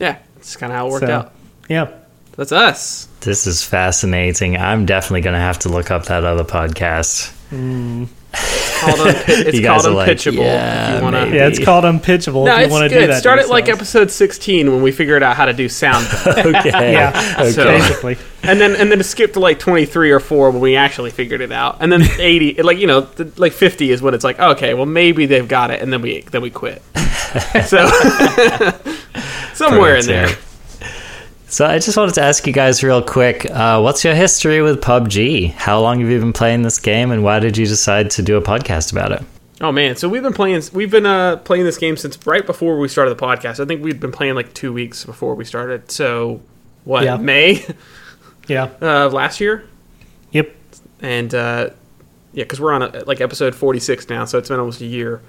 Yeah, 0.00 0.18
it's 0.36 0.56
kind 0.56 0.72
of 0.72 0.78
how 0.78 0.86
it 0.88 0.90
worked 0.90 1.06
So, 1.06 1.12
out. 1.12 1.32
Yeah. 1.68 1.90
That's 2.36 2.52
us. 2.52 3.08
This 3.20 3.46
is 3.48 3.64
fascinating. 3.64 4.56
I'm 4.56 4.86
definitely 4.86 5.22
going 5.22 5.34
to 5.34 5.40
have 5.40 5.58
to 5.60 5.68
look 5.68 5.90
up 5.90 6.06
that 6.06 6.24
other 6.24 6.44
podcast. 6.44 7.34
Hmm. 7.50 8.04
Called 8.80 8.98
unpi- 9.00 9.24
it's 9.28 9.60
called 9.66 9.86
are 9.86 9.90
like, 9.90 10.08
unpitchable. 10.08 10.44
yeah, 10.44 11.00
wanna. 11.02 11.26
Yeah, 11.26 11.48
it's 11.48 11.58
called 11.58 11.84
Unpitchable. 11.84 12.44
No, 12.44 12.52
if 12.54 12.58
you 12.58 12.64
it's 12.66 12.72
want 12.72 12.82
to 12.84 12.88
do 12.90 12.94
good. 13.00 13.10
that. 13.10 13.20
Start 13.20 13.38
at 13.40 13.48
like 13.48 13.68
episode 13.68 14.10
16 14.10 14.70
when 14.70 14.82
we 14.82 14.92
figured 14.92 15.22
out 15.22 15.34
how 15.36 15.46
to 15.46 15.52
do 15.52 15.68
sound, 15.68 16.06
Okay. 16.26 16.92
Yeah. 16.92 17.34
Okay. 17.38 17.50
So- 17.52 17.64
basically. 17.64 18.18
and 18.44 18.60
then 18.60 18.76
and 18.76 18.92
then 18.92 19.02
skip 19.02 19.32
to 19.32 19.40
like 19.40 19.58
23 19.58 20.10
or 20.12 20.20
4 20.20 20.50
when 20.52 20.60
we 20.60 20.76
actually 20.76 21.10
figured 21.10 21.40
it 21.40 21.50
out, 21.50 21.78
and 21.80 21.90
then 21.90 22.02
80, 22.02 22.62
like 22.62 22.78
you 22.78 22.86
know, 22.86 23.02
th- 23.06 23.36
like 23.38 23.52
50 23.52 23.90
is 23.90 24.00
when 24.02 24.14
it's 24.14 24.24
like 24.24 24.38
okay, 24.38 24.74
well 24.74 24.86
maybe 24.86 25.26
they've 25.26 25.48
got 25.48 25.70
it, 25.70 25.82
and 25.82 25.92
then 25.92 26.00
we 26.02 26.20
then 26.30 26.42
we 26.42 26.50
quit. 26.50 26.82
so 27.64 27.88
somewhere 29.54 29.96
in 29.96 30.06
there. 30.06 30.28
Perfect. 31.48 31.54
So 31.54 31.66
I 31.66 31.78
just 31.78 31.96
wanted 31.96 32.14
to 32.16 32.22
ask 32.22 32.46
you 32.46 32.52
guys 32.52 32.82
real 32.82 33.02
quick, 33.02 33.50
uh, 33.50 33.80
what's 33.80 34.04
your 34.04 34.14
history 34.14 34.60
with 34.62 34.80
PUBG? 34.82 35.52
How 35.52 35.80
long 35.80 36.00
have 36.00 36.08
you 36.10 36.18
been 36.20 36.32
playing 36.32 36.62
this 36.62 36.78
game, 36.78 37.10
and 37.10 37.22
why 37.24 37.38
did 37.40 37.56
you 37.56 37.66
decide 37.66 38.10
to 38.12 38.22
do 38.22 38.36
a 38.36 38.42
podcast 38.42 38.92
about 38.92 39.12
it? 39.12 39.22
Oh 39.60 39.72
man, 39.72 39.96
so 39.96 40.08
we've 40.08 40.22
been 40.22 40.32
playing 40.34 40.62
we've 40.72 40.90
been 40.90 41.06
uh, 41.06 41.38
playing 41.38 41.64
this 41.64 41.78
game 41.78 41.96
since 41.96 42.24
right 42.26 42.46
before 42.46 42.78
we 42.78 42.86
started 42.86 43.16
the 43.16 43.20
podcast. 43.20 43.58
I 43.60 43.64
think 43.64 43.82
we'd 43.82 43.98
been 43.98 44.12
playing 44.12 44.34
like 44.36 44.54
two 44.54 44.72
weeks 44.72 45.04
before 45.04 45.34
we 45.34 45.44
started. 45.44 45.90
So 45.90 46.40
what 46.84 47.02
Yeah. 47.04 47.16
May 47.16 47.64
Yeah. 48.46 48.68
uh, 48.80 49.08
last 49.08 49.40
year? 49.40 49.64
Yep. 50.32 50.54
and 51.00 51.34
uh, 51.34 51.70
yeah, 52.32 52.44
because 52.44 52.60
we're 52.60 52.72
on 52.72 52.82
a, 52.82 53.04
like 53.04 53.20
episode 53.20 53.54
46 53.54 54.08
now, 54.08 54.26
so 54.26 54.38
it's 54.38 54.48
been 54.48 54.60
almost 54.60 54.80
a 54.80 54.86
year. 54.86 55.20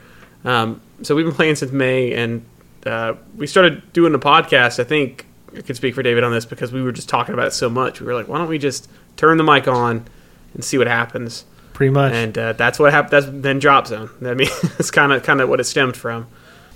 Um, 0.46 0.80
so 1.02 1.16
we've 1.16 1.26
been 1.26 1.34
playing 1.34 1.56
since 1.56 1.72
May, 1.72 2.14
and 2.14 2.46
uh, 2.86 3.14
we 3.36 3.48
started 3.48 3.92
doing 3.94 4.12
the 4.12 4.20
podcast. 4.20 4.80
I 4.80 4.84
think 4.84 5.26
I 5.58 5.62
could 5.62 5.76
speak 5.76 5.96
for 5.96 6.04
David 6.04 6.24
on 6.24 6.32
this 6.32 6.46
because 6.46 6.72
we 6.72 6.82
were 6.82 6.92
just 6.92 7.10
talking 7.10 7.34
about 7.34 7.48
it 7.48 7.54
so 7.54 7.70
much. 7.70 8.00
We 8.00 8.08
were 8.08 8.14
like, 8.14 8.28
why 8.28 8.38
don't 8.38 8.48
we 8.48 8.58
just 8.58 8.90
turn 9.18 9.38
the 9.38 9.44
mic 9.44 9.68
on 9.68 10.06
and 10.54 10.64
see 10.64 10.78
what 10.78 10.88
happens? 10.88 11.46
Pretty 11.74 11.92
much. 11.92 12.14
And 12.14 12.38
uh, 12.38 12.54
that's 12.54 12.80
what 12.80 12.92
happened. 12.92 13.12
That's 13.12 13.28
then 13.30 13.60
Drop 13.60 13.88
Zone. 13.88 14.10
I 14.22 14.34
mean, 14.34 14.50
it's 14.78 14.92
kind 14.92 15.12
of 15.12 15.24
kind 15.24 15.42
of 15.42 15.50
what 15.50 15.60
it 15.60 15.64
stemmed 15.66 15.96
from. 15.96 16.28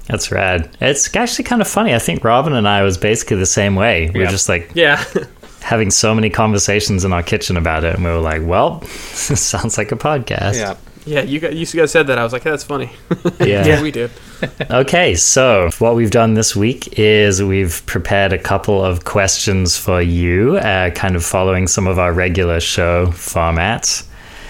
That's 0.08 0.32
rad. 0.32 0.70
It's 0.82 1.14
actually 1.16 1.46
kind 1.46 1.62
of 1.62 1.68
funny. 1.68 1.94
I 1.94 2.00
think 2.00 2.24
Robin 2.24 2.54
and 2.54 2.68
I 2.68 2.84
was 2.84 2.98
basically 2.98 3.38
the 3.38 3.46
same 3.46 3.76
way. 3.76 4.10
We 4.14 4.20
were 4.20 4.26
just 4.28 4.50
like 4.50 4.72
Yeah, 4.74 5.04
having 5.62 5.92
so 5.92 6.14
many 6.14 6.30
conversations 6.30 7.06
in 7.06 7.14
our 7.14 7.24
kitchen 7.24 7.56
about 7.56 7.84
it, 7.86 7.96
and 7.96 8.04
we 8.04 8.10
were 8.10 8.20
like, 8.20 8.42
"Well, 8.44 8.80
this 8.82 9.42
sounds 9.42 9.78
like 9.78 9.92
a 9.92 9.96
podcast." 9.96 10.56
yeah. 10.56 10.76
Yeah, 11.06 11.22
you 11.22 11.40
guys, 11.40 11.74
you 11.74 11.80
guys 11.80 11.92
said 11.92 12.08
that. 12.08 12.18
I 12.18 12.24
was 12.24 12.34
like, 12.34 12.44
that's 12.44 12.64
funny. 12.64 12.92
Yeah. 13.40 13.66
yeah, 13.66 13.82
we 13.82 13.92
did. 13.92 14.12
Okay, 14.70 15.16
so 15.16 15.70
what 15.80 15.96
we've 15.96 16.12
done 16.12 16.34
this 16.34 16.54
week 16.56 17.00
is 17.00 17.42
we've 17.42 17.86
prepared 17.86 18.34
a 18.34 18.38
couple 18.38 18.84
of 18.84 19.06
questions 19.06 19.78
for 19.78 20.02
you, 20.02 20.58
uh, 20.58 20.90
kind 20.92 21.16
of 21.16 21.24
following 21.24 21.66
some 21.68 21.88
of 21.88 21.98
our 21.98 22.12
regular 22.12 22.60
show 22.60 23.08
formats. 23.08 24.06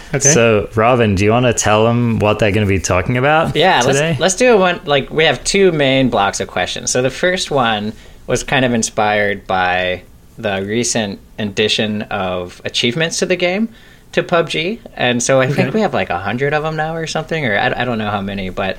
okay. 0.09 0.19
So, 0.19 0.69
Robin, 0.75 1.13
do 1.13 1.23
you 1.23 1.29
want 1.31 1.45
to 1.45 1.53
tell 1.53 1.85
them 1.85 2.17
what 2.19 2.39
they're 2.39 2.51
going 2.51 2.65
to 2.65 2.69
be 2.73 2.79
talking 2.79 3.17
about? 3.17 3.55
Yeah, 3.55 3.81
today? 3.81 4.09
let's 4.09 4.19
let's 4.19 4.35
do 4.35 4.57
one. 4.57 4.81
Like 4.85 5.11
we 5.11 5.25
have 5.25 5.43
two 5.43 5.71
main 5.71 6.09
blocks 6.09 6.39
of 6.39 6.47
questions. 6.47 6.89
So 6.89 7.03
the 7.03 7.11
first 7.11 7.51
one 7.51 7.93
was 8.25 8.43
kind 8.43 8.65
of 8.65 8.73
inspired 8.73 9.45
by 9.45 10.03
the 10.37 10.63
recent 10.65 11.19
addition 11.37 12.01
of 12.03 12.61
achievements 12.65 13.19
to 13.19 13.27
the 13.27 13.35
game 13.35 13.69
to 14.13 14.23
PUBG, 14.23 14.79
and 14.95 15.21
so 15.21 15.39
I 15.41 15.47
think 15.47 15.73
we 15.73 15.81
have 15.81 15.93
like 15.93 16.09
a 16.09 16.19
hundred 16.19 16.53
of 16.53 16.63
them 16.63 16.75
now 16.75 16.95
or 16.95 17.07
something, 17.07 17.45
or 17.45 17.57
I, 17.57 17.81
I 17.81 17.85
don't 17.85 17.97
know 17.97 18.09
how 18.09 18.21
many, 18.21 18.49
but 18.49 18.77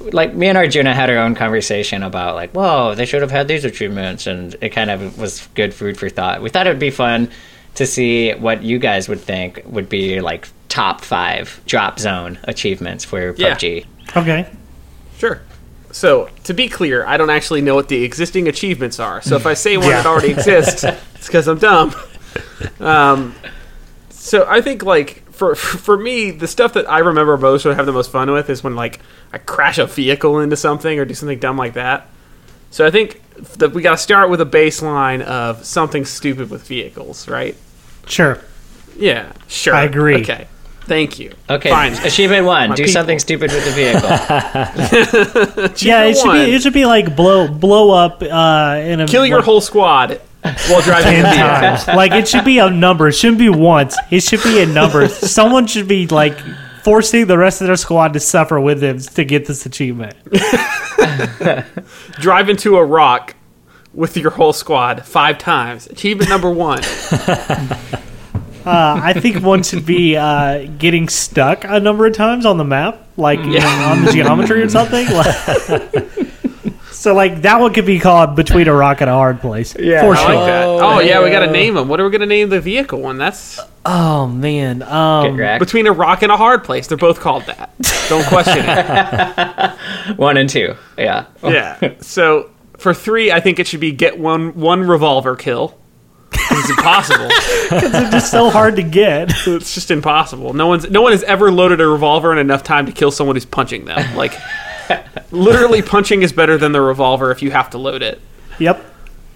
like 0.00 0.34
me 0.34 0.46
and 0.48 0.58
Arjuna 0.58 0.94
had 0.94 1.08
our 1.10 1.16
own 1.18 1.34
conversation 1.34 2.02
about 2.02 2.34
like, 2.34 2.52
whoa, 2.52 2.94
they 2.94 3.06
should 3.06 3.22
have 3.22 3.30
had 3.30 3.48
these 3.48 3.64
achievements, 3.64 4.26
and 4.26 4.54
it 4.60 4.70
kind 4.70 4.90
of 4.90 5.18
was 5.18 5.48
good 5.54 5.72
food 5.74 5.98
for 5.98 6.08
thought. 6.08 6.42
We 6.42 6.50
thought 6.50 6.66
it 6.66 6.70
would 6.70 6.78
be 6.78 6.90
fun 6.90 7.30
to 7.76 7.86
see 7.86 8.32
what 8.32 8.62
you 8.62 8.78
guys 8.78 9.08
would 9.08 9.20
think 9.20 9.62
would 9.66 9.88
be 9.88 10.20
like 10.20 10.48
top 10.68 11.00
five 11.02 11.60
drop 11.66 11.98
zone 11.98 12.38
achievements 12.44 13.04
for 13.04 13.34
Yeah. 13.36 13.54
PUBG. 13.54 13.86
okay. 14.16 14.46
Sure. 15.18 15.40
So, 15.92 16.28
to 16.44 16.52
be 16.52 16.68
clear, 16.68 17.06
I 17.06 17.16
don't 17.16 17.30
actually 17.30 17.62
know 17.62 17.74
what 17.74 17.88
the 17.88 18.04
existing 18.04 18.48
achievements 18.48 19.00
are. 19.00 19.22
So, 19.22 19.36
if 19.36 19.46
I 19.46 19.54
say 19.54 19.78
one 19.78 19.86
Yeah. 19.88 20.02
that 20.02 20.06
already 20.06 20.30
exists, 20.32 20.84
it's 21.14 21.26
because 21.26 21.48
I'm 21.48 21.58
dumb. 21.58 21.94
Um, 22.80 23.34
so, 24.26 24.44
I 24.48 24.60
think, 24.60 24.82
like, 24.82 25.22
for 25.30 25.54
for 25.54 25.96
me, 25.96 26.32
the 26.32 26.48
stuff 26.48 26.72
that 26.72 26.90
I 26.90 26.98
remember 26.98 27.36
most 27.36 27.64
or 27.64 27.76
have 27.76 27.86
the 27.86 27.92
most 27.92 28.10
fun 28.10 28.28
with 28.32 28.50
is 28.50 28.64
when, 28.64 28.74
like, 28.74 28.98
I 29.32 29.38
crash 29.38 29.78
a 29.78 29.86
vehicle 29.86 30.40
into 30.40 30.56
something 30.56 30.98
or 30.98 31.04
do 31.04 31.14
something 31.14 31.38
dumb 31.38 31.56
like 31.56 31.74
that. 31.74 32.08
So, 32.72 32.84
I 32.84 32.90
think 32.90 33.22
that 33.58 33.72
we 33.72 33.82
got 33.82 33.92
to 33.92 33.98
start 33.98 34.28
with 34.28 34.40
a 34.40 34.44
baseline 34.44 35.22
of 35.22 35.64
something 35.64 36.04
stupid 36.04 36.50
with 36.50 36.66
vehicles, 36.66 37.28
right? 37.28 37.54
Sure. 38.08 38.40
Yeah, 38.96 39.32
sure. 39.46 39.74
I 39.74 39.84
agree. 39.84 40.22
Okay, 40.22 40.48
thank 40.86 41.20
you. 41.20 41.32
Okay, 41.48 41.70
fine. 41.70 41.92
achievement 41.92 42.46
one: 42.46 42.70
My 42.70 42.74
do 42.74 42.82
people. 42.82 42.94
something 42.94 43.20
stupid 43.20 43.52
with 43.52 43.64
the 43.64 43.70
vehicle. 43.70 44.08
yeah, 45.86 46.02
it 46.02 46.16
should 46.16 46.26
one. 46.26 46.46
be 46.46 46.52
it 46.52 46.62
should 46.62 46.72
be 46.72 46.84
like 46.84 47.14
blow 47.14 47.46
blow 47.46 47.92
up 47.92 48.22
uh, 48.22 48.80
in 48.82 49.00
a 49.00 49.06
Kill 49.06 49.24
your 49.24 49.38
like, 49.38 49.44
whole 49.44 49.60
squad 49.60 50.20
while 50.68 50.82
driving 50.82 51.22
ten 51.22 51.36
times. 51.36 51.86
like 51.88 52.12
it 52.12 52.28
should 52.28 52.44
be 52.44 52.58
a 52.58 52.70
number. 52.70 53.08
It 53.08 53.12
shouldn't 53.14 53.38
be 53.38 53.48
once. 53.48 53.96
It 54.10 54.22
should 54.22 54.42
be 54.42 54.60
a 54.62 54.66
number. 54.66 55.08
Someone 55.08 55.66
should 55.66 55.88
be 55.88 56.06
like 56.06 56.38
forcing 56.82 57.26
the 57.26 57.36
rest 57.36 57.60
of 57.60 57.66
their 57.66 57.76
squad 57.76 58.12
to 58.12 58.20
suffer 58.20 58.60
with 58.60 58.80
them 58.80 58.98
to 58.98 59.24
get 59.24 59.46
this 59.46 59.66
achievement. 59.66 60.14
Drive 62.20 62.48
into 62.48 62.76
a 62.76 62.84
rock 62.84 63.34
with 63.92 64.16
your 64.16 64.30
whole 64.30 64.52
squad 64.52 65.04
five 65.04 65.38
times. 65.38 65.86
Achievement 65.88 66.30
number 66.30 66.50
one. 66.50 66.80
Uh, 68.66 69.00
I 69.00 69.12
think 69.12 69.44
one 69.44 69.62
should 69.62 69.86
be 69.86 70.16
uh, 70.16 70.64
getting 70.76 71.08
stuck 71.08 71.62
a 71.62 71.78
number 71.78 72.04
of 72.04 72.14
times 72.16 72.44
on 72.44 72.58
the 72.58 72.64
map, 72.64 73.00
like 73.16 73.38
you 73.38 73.60
know, 73.60 73.68
on 73.68 74.04
the 74.04 74.10
geometry 74.10 74.60
or 74.60 74.68
something. 74.68 75.06
Like- 77.14 77.32
so, 77.32 77.36
like 77.36 77.42
that 77.42 77.60
one 77.60 77.72
could 77.72 77.86
be 77.86 77.98
called 78.00 78.34
between 78.36 78.68
a 78.68 78.74
rock 78.74 79.00
and 79.00 79.08
a 79.10 79.12
hard 79.14 79.40
place. 79.40 79.74
Yeah, 79.86 80.00
for 80.02 80.14
I 80.14 80.16
sure. 80.16 80.34
like 80.34 80.46
that. 80.46 80.64
Oh, 80.64 80.80
Oh 80.96 81.00
yeah, 81.00 81.22
we 81.22 81.30
got 81.30 81.40
to 81.46 81.50
name 81.50 81.74
them. 81.74 81.88
What 81.88 82.00
are 82.00 82.04
we 82.04 82.10
gonna 82.10 82.26
name 82.26 82.48
the 82.48 82.60
vehicle 82.60 83.00
one? 83.00 83.18
That's 83.18 83.60
Oh 83.84 84.26
man, 84.26 84.82
um, 84.82 85.36
between 85.60 85.86
a 85.86 85.92
rock 85.92 86.22
and 86.22 86.32
a 86.32 86.36
hard 86.36 86.64
place. 86.64 86.88
They're 86.88 86.98
both 86.98 87.20
called 87.20 87.44
that. 87.44 87.70
Don't 88.08 88.26
question 88.26 88.64
it. 88.66 90.16
One 90.16 90.36
and 90.36 90.48
two. 90.48 90.74
Yeah. 90.98 91.26
Yeah. 91.42 91.94
So 92.00 92.50
for 92.78 92.92
three, 92.94 93.30
I 93.30 93.38
think 93.40 93.58
it 93.60 93.66
should 93.68 93.78
be 93.80 93.92
get 93.92 94.18
one 94.18 94.54
one 94.58 94.80
revolver 94.82 95.36
kill. 95.36 95.78
It's 96.32 96.70
impossible. 96.70 97.28
they're 97.90 98.10
just 98.10 98.30
so 98.30 98.50
hard 98.50 98.76
to 98.76 98.82
get. 98.82 99.30
it's 99.46 99.74
just 99.74 99.90
impossible. 99.90 100.52
No 100.52 100.66
one's 100.66 100.90
no 100.90 101.02
one 101.02 101.12
has 101.12 101.22
ever 101.24 101.52
loaded 101.52 101.80
a 101.80 101.86
revolver 101.86 102.32
in 102.32 102.38
enough 102.38 102.62
time 102.64 102.86
to 102.86 102.92
kill 102.92 103.10
someone 103.12 103.36
who's 103.36 103.44
punching 103.44 103.84
them. 103.84 104.16
Like 104.16 104.32
literally 105.30 105.82
punching 105.82 106.22
is 106.22 106.32
better 106.32 106.56
than 106.58 106.72
the 106.72 106.80
revolver 106.80 107.30
if 107.30 107.42
you 107.42 107.50
have 107.50 107.70
to 107.70 107.78
load 107.78 108.02
it. 108.02 108.20
Yep, 108.58 108.84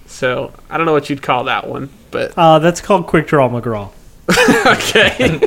So 0.07 0.51
I 0.69 0.77
don't 0.77 0.85
know 0.85 0.93
what 0.93 1.09
you'd 1.09 1.21
call 1.21 1.43
that 1.45 1.67
one, 1.67 1.89
but 2.09 2.33
uh, 2.37 2.59
that's 2.59 2.81
called 2.81 3.07
quick 3.07 3.27
draw 3.27 3.47
McGraw. 3.49 3.91
okay. 4.65 5.39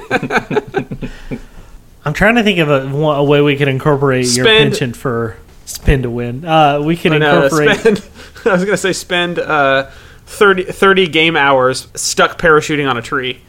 I'm 2.05 2.13
trying 2.13 2.35
to 2.37 2.43
think 2.43 2.59
of 2.59 2.69
a, 2.71 2.83
a 2.87 3.25
way 3.25 3.41
we 3.41 3.57
can 3.57 3.69
incorporate 3.69 4.27
your 4.27 4.45
Spend- 4.45 4.73
penchant 4.73 4.97
for 4.97 5.37
spin 5.65 6.03
to 6.03 6.11
win. 6.11 6.45
Uh, 6.45 6.81
we 6.83 6.97
can 6.97 7.19
know, 7.19 7.45
incorporate. 7.45 7.79
spend, 7.81 8.09
I 8.45 8.53
was 8.53 8.65
gonna 8.65 8.77
say 8.77 8.93
spend 8.93 9.39
uh, 9.39 9.91
30, 10.27 10.65
30 10.65 11.09
game 11.09 11.37
hours 11.37 11.89
stuck 11.95 12.39
parachuting 12.39 12.89
on 12.89 12.97
a 12.99 13.03
tree. 13.03 13.41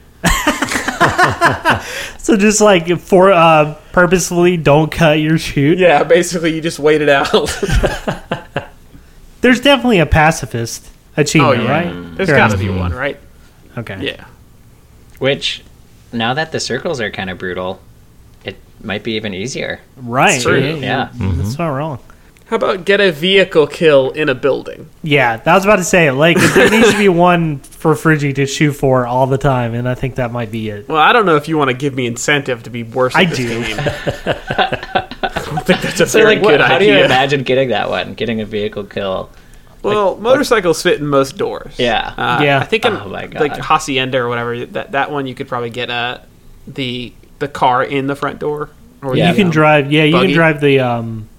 So 2.17 2.35
just 2.35 2.59
like 2.61 2.97
for 2.99 3.31
uh, 3.31 3.75
purposefully 3.95 4.57
don't 4.57 4.91
cut 4.91 5.21
your 5.21 5.37
chute. 5.37 5.77
Yeah, 5.77 6.03
basically 6.03 6.53
you 6.53 6.59
just 6.59 6.79
wait 6.79 7.01
it 7.01 7.07
out. 7.07 7.31
There's 9.41 9.61
definitely 9.61 9.99
a 9.99 10.05
pacifist 10.05 10.85
oh 11.17 11.21
achievement, 11.21 11.63
yeah, 11.63 11.71
right? 11.71 12.17
there's 12.17 12.27
There 12.27 12.35
got 12.35 12.51
to 12.51 12.57
be 12.57 12.67
one, 12.67 12.91
right? 12.91 13.17
Okay. 13.77 14.05
Yeah. 14.05 14.25
Which, 15.19 15.63
now 16.11 16.33
that 16.33 16.51
the 16.51 16.59
circles 16.59 16.99
are 16.99 17.09
kind 17.09 17.29
of 17.29 17.37
brutal, 17.37 17.79
it 18.43 18.57
might 18.81 19.03
be 19.03 19.13
even 19.13 19.33
easier. 19.33 19.79
Right. 19.95 20.41
true. 20.41 20.59
Yeah. 20.59 21.11
That's 21.13 21.57
not 21.57 21.69
wrong. 21.69 21.99
How 22.47 22.57
about 22.57 22.85
get 22.85 23.01
a 23.01 23.11
vehicle 23.11 23.65
kill 23.65 24.11
in 24.11 24.29
a 24.29 24.35
building? 24.35 24.87
Yeah, 25.01 25.41
I 25.45 25.53
was 25.55 25.63
about 25.65 25.77
to 25.77 25.83
say 25.83 26.11
like 26.11 26.37
there 26.37 26.69
needs 26.69 26.91
to 26.91 26.97
be 26.97 27.09
one 27.09 27.57
for 27.59 27.95
Friggy 27.95 28.35
to 28.35 28.45
shoot 28.45 28.73
for 28.73 29.07
all 29.07 29.25
the 29.25 29.37
time, 29.39 29.73
and 29.73 29.89
I 29.89 29.95
think 29.95 30.15
that 30.15 30.31
might 30.31 30.51
be 30.51 30.69
it. 30.69 30.87
Well, 30.87 30.99
I 30.99 31.11
don't 31.11 31.25
know 31.25 31.37
if 31.37 31.47
you 31.47 31.57
want 31.57 31.69
to 31.71 31.75
give 31.75 31.95
me 31.95 32.05
incentive 32.05 32.61
to 32.63 32.69
be 32.69 32.83
worse. 32.83 33.15
I 33.15 33.23
at 33.23 33.29
this 33.31 33.37
do. 33.39 33.47
Game. 33.63 33.77
I 33.79 35.41
don't 35.45 35.65
think 35.65 35.81
that's 35.81 35.99
a 35.99 36.05
So, 36.07 36.19
very 36.19 36.35
like, 36.35 36.43
what, 36.43 36.51
good 36.51 36.61
how 36.61 36.77
do 36.77 36.85
you 36.85 36.93
imagine 37.03 37.43
getting 37.43 37.69
that 37.69 37.89
one? 37.89 38.13
Getting 38.13 38.41
a 38.41 38.45
vehicle 38.45 38.83
kill? 38.83 39.29
well, 39.81 40.15
motorcycles 40.17 40.81
fit 40.81 40.99
in 40.99 41.07
most 41.07 41.37
doors. 41.37 41.75
Yeah. 41.77 42.13
Uh, 42.17 42.41
Yeah. 42.43 42.59
I 42.59 42.65
think 42.65 42.85
in 42.85 42.93
Oh 42.93 43.07
my 43.09 43.27
God. 43.27 43.39
like 43.41 43.57
hacienda 43.57 44.17
or 44.19 44.29
whatever 44.29 44.65
that 44.67 44.91
that 44.93 45.11
one 45.11 45.27
you 45.27 45.35
could 45.35 45.47
probably 45.47 45.69
get 45.69 45.89
uh, 45.91 46.19
the 46.67 47.13
the 47.39 47.47
car 47.47 47.83
in 47.83 48.07
the 48.07 48.15
front 48.15 48.39
door. 48.39 48.69
Or 49.03 49.15
Yeah. 49.15 49.29
you 49.29 49.35
can 49.35 49.49
drive. 49.51 49.91
Yeah, 49.91 50.03
you 50.03 50.13
can 50.19 50.31
drive 50.31 50.59
the 50.61 50.79
um 50.79 51.29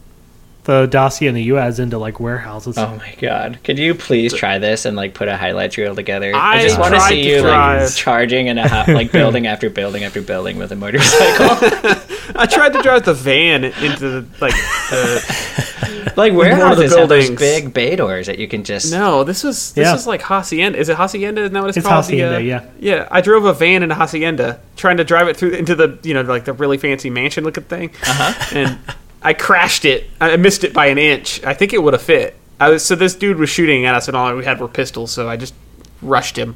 the 0.66 0.86
Dacia 0.86 1.28
and 1.28 1.36
the 1.36 1.48
UAZ 1.48 1.78
into 1.78 1.98
like 1.98 2.20
warehouses. 2.20 2.76
Oh 2.76 2.96
my 2.96 3.14
god! 3.18 3.58
Could 3.64 3.78
you 3.78 3.94
please 3.94 4.34
try 4.34 4.58
this 4.58 4.84
and 4.84 4.96
like 4.96 5.14
put 5.14 5.28
a 5.28 5.36
highlight 5.36 5.76
reel 5.76 5.94
together? 5.94 6.32
I 6.34 6.62
just 6.62 6.78
want 6.78 6.94
to 6.94 7.00
see 7.00 7.28
you 7.28 7.40
drive. 7.40 7.82
like 7.82 7.94
charging 7.94 8.48
and 8.48 8.58
a 8.58 8.68
ha- 8.68 8.84
like 8.88 9.12
building 9.12 9.46
after 9.46 9.70
building 9.70 10.04
after 10.04 10.20
building 10.20 10.58
with 10.58 10.72
a 10.72 10.76
motorcycle. 10.76 11.56
I 12.34 12.46
tried 12.46 12.72
to 12.72 12.82
drive 12.82 13.04
the 13.04 13.14
van 13.14 13.64
into 13.64 14.08
the 14.08 14.26
like 14.40 14.54
the 14.90 16.12
like 16.16 16.32
one 16.32 16.50
of 16.50 16.58
the 16.58 16.64
have 16.66 16.76
those 16.76 16.94
buildings. 16.94 17.38
big 17.38 17.72
bay 17.72 17.94
doors 17.96 18.26
that 18.26 18.38
you 18.38 18.48
can 18.48 18.64
just. 18.64 18.90
No, 18.90 19.24
this 19.24 19.44
was 19.44 19.72
this 19.72 19.86
Yeah. 19.86 19.92
was 19.92 20.06
like 20.06 20.22
hacienda. 20.22 20.78
Is 20.78 20.88
it 20.88 20.96
hacienda? 20.96 21.42
Isn't 21.42 21.52
that 21.52 21.60
what 21.60 21.68
it's, 21.68 21.78
It's 21.78 21.86
called? 21.86 22.04
The, 22.06 22.18
hacienda, 22.20 22.36
uh, 22.36 22.40
yeah. 22.40 22.64
Yeah, 22.80 23.08
I 23.10 23.20
drove 23.20 23.44
a 23.44 23.52
van 23.52 23.82
into 23.82 23.94
hacienda, 23.94 24.60
trying 24.76 24.96
to 24.96 25.04
drive 25.04 25.28
it 25.28 25.36
through 25.36 25.50
into 25.50 25.74
the 25.74 25.98
you 26.02 26.14
know 26.14 26.22
like 26.22 26.44
the 26.44 26.52
really 26.52 26.78
fancy 26.78 27.10
mansion 27.10 27.44
looking 27.44 27.64
thing, 27.64 27.90
uh-huh. 28.02 28.56
and 28.56 28.78
I 29.26 29.34
crashed 29.34 29.84
it. 29.84 30.08
I 30.20 30.36
missed 30.36 30.62
it 30.62 30.72
by 30.72 30.86
an 30.86 30.98
inch. 30.98 31.42
I 31.44 31.52
think 31.52 31.72
it 31.72 31.82
would 31.82 31.94
have 31.94 32.02
fit. 32.02 32.36
I 32.60 32.70
was 32.70 32.84
so 32.84 32.94
this 32.94 33.14
dude 33.16 33.38
was 33.38 33.50
shooting 33.50 33.84
at 33.84 33.94
us, 33.94 34.06
and 34.08 34.16
all 34.16 34.34
we 34.36 34.44
had 34.44 34.60
were 34.60 34.68
pistols. 34.68 35.10
So 35.10 35.28
I 35.28 35.36
just 35.36 35.54
rushed 36.00 36.38
him 36.38 36.54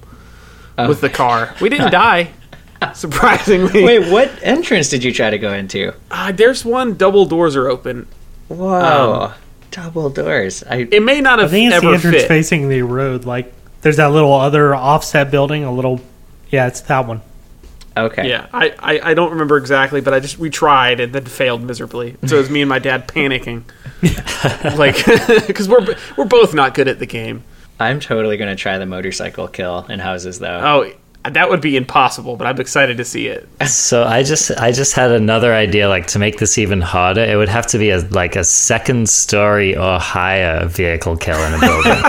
Oh. 0.78 0.88
with 0.88 1.00
the 1.00 1.11
car. 1.11 1.54
We 1.61 1.68
didn't 1.68 1.90
die, 2.06 2.30
surprisingly. 2.94 3.85
Wait, 3.85 4.11
what 4.11 4.30
entrance 4.42 4.88
did 4.88 5.02
you 5.04 5.12
try 5.12 5.30
to 5.30 5.38
go 5.38 5.52
into? 5.52 5.92
Uh, 6.11 6.33
there's 6.33 6.64
one. 6.64 6.94
Double 6.96 7.26
doors 7.26 7.56
are 7.56 7.68
open. 7.68 8.06
Whoa! 8.48 9.33
Double 9.70 10.11
doors. 10.11 10.62
I 10.64 10.88
It 10.90 11.02
may 11.02 11.20
not 11.20 11.38
have. 11.38 11.52
I 11.52 11.59
have 11.59 11.72
think 11.72 11.72
it's 11.74 11.83
the 11.83 11.88
entrance 11.92 12.16
fit. 12.22 12.28
facing 12.28 12.68
the 12.68 12.83
road. 12.83 13.24
Like 13.24 13.52
there's 13.83 13.96
that 13.96 14.12
little 14.12 14.33
other 14.33 14.74
offset 14.74 15.30
building. 15.30 15.64
A 15.64 15.72
little. 15.72 16.00
Yeah, 16.50 16.66
it's 16.68 16.80
that 16.83 17.06
one. 17.06 17.20
Okay. 17.96 18.29
Yeah, 18.29 18.46
I, 18.53 18.74
I, 18.79 19.11
I 19.11 19.14
don't 19.14 19.31
remember 19.31 19.57
exactly, 19.57 20.00
but 20.00 20.14
I 20.14 20.20
just 20.20 20.38
we 20.38 20.50
tried 20.50 21.00
and 21.00 21.12
then 21.12 21.24
failed 21.24 21.62
miserably. 21.62 22.16
So 22.26 22.37
it 22.37 22.40
was 22.40 22.50
me 22.50 22.62
and 22.62 22.68
my 22.68 22.79
dad 22.79 23.09
panicking, 23.09 23.64
like 24.76 24.96
because 25.46 25.68
we're 25.68 25.96
we're 26.16 26.24
both 26.24 26.55
not 26.55 26.74
good 26.74 26.88
at 26.88 26.98
the 26.98 27.07
game. 27.07 27.42
I'm 27.79 27.98
totally 28.00 28.37
gonna 28.37 28.57
try 28.57 28.79
the 28.79 28.87
motorcycle 28.87 29.48
kill 29.48 29.87
in 29.88 30.00
houses 30.00 30.38
though. 30.38 30.61
Oh, 30.62 30.92
that 31.24 31.50
would 31.50 31.61
be 31.61 31.76
impossible, 31.76 32.37
but 32.37 32.46
I'm 32.46 32.59
excited 32.61 32.96
to 32.96 33.04
see 33.04 33.26
it. 33.26 33.48
So 33.70 34.04
I 34.04 34.22
just 34.22 34.50
I 34.52 34.72
just 34.72 34.94
had 34.94 35.11
another 35.11 35.54
idea 35.54 35.88
like 35.88 36.06
to 36.09 36.18
make 36.18 36.38
this 36.38 36.59
even 36.59 36.80
harder 36.80 37.22
it 37.22 37.37
would 37.37 37.48
have 37.48 37.66
to 37.68 37.78
be 37.78 37.90
a 37.90 38.00
like 38.11 38.37
a 38.37 38.44
second 38.44 39.09
story 39.09 39.76
or 39.76 39.98
higher 39.98 40.66
vehicle 40.66 41.16
kill 41.16 41.38
in 41.42 41.54
a 41.54 41.59
building. 41.59 41.92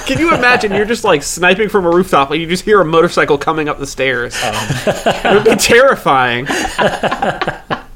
Can 0.06 0.18
you 0.18 0.34
imagine? 0.34 0.72
You're 0.72 0.84
just 0.86 1.04
like 1.04 1.22
sniping 1.22 1.68
from 1.68 1.86
a 1.86 1.90
rooftop, 1.90 2.30
and 2.30 2.40
you 2.40 2.46
just 2.46 2.64
hear 2.64 2.80
a 2.80 2.84
motorcycle 2.84 3.38
coming 3.38 3.68
up 3.68 3.78
the 3.78 3.86
stairs. 3.86 4.34
Um. 4.42 4.54
it 4.86 5.34
would 5.34 5.44
be 5.44 5.56
terrifying. 5.56 6.46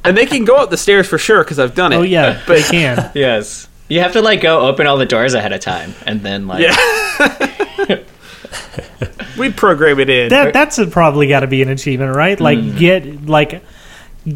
and 0.04 0.16
they 0.16 0.26
can 0.26 0.44
go 0.44 0.56
up 0.56 0.70
the 0.70 0.76
stairs 0.76 1.08
for 1.08 1.18
sure 1.18 1.42
because 1.42 1.58
I've 1.58 1.74
done 1.74 1.92
it. 1.92 1.96
Oh 1.96 2.02
yeah, 2.02 2.42
but 2.46 2.56
they 2.56 2.62
can. 2.62 3.10
Yes. 3.14 3.68
You 3.88 4.00
have 4.00 4.12
to 4.12 4.22
like 4.22 4.40
go 4.40 4.60
open 4.60 4.86
all 4.86 4.96
the 4.96 5.06
doors 5.06 5.34
ahead 5.34 5.52
of 5.52 5.60
time 5.60 5.94
and 6.06 6.20
then 6.20 6.46
like 6.46 6.62
yeah. 6.62 8.04
We'd 9.38 9.56
program 9.56 9.98
it 10.00 10.08
in. 10.10 10.28
That 10.28 10.52
that's 10.52 10.78
a- 10.78 10.86
probably 10.86 11.26
got 11.28 11.40
to 11.40 11.46
be 11.46 11.62
an 11.62 11.68
achievement, 11.68 12.14
right? 12.16 12.38
Like 12.40 12.58
Hmm. 12.58 12.76
get 12.76 13.26
like 13.26 13.62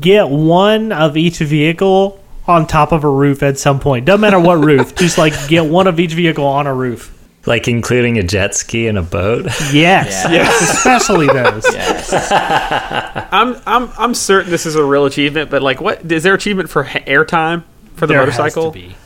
get 0.00 0.28
one 0.28 0.92
of 0.92 1.16
each 1.16 1.38
vehicle 1.38 2.22
on 2.46 2.66
top 2.66 2.92
of 2.92 3.04
a 3.04 3.08
roof 3.10 3.42
at 3.42 3.58
some 3.58 3.78
point. 3.80 4.04
Doesn't 4.06 4.20
matter 4.20 4.40
what 4.40 4.62
roof. 4.64 4.94
Just 4.94 5.18
like 5.18 5.34
get 5.48 5.64
one 5.66 5.86
of 5.86 6.00
each 6.00 6.12
vehicle 6.12 6.46
on 6.46 6.66
a 6.66 6.74
roof. 6.74 7.14
like 7.46 7.66
including 7.68 8.18
a 8.18 8.22
jet 8.22 8.54
ski 8.54 8.88
and 8.88 8.98
a 8.98 9.02
boat. 9.02 9.46
Yes, 9.72 10.26
yes, 10.30 10.60
especially 10.76 11.28
those. 11.28 11.64
yes. 11.72 12.12
I'm 13.32 13.56
I'm 13.66 13.90
I'm 13.98 14.14
certain 14.14 14.50
this 14.50 14.66
is 14.66 14.74
a 14.74 14.84
real 14.84 15.06
achievement, 15.06 15.50
but 15.50 15.62
like, 15.62 15.80
what 15.80 16.10
is 16.10 16.22
there 16.22 16.34
achievement 16.34 16.68
for 16.68 16.82
ha- 16.84 16.98
airtime 17.00 17.62
for 17.94 18.06
the 18.06 18.12
There 18.14 18.20
motorcycle? 18.22 18.64
has 18.64 18.72
to 18.82 18.88
be. 18.88 18.96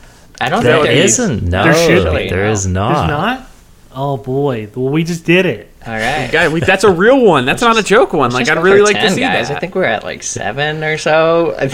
I 0.41 0.49
don't 0.49 0.63
There 0.63 0.73
think 0.77 0.87
there 0.87 1.03
is. 1.05 1.19
isn't. 1.19 1.43
No, 1.43 1.63
There 1.63 1.73
should 1.73 2.11
be. 2.15 2.29
there 2.29 2.47
is 2.47 2.63
There's 2.63 2.67
not. 2.73 3.07
not. 3.07 3.49
Oh 3.95 4.17
boy, 4.17 4.67
well 4.75 4.89
we 4.91 5.03
just 5.03 5.23
did 5.25 5.45
it. 5.45 5.72
All 5.85 5.93
right. 5.93 6.29
Guy, 6.31 6.47
we, 6.47 6.61
that's 6.61 6.83
a 6.85 6.91
real 6.91 7.21
one. 7.23 7.45
That's 7.45 7.61
not 7.61 7.77
a 7.77 7.83
joke 7.83 8.13
one. 8.13 8.31
Like, 8.31 8.47
I'd 8.47 8.61
really 8.63 8.79
for 8.79 8.85
like 8.85 9.01
to 9.01 9.11
see 9.11 9.19
guys. 9.19 9.49
that. 9.49 9.57
I 9.57 9.59
think 9.59 9.75
we're 9.75 9.83
at 9.83 10.03
like 10.03 10.23
seven 10.23 10.83
or 10.83 10.97
so. 10.97 11.57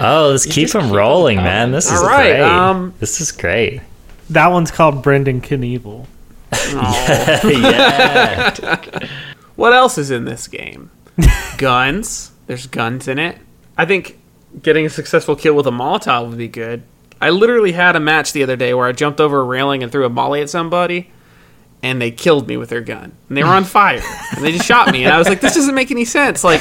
Oh, 0.00 0.28
let's 0.30 0.46
keep 0.46 0.70
them 0.70 0.84
keep 0.84 0.92
rolling, 0.92 1.36
them 1.36 1.44
man. 1.44 1.72
This 1.72 1.86
is 1.90 1.98
All 2.00 2.06
right, 2.06 2.30
great. 2.30 2.42
um, 2.42 2.94
this 3.00 3.20
is 3.20 3.32
great. 3.32 3.80
That 4.30 4.48
one's 4.48 4.70
called 4.70 5.02
Brendan 5.02 5.40
Knievel. 5.40 6.06
yeah. 7.52 8.86
What 9.56 9.72
else 9.72 9.98
is 9.98 10.10
in 10.10 10.24
this 10.24 10.46
game? 10.48 10.90
guns. 11.58 12.30
There's 12.46 12.66
guns 12.66 13.08
in 13.08 13.18
it. 13.18 13.36
I 13.76 13.84
think 13.84 14.18
getting 14.62 14.86
a 14.86 14.90
successful 14.90 15.36
kill 15.36 15.54
with 15.54 15.66
a 15.66 15.70
Molotov 15.70 16.28
would 16.28 16.38
be 16.38 16.48
good. 16.48 16.82
I 17.20 17.30
literally 17.30 17.72
had 17.72 17.96
a 17.96 18.00
match 18.00 18.32
the 18.32 18.42
other 18.42 18.56
day 18.56 18.72
where 18.72 18.86
I 18.86 18.92
jumped 18.92 19.20
over 19.20 19.40
a 19.40 19.44
railing 19.44 19.82
and 19.82 19.92
threw 19.92 20.06
a 20.06 20.08
molly 20.08 20.40
at 20.40 20.48
somebody, 20.48 21.10
and 21.82 22.00
they 22.00 22.10
killed 22.10 22.46
me 22.48 22.56
with 22.56 22.68
their 22.68 22.80
gun. 22.82 23.12
And 23.28 23.36
they 23.36 23.42
were 23.42 23.50
on 23.50 23.64
fire. 23.80 24.02
and 24.36 24.44
they 24.44 24.52
just 24.52 24.66
shot 24.66 24.92
me. 24.92 25.04
And 25.04 25.12
I 25.12 25.18
was 25.18 25.28
like, 25.28 25.40
this 25.40 25.54
doesn't 25.54 25.74
make 25.74 25.90
any 25.90 26.04
sense. 26.04 26.44
Like, 26.44 26.60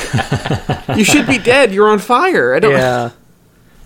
you 0.95 1.03
should 1.03 1.27
be 1.27 1.37
dead. 1.37 1.71
You're 1.73 1.89
on 1.89 1.99
fire. 1.99 2.53
I 2.55 2.59
don't. 2.59 2.71
Yeah. 2.71 3.11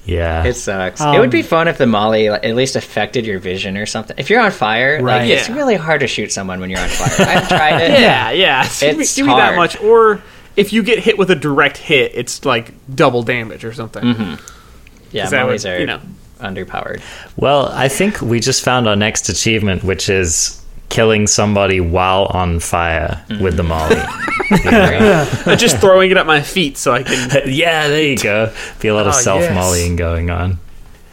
Yeah. 0.06 0.44
It 0.44 0.56
sucks. 0.56 1.00
it 1.00 1.18
would 1.18 1.30
be 1.30 1.40
Um, 1.40 1.46
fun 1.46 1.68
if 1.70 1.78
the 1.78 1.86
molly 1.88 2.30
like, 2.30 2.44
at 2.44 2.56
least 2.56 2.76
affected 2.76 3.26
your 3.26 3.40
vision 3.40 3.78
or 3.78 3.86
something. 3.86 4.18
If 4.20 4.30
you're 4.30 4.42
on 4.42 4.52
fire, 4.52 5.02
Right. 5.02 5.22
like, 5.22 5.30
it's 5.30 5.50
really 5.50 5.76
hard 5.76 6.02
to 6.02 6.08
shoot 6.08 6.30
someone 6.34 6.60
when 6.60 6.70
you're 6.70 6.82
on 6.82 6.90
fire. 6.90 7.26
I've 7.26 7.48
tried 7.48 7.80
it. 7.82 7.92
Yeah, 8.02 8.32
yeah. 8.32 8.68
Give 8.82 8.98
me, 8.98 9.04
It's 9.04 9.16
give 9.16 9.26
me 9.28 9.32
that 9.34 9.56
much. 9.56 9.80
Or 9.80 10.22
if 10.58 10.74
you 10.74 10.84
get 10.84 11.00
hit 11.00 11.18
with 11.18 11.32
a 11.32 11.36
direct 11.36 11.78
hit, 11.78 12.12
it's 12.16 12.44
like 12.44 12.74
double 12.94 13.24
damage 13.24 13.64
or 13.64 13.72
something. 13.72 14.04
Yeah, 15.12 15.24
'Cause 15.24 15.32
that 15.32 15.44
would- 15.44 15.48
mollies 15.52 15.66
are 15.66 15.80
you 15.80 15.86
know. 15.86 16.02
underpowered. 16.42 17.02
Well, 17.38 17.68
I 17.72 17.88
think 17.88 18.22
we 18.22 18.42
just 18.42 18.62
found 18.62 18.90
our 18.90 18.98
next 18.98 19.30
achievement, 19.30 19.86
which 19.86 20.10
is 20.10 20.62
killing 20.94 21.26
somebody 21.26 21.82
while 21.82 22.26
on 22.26 22.60
fire 22.60 23.26
with 23.42 23.58
the 23.58 23.64
molly. 23.64 23.98
Uh, 24.52 25.56
just 25.56 25.78
throwing 25.80 26.12
it 26.12 26.18
at 26.18 26.28
my 26.28 26.40
feet 26.42 26.78
so 26.78 26.92
I 26.92 27.02
can. 27.02 27.44
yeah, 27.48 27.88
there 27.88 28.04
you 28.04 28.18
go. 28.18 28.54
Be 28.82 28.90
a 28.90 28.94
lot 28.94 29.08
of 29.08 29.14
Oh, 29.16 29.18
self 29.18 29.42
yes. 29.42 29.56
mollying 29.56 29.96
going 29.96 30.30
on. 30.30 30.60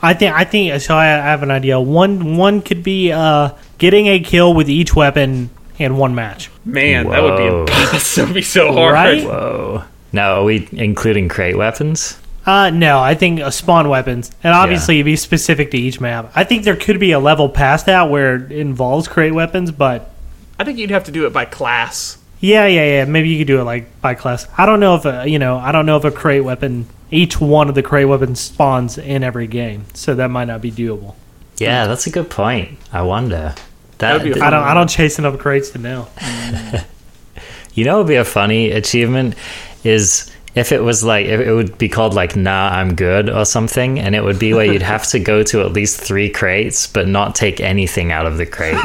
I 0.03 0.13
think 0.13 0.35
I 0.35 0.45
think 0.45 0.79
so. 0.83 0.95
I 0.95 1.07
I 1.07 1.31
have 1.31 1.43
an 1.43 1.51
idea. 1.51 1.81
One 1.81 2.37
one 2.37 2.61
could 2.61 2.83
be 2.83 3.13
uh, 3.13 3.53
getting 3.79 4.09
a 4.09 4.21
kill 4.21 4.53
with 4.53 4.69
each 4.69 4.95
weapon 4.95 5.49
in 5.79 5.97
one 5.97 6.15
match. 6.15 6.51
Man, 6.67 7.09
that 7.09 7.23
would 7.23 7.39
be 7.39 7.45
Whoa. 7.45 7.63
a, 7.63 7.67
that 7.67 8.25
would 8.27 8.35
be 8.35 8.43
so 8.43 8.73
hard. 8.73 8.93
Right? 8.95 9.25
Whoa. 9.25 9.85
Now, 10.13 10.41
are 10.41 10.45
we 10.45 10.69
including 10.73 11.29
crate 11.29 11.57
weapons? 11.57 12.19
Uh, 12.51 12.71
no, 12.71 12.99
I 12.99 13.15
think 13.15 13.39
uh, 13.39 13.51
spawn 13.51 13.89
weapons, 13.89 14.33
and 14.43 14.53
obviously 14.53 14.97
it'd 14.97 15.05
be 15.05 15.15
specific 15.15 15.71
to 15.71 15.79
each 15.79 16.01
map. 16.01 16.33
I 16.35 16.43
think 16.43 16.65
there 16.65 16.75
could 16.75 16.99
be 16.99 17.13
a 17.13 17.21
level 17.21 17.49
past 17.49 17.87
that 17.87 18.11
where 18.11 18.35
it 18.35 18.51
involves 18.51 19.07
crate 19.07 19.33
weapons, 19.33 19.71
but 19.71 20.11
I 20.59 20.65
think 20.65 20.79
you'd 20.79 20.91
have 20.91 21.05
to 21.05 21.13
do 21.13 21.27
it 21.27 21.33
by 21.33 21.45
class. 21.45 22.19
yeah, 22.41 22.67
yeah, 22.67 22.85
yeah. 22.85 23.05
Maybe 23.05 23.29
you 23.29 23.39
could 23.39 23.47
do 23.47 23.61
it 23.61 23.65
like 23.65 24.01
by 24.01 24.15
class. 24.15 24.49
I 24.59 24.67
don't 24.67 24.81
know 24.81 24.97
if 24.97 25.05
a, 25.05 25.29
you 25.29 25.39
know. 25.39 25.59
I 25.59 25.71
don't 25.71 25.87
know 25.87 25.97
if 25.97 26.05
a 26.05 26.11
crate 26.11 26.43
weapon, 26.43 26.87
each 27.13 27.41
one 27.41 27.69
of 27.69 27.77
the 27.77 27.85
crate 27.85 28.09
weapons 28.09 28.41
spawns 28.41 28.99
in 28.99 29.23
every 29.23 29.47
game, 29.47 29.85
so 29.95 30.17
that 30.17 30.33
might 30.33 30.47
not 30.47 30.61
be 30.61 30.73
doable. 30.73 31.15
Yeah, 31.59 31.87
that's 31.87 32.09
a 32.09 32.11
good 32.11 32.31
point. 32.31 32.81
I 32.93 33.03
wonder. 33.03 33.55
That, 33.99 34.19
That'd 34.19 34.35
be 34.35 34.41
a 34.41 34.43
I 34.43 34.51
don't. 34.51 34.65
I 34.65 34.75
don't 34.75 34.91
chase 34.91 35.21
enough 35.21 35.39
crates 35.39 35.71
to 35.71 35.79
know. 35.79 36.09
You 37.73 37.85
know, 37.85 37.97
it 37.97 37.99
would 37.99 38.09
be 38.09 38.17
a 38.17 38.25
funny 38.25 38.73
achievement 38.73 39.37
is 39.85 40.31
if 40.55 40.73
it 40.73 40.83
was 40.83 41.05
like 41.05 41.27
if 41.27 41.41
it 41.41 41.53
would 41.53 41.79
be 41.79 41.89
called 41.89 42.15
like 42.15 42.35
"Nah, 42.37 42.69
I'm 42.71 42.95
good" 42.95 43.31
or 43.31 43.45
something, 43.45 43.99
and 44.01 44.15
it 44.15 44.23
would 44.25 44.39
be 44.39 44.53
where 44.55 44.65
you'd 44.71 44.83
have 44.83 45.07
to 45.09 45.19
go 45.19 45.43
to 45.45 45.61
at 45.63 45.73
least 45.73 46.01
three 46.01 46.29
crates, 46.31 46.87
but 46.87 47.07
not 47.09 47.35
take 47.35 47.61
anything 47.61 48.11
out 48.13 48.27
of 48.27 48.37
the 48.37 48.47
crate. 48.47 48.75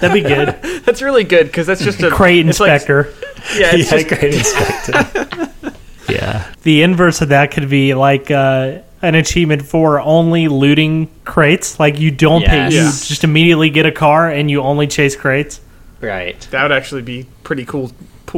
That'd 0.00 0.12
be 0.12 0.20
good. 0.22 0.48
That's 0.84 1.02
really 1.02 1.24
good 1.24 1.46
because 1.46 1.66
that's 1.66 1.82
just 1.82 2.02
a 2.02 2.10
Crate 2.10 2.46
it's 2.46 2.60
like- 2.60 2.72
inspector. 2.72 3.12
yeah, 3.58 3.70
it's 3.74 3.90
yeah, 3.90 3.98
just, 3.98 4.08
crate 4.08 4.34
inspector. 4.34 5.72
yeah, 6.12 6.52
the 6.62 6.82
inverse 6.82 7.20
of 7.22 7.30
that 7.30 7.50
could 7.50 7.68
be 7.70 7.94
like 7.94 8.30
uh, 8.30 8.78
an 9.02 9.14
achievement 9.14 9.62
for 9.62 10.00
only 10.00 10.48
looting 10.48 11.08
crates. 11.24 11.78
Like 11.80 11.98
you 11.98 12.10
don't 12.10 12.44
pay, 12.44 12.68
Yes. 12.68 12.72
you 12.72 12.78
Yeah. 12.80 12.90
just 12.90 13.24
immediately 13.24 13.70
get 13.70 13.86
a 13.86 13.92
car 13.92 14.30
and 14.30 14.50
you 14.50 14.60
only 14.62 14.86
chase 14.86 15.16
crates. 15.16 15.60
Right. 16.00 16.38
that 16.50 16.62
would 16.62 16.72
actually 16.72 17.02
be 17.02 17.26
pretty 17.42 17.64
cool. 17.64 17.90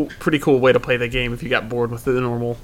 Po- 0.07 0.15
Pretty 0.19 0.39
cool 0.39 0.61
way 0.61 0.73
to 0.73 0.81
play 0.81 0.97
the 0.97 1.09
game 1.09 1.33
if 1.33 1.43
you 1.43 1.49
got 1.49 1.69
bored 1.69 1.91
with 1.91 2.05
the 2.05 2.13
normal 2.21 2.57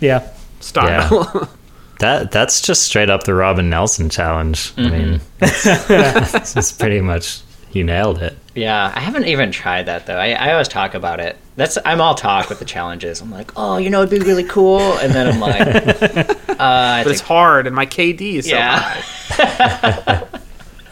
Yeah, 0.00 0.28
style. 0.60 1.48
that 2.00 2.30
that's 2.30 2.60
just 2.60 2.82
straight 2.82 3.08
up 3.10 3.24
the 3.24 3.34
Robin 3.34 3.70
Nelson 3.70 4.10
challenge. 4.10 4.72
I 4.76 4.88
mean, 4.88 5.20
it's 5.40 6.54
just 6.54 6.78
pretty 6.78 7.00
much 7.00 7.40
you 7.72 7.84
nailed 7.84 8.22
it. 8.22 8.36
Yeah, 8.54 8.90
I 8.94 9.00
haven't 9.00 9.26
even 9.26 9.50
tried 9.52 9.84
that 9.86 10.06
though. 10.06 10.16
I, 10.16 10.30
I 10.32 10.52
always 10.52 10.68
talk 10.68 10.94
about 10.94 11.20
it. 11.20 11.36
That's 11.56 11.76
I'm 11.84 12.00
all 12.00 12.14
talk 12.14 12.48
with 12.48 12.58
the 12.58 12.64
challenges. 12.64 13.20
I'm 13.20 13.30
like, 13.30 13.50
oh, 13.56 13.76
you 13.78 13.88
know, 13.90 14.02
it'd 14.02 14.18
be 14.18 14.24
really 14.24 14.44
cool, 14.44 14.80
and 14.98 15.12
then 15.12 15.26
I'm 15.26 15.40
like, 15.40 15.60
uh, 15.66 16.34
I 16.58 17.02
but 17.04 17.12
it's 17.12 17.20
hard, 17.22 17.66
and 17.66 17.74
my 17.76 17.86
KD 17.86 18.34
is 18.36 18.46
so 18.48 18.56
Yeah. 18.56 18.78
high. 18.78 20.25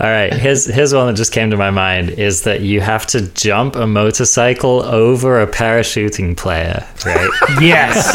All 0.05 0.11
right, 0.11 0.33
here's 0.35 0.67
here's 0.67 0.93
one 0.93 1.07
that 1.07 1.15
just 1.17 1.33
came 1.33 1.49
to 1.51 1.57
my 1.57 1.71
mind 1.71 2.11
is 2.11 2.43
that 2.43 2.61
you 2.61 2.83
have 2.83 3.07
to 3.07 3.23
jump 3.33 3.75
a 3.75 3.87
motorcycle 3.87 4.83
over 4.83 5.41
a 5.41 5.47
parachuting 5.47 6.37
player, 6.37 6.87
right? 7.07 7.31
yes, 7.63 8.11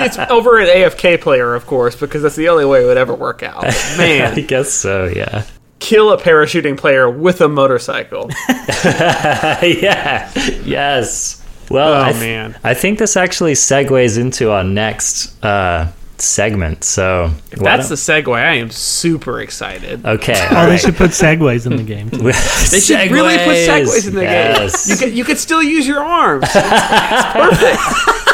It's 0.00 0.18
over 0.30 0.58
an 0.58 0.66
AFK 0.66 1.20
player, 1.20 1.54
of 1.54 1.66
course, 1.66 1.94
because 1.94 2.22
that's 2.22 2.34
the 2.34 2.48
only 2.48 2.64
way 2.64 2.82
it 2.82 2.86
would 2.86 2.96
ever 2.98 3.14
work 3.14 3.44
out. 3.44 3.60
But 3.62 3.74
I 4.00 4.40
guess 4.40 4.72
so. 4.72 5.04
Yeah. 5.06 5.44
kill 5.78 6.10
a 6.12 6.18
parachuting 6.20 6.76
player 6.76 7.08
with 7.08 7.40
a 7.40 7.48
motorcycle. 7.48 8.28
yeah. 8.84 10.30
Yes. 10.64 11.36
Well, 11.70 11.92
Oh, 11.92 12.02
I 12.02 12.10
th- 12.12 12.20
man. 12.20 12.58
I 12.64 12.74
think 12.74 12.98
this 12.98 13.16
actually 13.16 13.52
segues 13.52 14.18
into 14.18 14.50
our 14.50 14.64
next 14.64 15.42
uh, 15.44 15.92
segment. 16.22 16.84
So 16.84 17.30
that's 17.50 17.88
the 17.88 17.94
segue, 17.94 18.34
I 18.34 18.54
am 18.56 18.70
super 18.70 19.40
excited. 19.40 20.04
okay. 20.04 20.48
oh, 20.50 20.56
all 20.56 20.66
they 20.68 20.76
should 20.78 20.96
put 20.96 21.10
segues 21.10 21.66
in 21.66 21.76
the 21.76 21.82
game. 21.82 22.10
too. 22.10 22.18
They 22.70 22.80
should 22.80 23.10
really 23.10 23.36
put 23.38 23.56
segues 23.56 24.08
in 24.08 24.14
the 24.14 24.22
yes. 24.22 24.86
game. 24.86 24.92
You 24.94 24.98
could, 24.98 25.18
you 25.18 25.24
could 25.24 25.38
still 25.38 25.62
use 25.62 25.86
your 25.86 26.02
arms. 26.02 26.46
Perfect. 26.50 27.80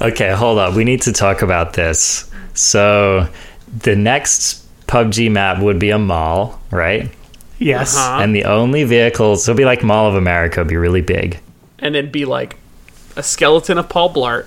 Okay, 0.00 0.32
hold 0.32 0.58
up. 0.58 0.74
We 0.74 0.84
need 0.84 1.02
to 1.02 1.12
talk 1.12 1.40
about 1.40 1.72
this. 1.74 2.30
So, 2.52 3.26
the 3.80 3.96
next 3.96 4.62
PUBG 4.86 5.30
map 5.30 5.62
would 5.62 5.78
be 5.78 5.90
a 5.90 5.98
mall, 5.98 6.60
right? 6.70 7.10
Yes, 7.58 7.96
Uh-huh. 7.96 8.20
And 8.20 8.34
the 8.34 8.44
only 8.44 8.84
vehicles, 8.84 9.48
it'll 9.48 9.56
be 9.56 9.64
like 9.64 9.82
Mall 9.82 10.08
of 10.08 10.14
America, 10.16 10.60
it'll 10.60 10.68
be 10.68 10.76
really 10.76 11.00
big. 11.00 11.38
and 11.78 11.96
it'd 11.96 12.12
be 12.12 12.24
like 12.26 12.56
a 13.16 13.22
skeleton 13.22 13.78
of 13.78 13.88
Paul 13.88 14.12
Blart, 14.12 14.46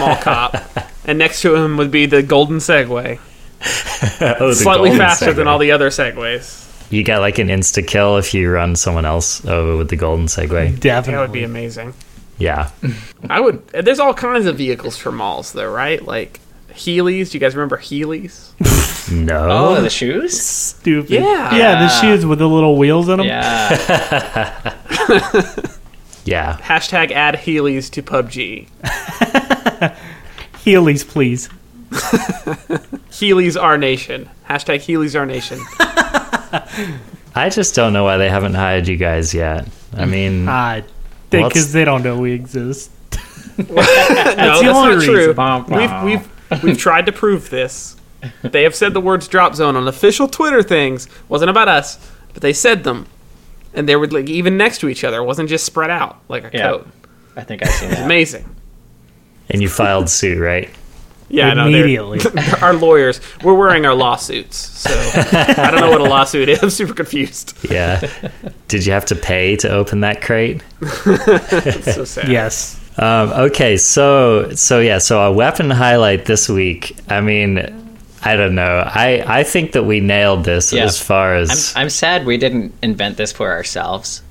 mall 0.00 0.16
cop, 0.16 0.54
and 1.06 1.18
next 1.18 1.40
to 1.42 1.54
him 1.54 1.76
would 1.76 1.90
be 1.90 2.06
the 2.06 2.22
golden 2.22 2.58
Segway, 2.58 3.18
Oh, 4.40 4.48
the 4.48 4.54
slightly 4.54 4.90
golden 4.90 4.98
faster 5.06 5.32
than 5.32 5.48
all 5.48 5.58
the 5.58 5.72
other 5.72 5.88
Segways. 5.90 6.64
You 6.90 7.02
get 7.02 7.18
like 7.18 7.38
an 7.38 7.48
insta 7.48 7.84
kill 7.86 8.16
if 8.18 8.32
you 8.34 8.50
run 8.50 8.76
someone 8.76 9.04
else 9.04 9.44
over 9.46 9.76
with 9.76 9.88
the 9.88 9.96
golden 9.96 10.26
Segway. 10.26 10.78
definitely. 10.78 11.12
That 11.14 11.20
would 11.22 11.32
be 11.32 11.42
amazing. 11.44 11.94
Yeah. 12.38 12.70
I 13.30 13.40
would. 13.40 13.66
There's 13.68 13.98
all 13.98 14.14
kinds 14.14 14.46
of 14.46 14.56
vehicles 14.58 14.96
for 14.96 15.10
malls, 15.10 15.52
though, 15.52 15.70
right? 15.70 16.00
Like 16.04 16.38
Heelys. 16.72 17.30
Do 17.30 17.38
you 17.38 17.40
guys 17.40 17.56
remember 17.56 17.78
Heelys? 17.78 18.52
No. 19.08 19.48
oh, 19.76 19.80
the 19.80 19.88
shoes. 19.88 20.36
stupid. 20.40 21.10
Yeah. 21.10 21.54
yeah, 21.54 21.80
the 21.82 21.88
shoes 21.88 22.26
with 22.26 22.40
the 22.40 22.48
little 22.48 22.76
wheels 22.76 23.08
in 23.08 23.18
them. 23.18 23.26
Yeah, 23.28 23.68
yeah. 26.24 26.58
Hashtag 26.60 27.12
add 27.12 27.36
Heelys 27.36 27.88
to 27.92 28.02
PUBG. 28.02 28.66
Heelys, 30.66 31.06
please. 31.06 31.48
Heelys 33.10 33.60
our 33.60 33.78
nation. 33.78 34.28
Hashtag 34.48 34.76
Heelys 34.80 35.18
our 35.18 35.24
nation. 35.26 35.60
I 37.34 37.48
just 37.50 37.74
don't 37.74 37.92
know 37.92 38.04
why 38.04 38.16
they 38.16 38.28
haven't 38.28 38.54
hired 38.54 38.88
you 38.88 38.96
guys 38.96 39.32
yet. 39.32 39.68
I 39.96 40.04
mean, 40.06 40.46
Ah, 40.48 40.80
Well, 41.32 41.48
because 41.48 41.72
they 41.72 41.84
don't 41.84 42.02
know 42.02 42.18
we 42.18 42.32
exist. 42.32 42.90
no, 43.58 43.64
the 43.64 43.74
that's 43.74 44.62
only 44.62 44.96
not 44.96 45.02
true. 45.04 45.16
reason. 45.16 45.34
Bum, 45.34 45.66
We've 45.68 46.02
we've 46.02 46.62
we've 46.64 46.78
tried 46.78 47.06
to 47.06 47.12
prove 47.12 47.50
this. 47.50 47.96
They 48.42 48.64
have 48.64 48.74
said 48.74 48.92
the 48.92 49.00
words 49.00 49.28
"drop 49.28 49.54
zone" 49.54 49.76
on 49.76 49.86
official 49.86 50.26
Twitter 50.28 50.62
things. 50.62 51.08
wasn't 51.28 51.50
about 51.50 51.68
us, 51.68 51.98
but 52.34 52.42
they 52.42 52.52
said 52.52 52.82
them, 52.84 53.06
and 53.72 53.88
they 53.88 53.94
were 53.96 54.08
like 54.08 54.28
even 54.28 54.56
next 54.56 54.78
to 54.78 54.88
each 54.88 55.04
other. 55.04 55.18
It 55.18 55.24
wasn't 55.24 55.48
just 55.48 55.64
spread 55.64 55.90
out 55.90 56.18
like 56.28 56.44
a 56.44 56.50
Yeah. 56.52 56.68
coat. 56.70 56.88
I 57.36 57.42
think 57.44 57.62
I've 57.62 57.70
seen 57.72 57.90
that. 57.90 58.04
Amazing. 58.04 58.55
And 59.50 59.62
you 59.62 59.68
filed 59.68 60.08
suit, 60.08 60.38
right? 60.38 60.68
Yeah, 61.28 61.54
no, 61.54 61.66
Immediately. 61.66 62.20
our 62.62 62.72
lawyers. 62.72 63.20
We're 63.42 63.54
wearing 63.54 63.84
our 63.84 63.94
lawsuits, 63.94 64.56
so 64.56 64.90
I 64.92 65.70
don't 65.72 65.80
know 65.80 65.90
what 65.90 66.00
a 66.00 66.04
lawsuit 66.04 66.48
is. 66.48 66.62
I'm 66.62 66.70
super 66.80 66.94
confused. 66.94 67.56
Yeah. 67.68 68.08
Did 68.68 68.86
you 68.86 68.92
have 68.92 69.06
to 69.06 69.16
pay 69.16 69.56
to 69.56 69.68
open 69.70 70.00
that 70.02 70.22
crate? 70.22 70.62
It's 70.80 71.94
so 71.96 72.04
sad. 72.04 72.28
yes. 72.28 72.80
Um, 72.98 73.30
okay, 73.32 73.76
so 73.76 74.50
so 74.54 74.78
yeah, 74.78 74.98
so 74.98 75.18
our 75.18 75.32
weapon 75.32 75.68
highlight 75.68 76.26
this 76.26 76.48
week. 76.48 76.96
I 77.08 77.20
mean, 77.20 77.58
I 78.22 78.36
don't 78.36 78.54
know. 78.54 78.82
I 78.86 79.22
I 79.40 79.42
think 79.42 79.72
that 79.72 79.82
we 79.82 79.98
nailed 79.98 80.44
this 80.44 80.72
Yeah. 80.72 80.84
as 80.84 81.02
far 81.02 81.34
I'm, 81.34 81.42
as 81.42 81.72
I'm 81.76 81.90
sad 81.90 82.24
we 82.24 82.38
didn't 82.38 82.72
invent 82.82 83.16
this 83.16 83.32
for 83.32 83.50
ourselves. 83.50 84.22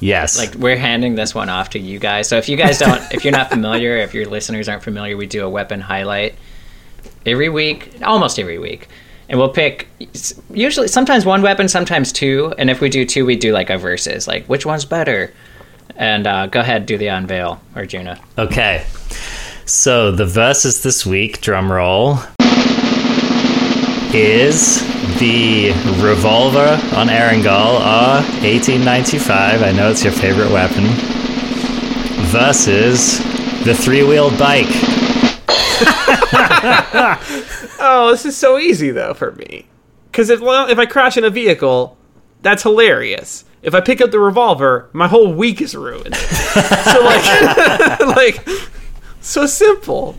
Yes, 0.00 0.38
Like 0.38 0.54
we're 0.54 0.76
handing 0.76 1.14
this 1.14 1.34
one 1.34 1.48
off 1.48 1.70
to 1.70 1.78
you 1.78 1.98
guys. 1.98 2.28
So 2.28 2.36
if 2.36 2.48
you 2.48 2.56
guys 2.56 2.78
don't, 2.78 3.00
if 3.12 3.24
you're 3.24 3.32
not 3.32 3.50
familiar, 3.50 3.96
if 3.96 4.14
your 4.14 4.26
listeners 4.26 4.68
aren't 4.68 4.82
familiar, 4.82 5.16
we 5.16 5.26
do 5.26 5.44
a 5.44 5.48
weapon 5.50 5.80
highlight 5.80 6.34
every 7.26 7.48
week, 7.48 7.90
almost 8.02 8.38
every 8.38 8.58
week, 8.58 8.88
and 9.28 9.38
we'll 9.38 9.48
pick 9.48 9.88
usually 10.50 10.88
sometimes 10.88 11.24
one 11.24 11.42
weapon, 11.42 11.68
sometimes 11.68 12.12
two, 12.12 12.52
and 12.58 12.70
if 12.70 12.80
we 12.80 12.88
do 12.88 13.04
two, 13.04 13.24
we 13.24 13.36
do 13.36 13.52
like 13.52 13.70
a 13.70 13.78
versus, 13.78 14.26
like 14.28 14.44
which 14.46 14.66
one's 14.66 14.84
better. 14.84 15.32
And 15.96 16.26
uh, 16.26 16.46
go 16.48 16.60
ahead, 16.60 16.86
do 16.86 16.98
the 16.98 17.06
unveil, 17.08 17.60
Arjuna. 17.74 18.20
okay. 18.36 18.84
So 19.66 20.10
the 20.10 20.26
verses 20.26 20.82
this 20.82 21.06
week, 21.06 21.40
drum 21.40 21.72
roll. 21.72 22.18
Is 24.14 24.80
the 25.18 25.70
revolver 26.02 26.78
on 26.96 27.08
Erangel 27.08 27.80
R1895. 27.80 29.62
I 29.62 29.72
know 29.72 29.90
it's 29.90 30.04
your 30.04 30.12
favorite 30.12 30.50
weapon. 30.50 30.84
Versus 32.30 33.18
the 33.64 33.74
three-wheeled 33.74 34.38
bike. 34.38 34.66
Oh, 37.86 38.12
this 38.12 38.24
is 38.24 38.34
so 38.34 38.58
easy 38.58 38.90
though 38.90 39.12
for 39.12 39.32
me. 39.32 39.66
Because 40.10 40.30
if 40.30 40.40
well, 40.40 40.70
if 40.70 40.78
I 40.78 40.86
crash 40.86 41.18
in 41.18 41.24
a 41.24 41.30
vehicle, 41.30 41.98
that's 42.40 42.62
hilarious. 42.62 43.44
If 43.62 43.74
I 43.74 43.82
pick 43.82 44.00
up 44.00 44.10
the 44.10 44.18
revolver, 44.18 44.88
my 44.94 45.06
whole 45.06 45.34
week 45.34 45.60
is 45.60 45.74
ruined. 45.74 46.16
so 46.16 47.04
like, 47.04 48.00
like, 48.00 48.48
so 49.20 49.44
simple. 49.44 50.18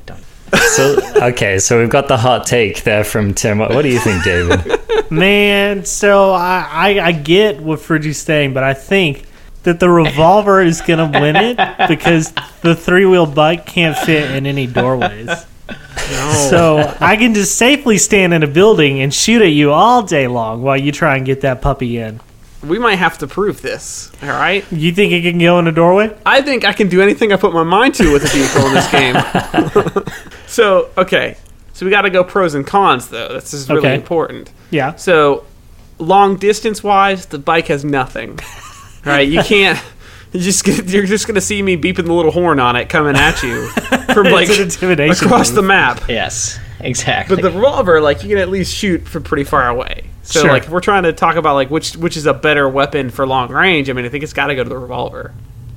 So 0.55 0.99
okay, 1.27 1.59
so 1.59 1.79
we've 1.79 1.89
got 1.89 2.07
the 2.07 2.17
hot 2.17 2.45
take 2.45 2.83
there 2.83 3.03
from 3.03 3.33
Tim. 3.33 3.57
What, 3.57 3.71
what 3.71 3.81
do 3.81 3.89
you 3.89 3.99
think, 3.99 4.23
David? 4.23 4.79
Man, 5.11 5.85
so 5.85 6.31
I, 6.31 6.67
I, 6.71 7.07
I 7.07 7.11
get 7.11 7.61
what 7.61 7.79
Friggy's 7.79 8.17
saying, 8.17 8.53
but 8.53 8.63
I 8.63 8.73
think 8.73 9.25
that 9.63 9.79
the 9.79 9.89
revolver 9.89 10.61
is 10.61 10.81
going 10.81 11.11
to 11.11 11.19
win 11.19 11.35
it 11.35 11.57
because 11.87 12.33
the 12.61 12.75
three 12.75 13.05
wheel 13.05 13.25
bike 13.25 13.65
can't 13.65 13.97
fit 13.97 14.31
in 14.31 14.45
any 14.45 14.67
doorways. 14.67 15.27
No. 15.67 16.47
So 16.49 16.95
I 16.99 17.15
can 17.17 17.33
just 17.33 17.57
safely 17.57 17.97
stand 17.97 18.33
in 18.33 18.43
a 18.43 18.47
building 18.47 19.01
and 19.01 19.13
shoot 19.13 19.41
at 19.41 19.47
you 19.47 19.71
all 19.71 20.03
day 20.03 20.27
long 20.27 20.61
while 20.61 20.77
you 20.77 20.91
try 20.91 21.17
and 21.17 21.25
get 21.25 21.41
that 21.41 21.61
puppy 21.61 21.97
in. 21.97 22.19
We 22.67 22.79
might 22.79 22.95
have 22.95 23.17
to 23.19 23.27
prove 23.27 23.61
this. 23.61 24.11
All 24.21 24.29
right. 24.29 24.65
You 24.71 24.91
think 24.91 25.11
it 25.13 25.21
can 25.21 25.39
go 25.39 25.59
in 25.59 25.67
a 25.67 25.71
doorway? 25.71 26.15
I 26.25 26.41
think 26.41 26.65
I 26.65 26.73
can 26.73 26.89
do 26.89 27.01
anything 27.01 27.31
I 27.33 27.37
put 27.37 27.53
my 27.53 27.63
mind 27.63 27.95
to 27.95 28.11
with 28.13 28.23
a 28.23 28.27
vehicle 28.27 28.65
in 28.67 28.73
this 28.73 28.91
game. 28.91 30.05
so 30.47 30.89
okay, 30.97 31.37
so 31.73 31.85
we 31.85 31.89
got 31.89 32.01
to 32.03 32.09
go 32.09 32.23
pros 32.23 32.53
and 32.53 32.65
cons 32.65 33.09
though. 33.09 33.29
This 33.33 33.53
is 33.53 33.67
really 33.69 33.79
Okay. 33.79 33.95
important. 33.95 34.51
Yeah. 34.71 34.95
So, 34.95 35.45
long 35.99 36.37
distance 36.37 36.83
wise, 36.83 37.25
the 37.27 37.39
bike 37.39 37.67
has 37.67 37.83
nothing. 37.85 38.39
Right? 39.05 39.27
You 39.27 39.41
can't. 39.43 39.79
You 40.33 40.41
just 40.41 40.65
get, 40.65 40.85
you're 40.89 41.05
just 41.05 41.27
gonna 41.27 41.39
see 41.39 41.61
me 41.61 41.77
beeping 41.77 42.05
the 42.07 42.13
little 42.13 42.31
horn 42.31 42.59
on 42.59 42.75
it 42.75 42.89
coming 42.89 43.15
at 43.15 43.41
you 43.41 43.67
from 44.13 44.25
like 44.31 44.49
an 44.49 44.63
intimidation 44.63 45.27
across 45.27 45.49
move. 45.49 45.55
the 45.57 45.61
map. 45.61 46.01
Yes, 46.09 46.59
exactly. 46.79 47.35
But 47.35 47.41
the 47.41 47.51
revolver, 47.51 48.01
like 48.01 48.23
you 48.23 48.29
can 48.29 48.37
at 48.37 48.49
least 48.49 48.73
shoot 48.73 49.07
from 49.07 49.23
pretty 49.23 49.43
far 49.43 49.67
away. 49.69 50.05
So 50.23 50.41
Sure. 50.41 50.51
like 50.51 50.63
if 50.63 50.69
we're 50.69 50.79
trying 50.81 51.03
to 51.03 51.13
talk 51.13 51.35
about 51.35 51.53
like 51.53 51.69
which 51.69 51.95
which 51.97 52.17
is 52.17 52.25
a 52.25 52.33
better 52.33 52.67
weapon 52.67 53.09
for 53.09 53.27
long 53.27 53.51
range, 53.51 53.89
I 53.89 53.93
mean 53.93 54.05
I 54.05 54.09
think 54.09 54.23
it's 54.23 54.33
got 54.33 54.47
to 54.47 54.55
go 54.55 54.63
to 54.63 54.69
the 54.69 54.77
revolver. 54.77 55.33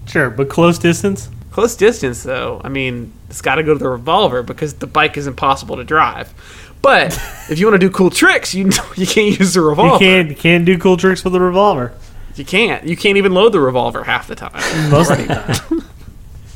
Sure, 0.06 0.30
but 0.30 0.48
close 0.48 0.78
distance? 0.78 1.28
Close 1.50 1.76
distance 1.76 2.22
though, 2.22 2.60
I 2.64 2.68
mean 2.68 3.12
it's 3.28 3.42
got 3.42 3.56
to 3.56 3.62
go 3.62 3.74
to 3.74 3.78
the 3.78 3.88
revolver 3.88 4.42
because 4.42 4.74
the 4.74 4.86
bike 4.86 5.16
is 5.16 5.26
impossible 5.26 5.76
to 5.76 5.84
drive. 5.84 6.32
But 6.80 7.12
if 7.50 7.58
you 7.58 7.66
want 7.66 7.80
to 7.80 7.86
do 7.86 7.92
cool 7.92 8.08
tricks, 8.10 8.54
you 8.54 8.66
you 8.96 9.06
can't 9.06 9.38
use 9.38 9.54
the 9.54 9.60
revolver. 9.60 10.02
You 10.02 10.24
can't, 10.24 10.38
can't 10.38 10.64
do 10.64 10.78
cool 10.78 10.96
tricks 10.96 11.22
with 11.24 11.34
a 11.34 11.40
revolver 11.40 11.92
You 12.36 12.44
can't. 12.46 12.84
You 12.86 12.96
can't 12.96 13.18
even 13.18 13.32
load 13.34 13.52
the 13.52 13.60
revolver 13.60 14.04
half 14.04 14.28
the 14.28 14.34
time. 14.36 14.52
most 14.90 15.10
of 15.10 15.18
the 15.18 15.26
time. 15.34 15.84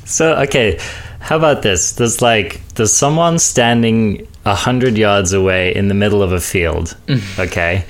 So 0.07 0.35
okay, 0.43 0.79
how 1.21 1.37
about 1.37 1.63
this? 1.63 1.93
There's 1.93 2.23
like 2.23 2.67
there's 2.75 2.93
someone 2.93 3.39
standing 3.39 4.27
a 4.45 4.55
hundred 4.55 4.97
yards 4.99 5.33
away 5.33 5.75
in 5.75 5.89
the 5.89 5.95
middle 5.95 6.23
of 6.23 6.33
a 6.33 6.41
field. 6.41 6.97
Okay, 7.39 7.85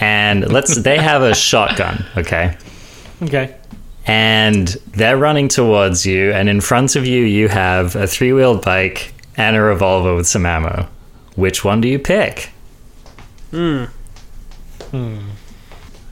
and 0.00 0.50
let's 0.52 0.76
they 0.76 0.96
have 0.98 1.22
a 1.22 1.34
shotgun. 1.34 2.04
Okay, 2.16 2.56
Okay. 3.22 3.54
and 4.06 4.68
they're 4.92 5.16
running 5.18 5.48
towards 5.48 6.06
you, 6.06 6.32
and 6.32 6.48
in 6.48 6.60
front 6.60 6.96
of 6.96 7.06
you 7.06 7.22
you 7.24 7.48
have 7.48 7.96
a 7.96 8.06
three-wheeled 8.06 8.64
bike 8.64 9.12
and 9.36 9.56
a 9.56 9.60
revolver 9.60 10.14
with 10.14 10.26
some 10.26 10.46
ammo. 10.46 10.88
Which 11.36 11.64
one 11.64 11.80
do 11.80 11.88
you 11.88 11.98
pick? 11.98 12.50
Hmm. 13.50 13.84
Hmm. 14.90 15.18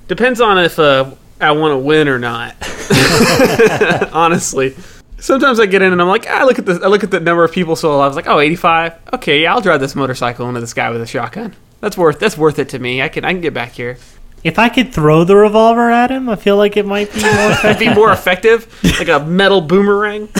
Depends 0.06 0.40
on 0.40 0.58
if 0.58 0.78
uh, 0.78 1.10
I 1.40 1.52
want 1.52 1.72
to 1.72 1.78
win 1.78 2.08
or 2.08 2.18
not. 2.18 2.54
Honestly, 4.12 4.74
sometimes 5.18 5.60
I 5.60 5.66
get 5.66 5.82
in 5.82 5.92
and 5.92 6.00
I'm 6.00 6.08
like, 6.08 6.26
ah, 6.28 6.40
I 6.40 6.44
look 6.44 6.58
at 6.58 6.66
the 6.66 6.80
I 6.82 6.88
look 6.88 7.04
at 7.04 7.10
the 7.10 7.20
number 7.20 7.44
of 7.44 7.52
people 7.52 7.76
still 7.76 7.94
alive. 7.94 8.04
I 8.04 8.08
was 8.08 8.16
like, 8.16 8.28
oh, 8.28 8.40
85. 8.40 8.94
Okay, 9.14 9.42
yeah, 9.42 9.54
I'll 9.54 9.60
drive 9.60 9.80
this 9.80 9.94
motorcycle 9.94 10.48
into 10.48 10.60
this 10.60 10.74
guy 10.74 10.90
with 10.90 11.00
a 11.02 11.06
shotgun. 11.06 11.54
That's 11.80 11.96
worth 11.96 12.18
that's 12.18 12.36
worth 12.36 12.58
it 12.58 12.68
to 12.70 12.78
me. 12.78 13.02
I 13.02 13.08
can 13.08 13.24
I 13.24 13.32
can 13.32 13.40
get 13.40 13.54
back 13.54 13.72
here. 13.72 13.98
If 14.44 14.58
I 14.58 14.68
could 14.68 14.92
throw 14.92 15.24
the 15.24 15.34
revolver 15.36 15.90
at 15.90 16.10
him, 16.10 16.28
I 16.28 16.36
feel 16.36 16.56
like 16.56 16.76
it 16.76 16.86
might 16.86 17.12
be 17.12 17.22
more 17.22 17.30
effective. 17.50 17.78
Be 17.78 17.94
more 17.94 18.12
effective, 18.12 18.80
like 18.98 19.08
a 19.08 19.24
metal 19.24 19.60
boomerang. 19.60 20.28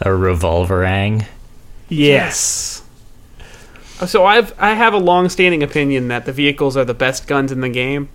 A 0.00 0.08
revolverang. 0.08 1.26
yes. 1.88 2.82
So 4.06 4.26
I've 4.26 4.52
I 4.60 4.74
have 4.74 4.92
a 4.92 4.98
long-standing 4.98 5.62
opinion 5.62 6.08
that 6.08 6.26
the 6.26 6.32
vehicles 6.32 6.76
are 6.76 6.84
the 6.84 6.94
best 6.94 7.26
guns 7.26 7.52
in 7.52 7.60
the 7.60 7.68
game. 7.68 8.08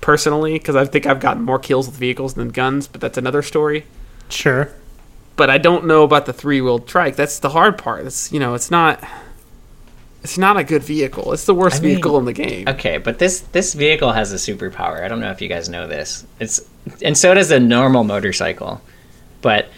Personally, 0.00 0.54
because 0.54 0.76
I 0.76 0.84
think 0.86 1.06
I've 1.06 1.20
gotten 1.20 1.42
more 1.42 1.58
kills 1.58 1.86
with 1.86 1.96
vehicles 1.96 2.34
than 2.34 2.48
guns, 2.48 2.88
but 2.88 3.00
that's 3.00 3.18
another 3.18 3.42
story. 3.42 3.84
Sure. 4.30 4.70
But 5.36 5.50
I 5.50 5.58
don't 5.58 5.86
know 5.86 6.02
about 6.04 6.26
the 6.26 6.32
three-wheeled 6.32 6.86
trike. 6.88 7.16
That's 7.16 7.38
the 7.38 7.50
hard 7.50 7.76
part. 7.78 8.06
It's 8.06 8.32
you 8.32 8.40
know, 8.40 8.54
it's 8.54 8.70
not. 8.70 9.02
It's 10.22 10.36
not 10.36 10.58
a 10.58 10.64
good 10.64 10.82
vehicle. 10.82 11.32
It's 11.32 11.46
the 11.46 11.54
worst 11.54 11.80
I 11.80 11.82
mean- 11.82 11.94
vehicle 11.94 12.18
in 12.18 12.24
the 12.26 12.32
game. 12.34 12.68
Okay, 12.68 12.98
but 12.98 13.18
this 13.18 13.40
this 13.40 13.72
vehicle 13.74 14.12
has 14.12 14.32
a 14.32 14.36
superpower. 14.36 15.02
I 15.02 15.08
don't 15.08 15.20
know 15.20 15.30
if 15.30 15.40
you 15.40 15.48
guys 15.48 15.68
know 15.68 15.86
this. 15.86 16.26
It's 16.38 16.60
and 17.02 17.16
so 17.16 17.32
does 17.34 17.50
a 17.50 17.58
normal 17.60 18.04
motorcycle. 18.04 18.80
But 19.40 19.68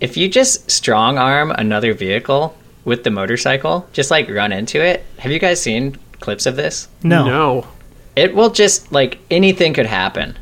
if 0.00 0.16
you 0.16 0.28
just 0.28 0.70
strong 0.70 1.18
arm 1.18 1.52
another 1.52 1.94
vehicle 1.94 2.56
with 2.84 3.04
the 3.04 3.10
motorcycle, 3.10 3.88
just 3.92 4.10
like 4.10 4.28
run 4.28 4.50
into 4.52 4.84
it. 4.84 5.04
Have 5.18 5.30
you 5.30 5.38
guys 5.38 5.62
seen 5.62 5.96
clips 6.18 6.46
of 6.46 6.56
this? 6.56 6.88
No. 7.04 7.24
No. 7.24 7.66
It 8.16 8.34
will 8.34 8.50
just 8.50 8.92
like 8.92 9.18
anything 9.30 9.74
could 9.74 9.86
happen. 9.86 10.38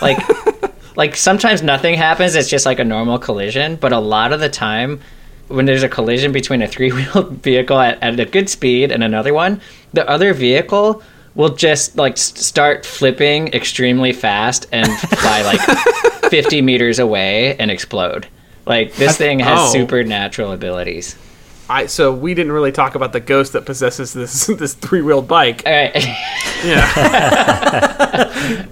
Like 0.00 0.18
like 0.96 1.16
sometimes 1.16 1.62
nothing 1.62 1.94
happens, 1.94 2.34
it's 2.34 2.48
just 2.48 2.66
like 2.66 2.78
a 2.78 2.84
normal 2.84 3.18
collision, 3.18 3.76
but 3.76 3.92
a 3.92 3.98
lot 3.98 4.32
of 4.32 4.40
the 4.40 4.48
time 4.48 5.00
when 5.48 5.64
there's 5.64 5.82
a 5.82 5.88
collision 5.88 6.30
between 6.32 6.62
a 6.62 6.68
three-wheeled 6.68 7.32
vehicle 7.42 7.78
at, 7.78 8.02
at 8.02 8.20
a 8.20 8.24
good 8.24 8.48
speed 8.48 8.92
and 8.92 9.02
another 9.02 9.32
one, 9.32 9.60
the 9.92 10.08
other 10.08 10.34
vehicle 10.34 11.02
will 11.34 11.54
just 11.54 11.96
like 11.96 12.16
start 12.18 12.84
flipping 12.84 13.48
extremely 13.54 14.12
fast 14.12 14.66
and 14.72 14.92
fly 15.00 15.42
like 15.42 15.60
50 16.30 16.62
meters 16.62 16.98
away 16.98 17.56
and 17.56 17.70
explode. 17.70 18.26
Like 18.66 18.94
this 18.94 19.16
thing 19.16 19.38
has 19.38 19.58
oh. 19.60 19.72
supernatural 19.72 20.52
abilities. 20.52 21.16
I 21.68 21.86
so 21.86 22.14
we 22.14 22.34
didn't 22.34 22.52
really 22.52 22.72
talk 22.72 22.94
about 22.94 23.12
the 23.12 23.20
ghost 23.20 23.52
that 23.52 23.66
possesses 23.66 24.12
this 24.12 24.46
this 24.58 24.74
three-wheeled 24.74 25.28
bike. 25.28 25.62
All 25.66 25.72
right. 25.72 25.94
Yeah. 26.64 26.88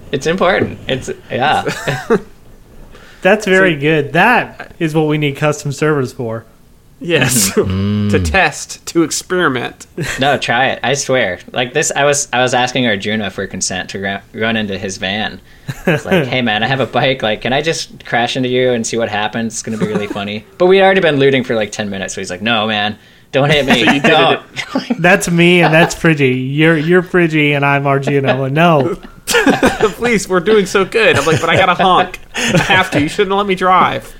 it's 0.11 0.27
important. 0.27 0.79
It's 0.87 1.09
yeah. 1.29 1.63
That's 3.21 3.45
very 3.45 3.75
good. 3.75 4.13
That 4.13 4.75
is 4.79 4.95
what 4.95 5.07
we 5.07 5.17
need 5.17 5.37
custom 5.37 5.71
servers 5.71 6.13
for. 6.13 6.45
Yes. 6.99 7.51
Mm. 7.51 8.09
to 8.11 8.19
mm. 8.19 8.31
test, 8.31 8.85
to 8.87 9.03
experiment. 9.03 9.87
No, 10.19 10.37
try 10.37 10.67
it. 10.67 10.79
I 10.83 10.93
swear. 10.93 11.39
Like 11.51 11.73
this, 11.73 11.91
I 11.95 12.05
was 12.05 12.27
I 12.31 12.41
was 12.41 12.53
asking 12.53 12.87
Arjuna 12.87 13.29
for 13.29 13.45
consent 13.47 13.89
to 13.91 14.01
ra- 14.01 14.21
run 14.33 14.57
into 14.57 14.77
his 14.77 14.97
van. 14.97 15.41
It's 15.85 16.05
like, 16.05 16.25
hey 16.27 16.41
man, 16.41 16.63
I 16.63 16.67
have 16.67 16.79
a 16.79 16.85
bike. 16.85 17.21
Like, 17.21 17.41
can 17.41 17.53
I 17.53 17.61
just 17.61 18.05
crash 18.05 18.37
into 18.37 18.49
you 18.49 18.71
and 18.71 18.85
see 18.85 18.97
what 18.97 19.09
happens? 19.09 19.53
It's 19.53 19.63
gonna 19.63 19.77
be 19.77 19.87
really 19.87 20.07
funny. 20.07 20.45
But 20.57 20.67
we'd 20.67 20.81
already 20.81 21.01
been 21.01 21.17
looting 21.17 21.43
for 21.43 21.55
like 21.55 21.71
ten 21.71 21.89
minutes, 21.89 22.13
so 22.13 22.21
he's 22.21 22.29
like, 22.29 22.41
no 22.41 22.67
man, 22.67 22.97
don't 23.31 23.49
hit 23.49 23.65
me. 23.67 23.85
So 23.85 23.91
you 23.91 24.01
don't. 24.01 25.01
That's 25.01 25.29
me 25.29 25.61
and 25.61 25.73
that's 25.73 25.95
Friggy. 25.95 26.55
You're 26.55 26.77
you're 26.77 27.03
Friggy 27.03 27.55
and 27.55 27.65
I'm 27.65 27.85
Arjuna. 27.87 28.33
Arjuno. 28.33 28.51
No. 28.51 28.95
Please, 29.91 30.27
we're 30.27 30.39
doing 30.39 30.65
so 30.65 30.85
good. 30.85 31.17
I'm 31.17 31.25
like, 31.25 31.41
but 31.41 31.49
I 31.49 31.57
gotta 31.57 31.75
honk. 31.75 32.19
I 32.35 32.57
have 32.59 32.89
to. 32.91 33.01
You 33.01 33.09
shouldn't 33.09 33.35
let 33.35 33.45
me 33.45 33.55
drive. 33.55 34.15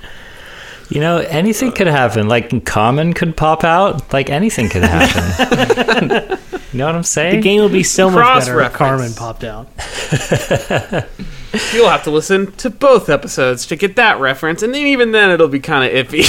You 0.90 1.00
know, 1.00 1.18
anything 1.18 1.72
could 1.72 1.86
happen. 1.86 2.28
Like 2.28 2.64
Carmen 2.64 3.12
could 3.12 3.36
pop 3.36 3.62
out. 3.62 4.12
Like 4.12 4.30
anything 4.30 4.68
could 4.68 4.84
happen. 4.84 6.38
you 6.72 6.78
know 6.78 6.86
what 6.86 6.94
I'm 6.94 7.02
saying? 7.02 7.36
The 7.36 7.42
game 7.42 7.62
would 7.62 7.72
be 7.72 7.82
so 7.82 8.10
much 8.10 8.46
better 8.46 8.60
if 8.62 8.72
Carmen 8.72 9.12
popped 9.12 9.44
out. 9.44 9.68
You'll 11.72 11.88
have 11.88 12.04
to 12.04 12.10
listen 12.10 12.52
to 12.52 12.70
both 12.70 13.08
episodes 13.08 13.66
to 13.66 13.76
get 13.76 13.96
that 13.96 14.20
reference, 14.20 14.62
and 14.62 14.74
then 14.74 14.86
even 14.86 15.12
then, 15.12 15.30
it'll 15.30 15.48
be 15.48 15.60
kind 15.60 15.84
of 15.84 16.06
iffy. 16.06 16.24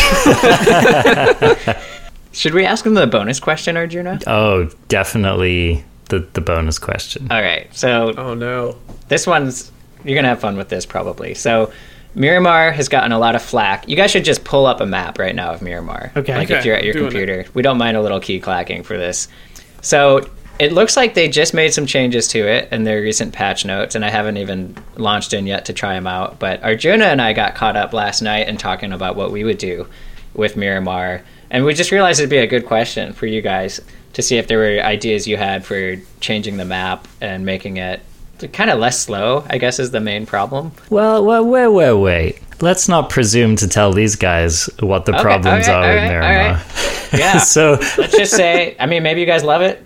Should 2.31 2.53
we 2.53 2.65
ask 2.65 2.85
him 2.85 2.93
the 2.93 3.07
bonus 3.07 3.39
question, 3.39 3.75
Arjuna? 3.75 4.19
Oh, 4.27 4.69
definitely 4.87 5.83
the 6.09 6.19
the 6.33 6.41
bonus 6.41 6.79
question. 6.79 7.27
All 7.31 7.41
right. 7.41 7.73
So 7.75 8.13
oh 8.17 8.33
no. 8.33 8.77
this 9.07 9.25
one's 9.25 9.71
you're 10.03 10.15
gonna 10.15 10.29
have 10.29 10.39
fun 10.39 10.57
with 10.57 10.69
this 10.69 10.85
probably. 10.85 11.33
So 11.33 11.71
Miramar 12.15 12.71
has 12.71 12.89
gotten 12.89 13.11
a 13.11 13.19
lot 13.19 13.35
of 13.35 13.41
flack. 13.41 13.87
You 13.87 13.95
guys 13.95 14.11
should 14.11 14.25
just 14.25 14.43
pull 14.43 14.65
up 14.65 14.81
a 14.81 14.85
map 14.85 15.19
right 15.19 15.35
now 15.35 15.51
of 15.51 15.61
Miramar. 15.61 16.11
Okay. 16.15 16.35
Like 16.35 16.49
Okay, 16.49 16.59
if 16.59 16.65
you're 16.65 16.75
at 16.75 16.83
your 16.83 16.93
doing 16.93 17.05
computer. 17.05 17.45
We 17.53 17.61
don't 17.61 17.77
mind 17.77 17.97
a 17.97 18.01
little 18.01 18.19
key 18.19 18.39
clacking 18.39 18.83
for 18.83 18.97
this. 18.97 19.27
So 19.81 20.29
it 20.59 20.73
looks 20.73 20.97
like 20.97 21.13
they 21.13 21.29
just 21.29 21.53
made 21.53 21.73
some 21.73 21.85
changes 21.85 22.27
to 22.29 22.39
it 22.39 22.67
in 22.71 22.83
their 22.83 23.01
recent 23.01 23.33
patch 23.33 23.63
notes, 23.63 23.95
and 23.95 24.03
I 24.03 24.09
haven't 24.09 24.37
even 24.37 24.75
launched 24.97 25.33
in 25.33 25.47
yet 25.47 25.65
to 25.65 25.73
try 25.73 25.93
them 25.93 26.07
out. 26.07 26.39
But 26.39 26.61
Arjuna 26.63 27.05
and 27.05 27.21
I 27.21 27.31
got 27.33 27.55
caught 27.55 27.77
up 27.77 27.93
last 27.93 28.21
night 28.21 28.47
and 28.47 28.59
talking 28.59 28.91
about 28.91 29.15
what 29.15 29.31
we 29.31 29.43
would 29.43 29.57
do 29.57 29.87
with 30.33 30.55
Miramar 30.55 31.23
And 31.49 31.65
we 31.65 31.73
just 31.73 31.91
realized 31.91 32.19
it'd 32.19 32.29
be 32.29 32.37
a 32.37 32.47
good 32.47 32.65
question 32.65 33.13
for 33.13 33.25
you 33.25 33.41
guys 33.41 33.81
to 34.13 34.21
see 34.21 34.37
if 34.37 34.47
there 34.47 34.59
were 34.59 34.83
ideas 34.83 35.27
you 35.27 35.37
had 35.37 35.65
for 35.65 35.95
changing 36.19 36.57
the 36.57 36.65
map 36.65 37.07
and 37.21 37.45
making 37.45 37.77
it 37.77 38.01
kind 38.47 38.69
of 38.69 38.79
less 38.79 38.99
slow, 38.99 39.43
I 39.49 39.57
guess 39.57 39.79
is 39.79 39.91
the 39.91 39.99
main 39.99 40.25
problem. 40.25 40.71
Well, 40.89 41.25
well, 41.25 41.45
wait, 41.45 41.67
wait, 41.67 41.93
wait. 41.93 42.39
Let's 42.61 42.89
not 42.89 43.09
presume 43.09 43.55
to 43.57 43.67
tell 43.67 43.93
these 43.93 44.15
guys 44.15 44.69
what 44.79 45.05
the 45.05 45.13
Okay, 45.13 45.21
problems 45.21 45.67
all 45.67 45.79
right, 45.81 45.85
are 45.85 45.97
all 45.97 46.03
with 46.03 46.11
right, 46.11 46.31
Miramar. 46.31 46.55
all 47.13 47.19
Yeah. 47.19 47.37
so, 47.39 47.71
Let's 47.97 48.15
just 48.17 48.33
say, 48.35 48.75
I 48.79 48.85
mean, 48.85 49.01
maybe 49.03 49.21
you 49.21 49.25
guys 49.25 49.43
love 49.43 49.61
it. 49.61 49.83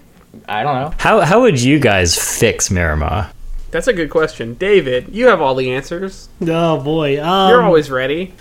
I 0.47 0.64
don't 0.64 0.76
know. 0.76 0.93
how 0.97 1.22
how 1.22 1.41
would 1.41 1.62
you 1.62 1.80
guys 1.80 2.18
fix 2.18 2.72
Miramar? 2.72 3.30
That's 3.72 3.88
a 3.88 3.93
good 3.93 4.10
question, 4.10 4.56
David. 4.56 5.10
You 5.12 5.28
have 5.28 5.39
all 5.41 5.56
the 5.56 5.72
answers. 5.72 6.28
Oh 6.41 6.80
boy, 6.82 7.24
um, 7.24 7.49
You're 7.49 7.62
always 7.64 7.89
ready. 7.91 8.34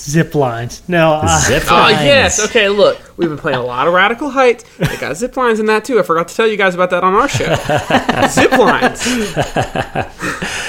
Zip 0.00 0.34
lines. 0.34 0.82
No, 0.88 1.14
uh, 1.14 1.38
Zip 1.40 1.62
Oh 1.70 1.88
yes. 1.88 2.44
Okay. 2.46 2.68
Look, 2.68 2.98
we've 3.16 3.28
been 3.28 3.38
playing 3.38 3.58
a 3.58 3.62
lot 3.64 3.86
of 3.86 3.94
Radical 3.94 4.30
Heights. 4.30 4.64
They 4.78 4.96
got 4.96 5.16
zip 5.16 5.36
lines 5.36 5.60
in 5.60 5.66
that 5.66 5.84
too. 5.84 5.98
I 5.98 6.02
forgot 6.02 6.28
to 6.28 6.34
tell 6.34 6.46
you 6.46 6.56
guys 6.56 6.74
about 6.74 6.90
that 6.90 7.04
on 7.04 7.14
our 7.14 7.28
show. 7.28 7.54
zip 8.28 8.52
lines. 8.52 9.04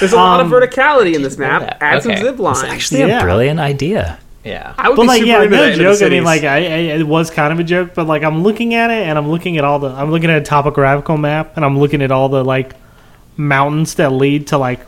There's 0.00 0.12
a 0.12 0.16
lot 0.16 0.40
of 0.40 0.46
Um, 0.46 0.52
verticality 0.52 1.14
in 1.14 1.22
this 1.22 1.38
map. 1.38 1.62
that. 1.62 1.82
Add 1.82 2.02
some 2.02 2.12
Okay. 2.12 2.22
zip 2.22 2.38
lines. 2.38 2.62
It's 2.62 2.72
actually 2.72 3.00
Yeah. 3.00 3.20
a 3.20 3.22
brilliant 3.22 3.60
idea. 3.60 4.18
Yeah. 4.44 4.74
I 4.76 4.88
would 4.88 4.96
but 4.96 5.02
be 5.02 5.08
like, 5.08 5.18
super 5.20 5.28
yeah, 5.28 5.42
into 5.44 5.50
no 5.56 5.62
that 5.62 5.72
into 5.72 5.84
the 5.84 5.92
joke. 5.94 6.02
I 6.02 6.08
mean, 6.08 6.24
like, 6.24 6.42
I, 6.44 6.56
I, 6.56 6.60
it 6.98 7.06
was 7.06 7.30
kind 7.30 7.52
of 7.52 7.60
a 7.60 7.64
joke, 7.64 7.90
but 7.94 8.06
like, 8.08 8.24
I'm 8.24 8.42
looking 8.42 8.74
at 8.74 8.90
it 8.90 9.06
and 9.06 9.16
I'm 9.16 9.28
looking 9.30 9.56
at 9.56 9.64
all 9.64 9.78
the, 9.78 9.88
I'm 9.90 10.10
looking 10.10 10.30
at 10.30 10.38
a 10.38 10.44
topographical 10.44 11.16
map 11.16 11.52
and 11.56 11.64
I'm 11.64 11.78
looking 11.78 12.02
at 12.02 12.10
all 12.10 12.28
the 12.28 12.44
like 12.44 12.72
mountains 13.36 13.94
that 13.94 14.10
lead 14.12 14.48
to 14.48 14.58
like 14.58 14.80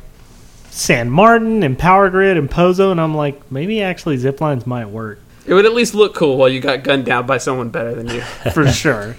San 0.75 1.11
Martin 1.11 1.63
and 1.63 1.79
Power 1.79 2.11
Grid 2.11 2.37
and 2.37 2.51
Pozo, 2.51 2.91
and 2.91 3.01
I'm 3.01 3.15
like, 3.15 3.51
maybe 3.51 3.83
actually 3.83 4.17
zip 4.17 4.41
lines 4.41 4.67
might 4.67 4.89
work 4.89 5.19
it 5.47 5.55
would 5.55 5.67
at 5.67 5.75
least 5.75 5.95
look 5.95 6.15
cool 6.15 6.37
while 6.37 6.49
you 6.49 6.61
got 6.61 6.83
gunned 6.83 7.05
down 7.05 7.27
by 7.27 7.39
someone 7.39 7.69
better 7.69 7.95
than 7.95 8.09
you. 8.09 8.21
for 8.53 8.67
sure. 8.69 9.17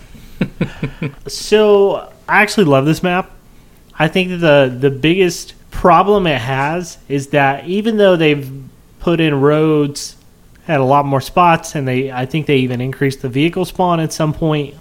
so 1.27 2.11
I 2.27 2.41
actually 2.41 2.65
love 2.65 2.85
this 2.85 3.03
map. 3.03 3.31
I 3.97 4.07
think 4.07 4.41
the 4.41 4.75
the 4.77 4.89
biggest 4.89 5.53
problem 5.71 6.27
it 6.27 6.41
has 6.41 6.97
is 7.07 7.27
that 7.27 7.65
even 7.65 7.97
though 7.97 8.15
they've 8.15 8.51
put 8.99 9.19
in 9.19 9.39
roads 9.39 10.17
at 10.67 10.79
a 10.79 10.83
lot 10.83 11.05
more 11.05 11.21
spots 11.21 11.75
and 11.75 11.87
they 11.87 12.11
I 12.11 12.25
think 12.25 12.47
they 12.47 12.57
even 12.57 12.81
increased 12.81 13.21
the 13.21 13.29
vehicle 13.29 13.65
spawn 13.65 13.99
at 13.99 14.11
some 14.11 14.33
point, 14.33 14.75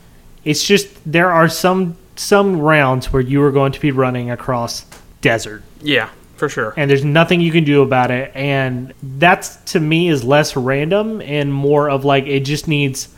it's 0.45 0.64
just 0.64 0.89
there 1.11 1.31
are 1.31 1.49
some 1.49 1.97
some 2.16 2.59
rounds 2.59 3.12
where 3.12 3.22
you 3.22 3.43
are 3.43 3.53
going 3.53 3.72
to 3.72 3.81
be 3.81 3.91
running 3.91 4.31
across 4.31 4.87
desert 5.20 5.62
Yeah, 5.81 6.11
for 6.37 6.49
sure. 6.49 6.74
and 6.76 6.91
there's 6.91 7.05
nothing 7.05 7.41
you 7.41 7.53
can 7.53 7.64
do 7.64 7.82
about 7.82 8.11
it 8.11 8.30
and 8.35 8.93
that's 9.03 9.57
to 9.57 9.80
me 9.80 10.09
is 10.09 10.24
less 10.24 10.57
random 10.57 11.20
and 11.22 11.53
more 11.53 11.89
of 11.89 12.05
like 12.05 12.26
it 12.26 12.41
just 12.41 12.68
needs 12.68 13.12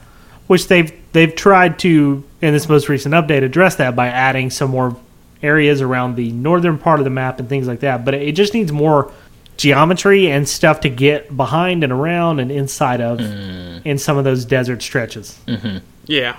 which 0.47 0.69
they've 0.69 0.93
they've 1.12 1.35
tried 1.35 1.79
to 1.79 2.23
in 2.43 2.53
this 2.53 2.69
most 2.69 2.89
recent 2.89 3.14
update 3.14 3.43
address 3.43 3.77
that 3.77 3.97
by 3.97 4.09
adding 4.09 4.51
some 4.51 4.71
more 4.71 4.97
areas 5.43 5.81
around 5.81 6.17
the 6.17 6.31
northern 6.33 6.79
part 6.79 7.01
of 7.01 7.05
the 7.05 7.11
map 7.11 7.39
and 7.39 7.49
things 7.49 7.67
like 7.67 7.81
that 7.81 8.05
but 8.05 8.14
it 8.14 8.33
just 8.33 8.55
needs 8.55 8.73
more 8.73 9.12
geometry 9.57 10.31
and 10.31 10.47
stuff 10.47 10.81
to 10.81 10.91
get 10.91 11.35
behind 11.35 11.83
and 11.83 11.93
around 11.93 12.41
and 12.41 12.53
inside 12.53 13.01
of 13.01 13.19
mm. 13.19 13.81
in 13.85 13.97
some 13.97 14.19
of 14.19 14.25
those 14.25 14.45
desert 14.45 14.83
stretches 14.83 15.39
mm-hmm. 15.47 15.79
Yeah. 16.07 16.37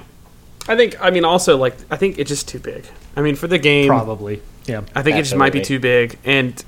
I 0.67 0.75
think. 0.75 1.01
I 1.01 1.11
mean, 1.11 1.25
also 1.25 1.57
like 1.57 1.75
I 1.89 1.97
think 1.97 2.17
it's 2.17 2.29
just 2.29 2.47
too 2.47 2.59
big. 2.59 2.85
I 3.15 3.21
mean, 3.21 3.35
for 3.35 3.47
the 3.47 3.57
game, 3.57 3.87
probably 3.87 4.41
yeah 4.67 4.81
I 4.93 5.01
think 5.01 5.17
it 5.17 5.23
just 5.23 5.35
might 5.35 5.53
be 5.53 5.61
too 5.61 5.79
big, 5.79 6.17
and 6.25 6.63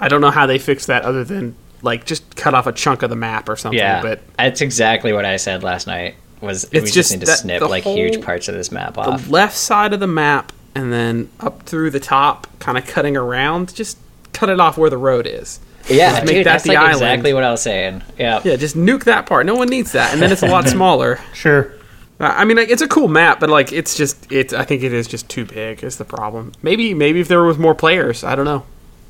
I 0.00 0.08
don't 0.08 0.20
know 0.20 0.30
how 0.30 0.46
they 0.46 0.58
fix 0.58 0.86
that 0.86 1.02
other 1.02 1.24
than 1.24 1.56
like 1.82 2.06
just 2.06 2.36
cut 2.36 2.54
off 2.54 2.66
a 2.66 2.72
chunk 2.72 3.02
of 3.02 3.10
the 3.10 3.16
map 3.16 3.48
or 3.48 3.56
something. 3.56 3.78
Yeah. 3.78 4.00
But 4.02 4.20
that's 4.36 4.60
exactly 4.60 5.12
what 5.12 5.24
I 5.24 5.36
said 5.36 5.62
last 5.62 5.86
night. 5.86 6.14
Was 6.40 6.68
we 6.72 6.78
It's 6.80 6.92
just, 6.92 7.10
just 7.10 7.20
need 7.20 7.26
to 7.26 7.32
snip 7.32 7.60
the 7.60 7.68
like 7.68 7.84
huge 7.84 8.22
parts 8.22 8.48
of 8.48 8.54
this 8.54 8.70
map 8.72 8.96
off 8.98 9.06
the 9.06 9.12
off. 9.12 9.28
left 9.28 9.56
side 9.56 9.92
of 9.92 10.00
the 10.00 10.06
map 10.06 10.52
and 10.74 10.92
then 10.92 11.30
up 11.40 11.62
through 11.64 11.90
the 11.90 12.00
top, 12.00 12.46
kind 12.58 12.76
of 12.78 12.86
cutting 12.86 13.16
around, 13.16 13.74
just 13.74 13.98
cut 14.32 14.48
it 14.48 14.58
off 14.60 14.76
where 14.76 14.90
the 14.90 14.98
road 14.98 15.26
is. 15.26 15.60
yeah, 15.88 16.10
just 16.12 16.24
make 16.24 16.36
dude, 16.36 16.46
that 16.46 16.52
that's 16.52 16.64
the 16.64 16.70
like 16.70 16.78
island. 16.78 16.94
exactly 16.94 17.34
what 17.34 17.44
I 17.44 17.50
was 17.50 17.62
saying. 17.62 18.02
Yeah. 18.18 18.40
Yeah, 18.44 18.56
just 18.56 18.76
nuke 18.76 19.04
that 19.04 19.26
part. 19.26 19.44
No 19.46 19.54
one 19.54 19.68
needs 19.68 19.92
that, 19.92 20.12
and 20.12 20.20
then 20.22 20.32
it's 20.32 20.42
a 20.42 20.48
lot 20.48 20.66
smaller. 20.68 21.20
sure 21.34 21.73
I 22.20 22.44
mean, 22.44 22.56
like, 22.56 22.70
it's 22.70 22.82
a 22.82 22.88
cool 22.88 23.08
map, 23.08 23.40
but 23.40 23.50
like, 23.50 23.72
it's 23.72 23.96
just 23.96 24.30
it's. 24.30 24.52
I 24.52 24.64
think 24.64 24.82
it 24.82 24.92
is 24.92 25.08
just 25.08 25.28
too 25.28 25.44
big. 25.44 25.82
Is 25.82 25.98
the 25.98 26.04
problem? 26.04 26.52
Maybe 26.62 26.94
maybe 26.94 27.20
if 27.20 27.28
there 27.28 27.42
was 27.42 27.58
more 27.58 27.74
players, 27.74 28.22
I 28.22 28.36
don't 28.36 28.44
know. 28.44 28.64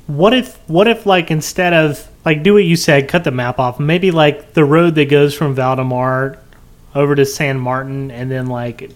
What 0.07 0.33
if 0.33 0.57
what 0.67 0.87
if 0.87 1.05
like 1.05 1.31
instead 1.31 1.73
of 1.73 2.07
like 2.25 2.43
do 2.43 2.53
what 2.53 2.63
you 2.63 2.75
said, 2.75 3.07
cut 3.07 3.23
the 3.23 3.31
map 3.31 3.59
off, 3.59 3.79
maybe 3.79 4.11
like 4.11 4.53
the 4.53 4.65
road 4.65 4.95
that 4.95 5.09
goes 5.09 5.33
from 5.33 5.53
Valle 5.55 5.77
del 5.77 5.85
Mar 5.85 6.39
over 6.93 7.15
to 7.15 7.25
San 7.25 7.59
Martin 7.59 8.09
and 8.09 8.29
then 8.31 8.47
like 8.47 8.91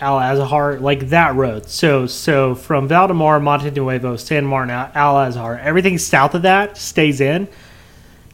Al 0.00 0.18
Azhar, 0.18 0.78
like 0.80 1.08
that 1.08 1.34
road. 1.34 1.68
So 1.68 2.06
so 2.06 2.54
from 2.54 2.88
Valle 2.88 3.08
del 3.08 3.16
Mar, 3.16 3.40
Monte 3.40 3.70
Nuevo, 3.70 4.16
San 4.16 4.44
Martin, 4.44 4.70
Al 4.70 5.18
Azhar, 5.18 5.58
everything 5.58 5.98
south 5.98 6.34
of 6.34 6.42
that 6.42 6.76
stays 6.76 7.20
in. 7.20 7.48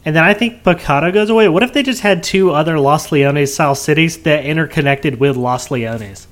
And 0.04 0.16
then 0.16 0.24
I 0.24 0.32
think 0.32 0.62
Pecado 0.62 1.12
goes 1.12 1.28
away. 1.28 1.48
What 1.48 1.62
if 1.62 1.72
they 1.72 1.82
just 1.82 2.00
had 2.00 2.22
two 2.22 2.52
other 2.52 2.78
Los 2.78 3.08
Leones 3.10 3.52
style 3.52 3.74
cities 3.74 4.22
that 4.22 4.44
interconnected 4.44 5.20
with 5.20 5.36
Los 5.36 5.68
Leones? 5.68 6.26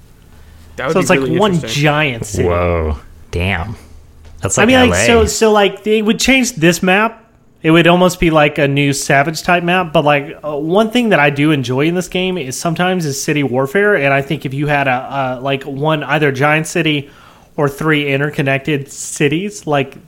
That 0.77 0.87
would 0.87 0.93
So 0.93 1.01
be 1.01 1.03
it's 1.03 1.11
like 1.11 1.21
really 1.21 1.39
one 1.39 1.61
giant 1.61 2.25
city. 2.25 2.49
Whoa, 2.49 2.99
damn. 3.31 3.77
That's 4.41 4.57
like 4.57 4.65
I 4.65 4.67
mean, 4.67 4.91
LA. 4.91 4.97
like 4.97 5.07
so, 5.07 5.27
so 5.27 5.53
like 5.53 5.87
it 5.87 6.03
would 6.03 6.19
change 6.19 6.53
this 6.53 6.83
map. 6.83 7.25
It 7.61 7.73
would 7.73 7.89
almost 7.89 8.21
be 8.21 8.31
like 8.31 8.57
a 8.59 8.69
new 8.69 8.93
Savage 8.93 9.43
type 9.43 9.65
map. 9.65 9.93
But 9.93 10.05
like 10.05 10.39
uh, 10.43 10.57
one 10.57 10.91
thing 10.91 11.09
that 11.09 11.19
I 11.19 11.31
do 11.31 11.51
enjoy 11.51 11.87
in 11.87 11.95
this 11.95 12.09
game 12.09 12.39
is 12.39 12.59
sometimes 12.59 13.05
is 13.05 13.23
city 13.23 13.43
warfare, 13.43 13.97
and 13.97 14.15
I 14.15 14.23
think 14.23 14.47
if 14.47 14.55
you 14.55 14.69
had 14.69 14.87
a, 14.87 15.39
a 15.39 15.41
like 15.41 15.65
one 15.65 16.05
either 16.05 16.31
giant 16.33 16.69
city 16.69 17.11
or 17.57 17.69
three 17.69 18.09
interconnected 18.13 18.89
cities, 18.89 19.67
like, 19.67 19.99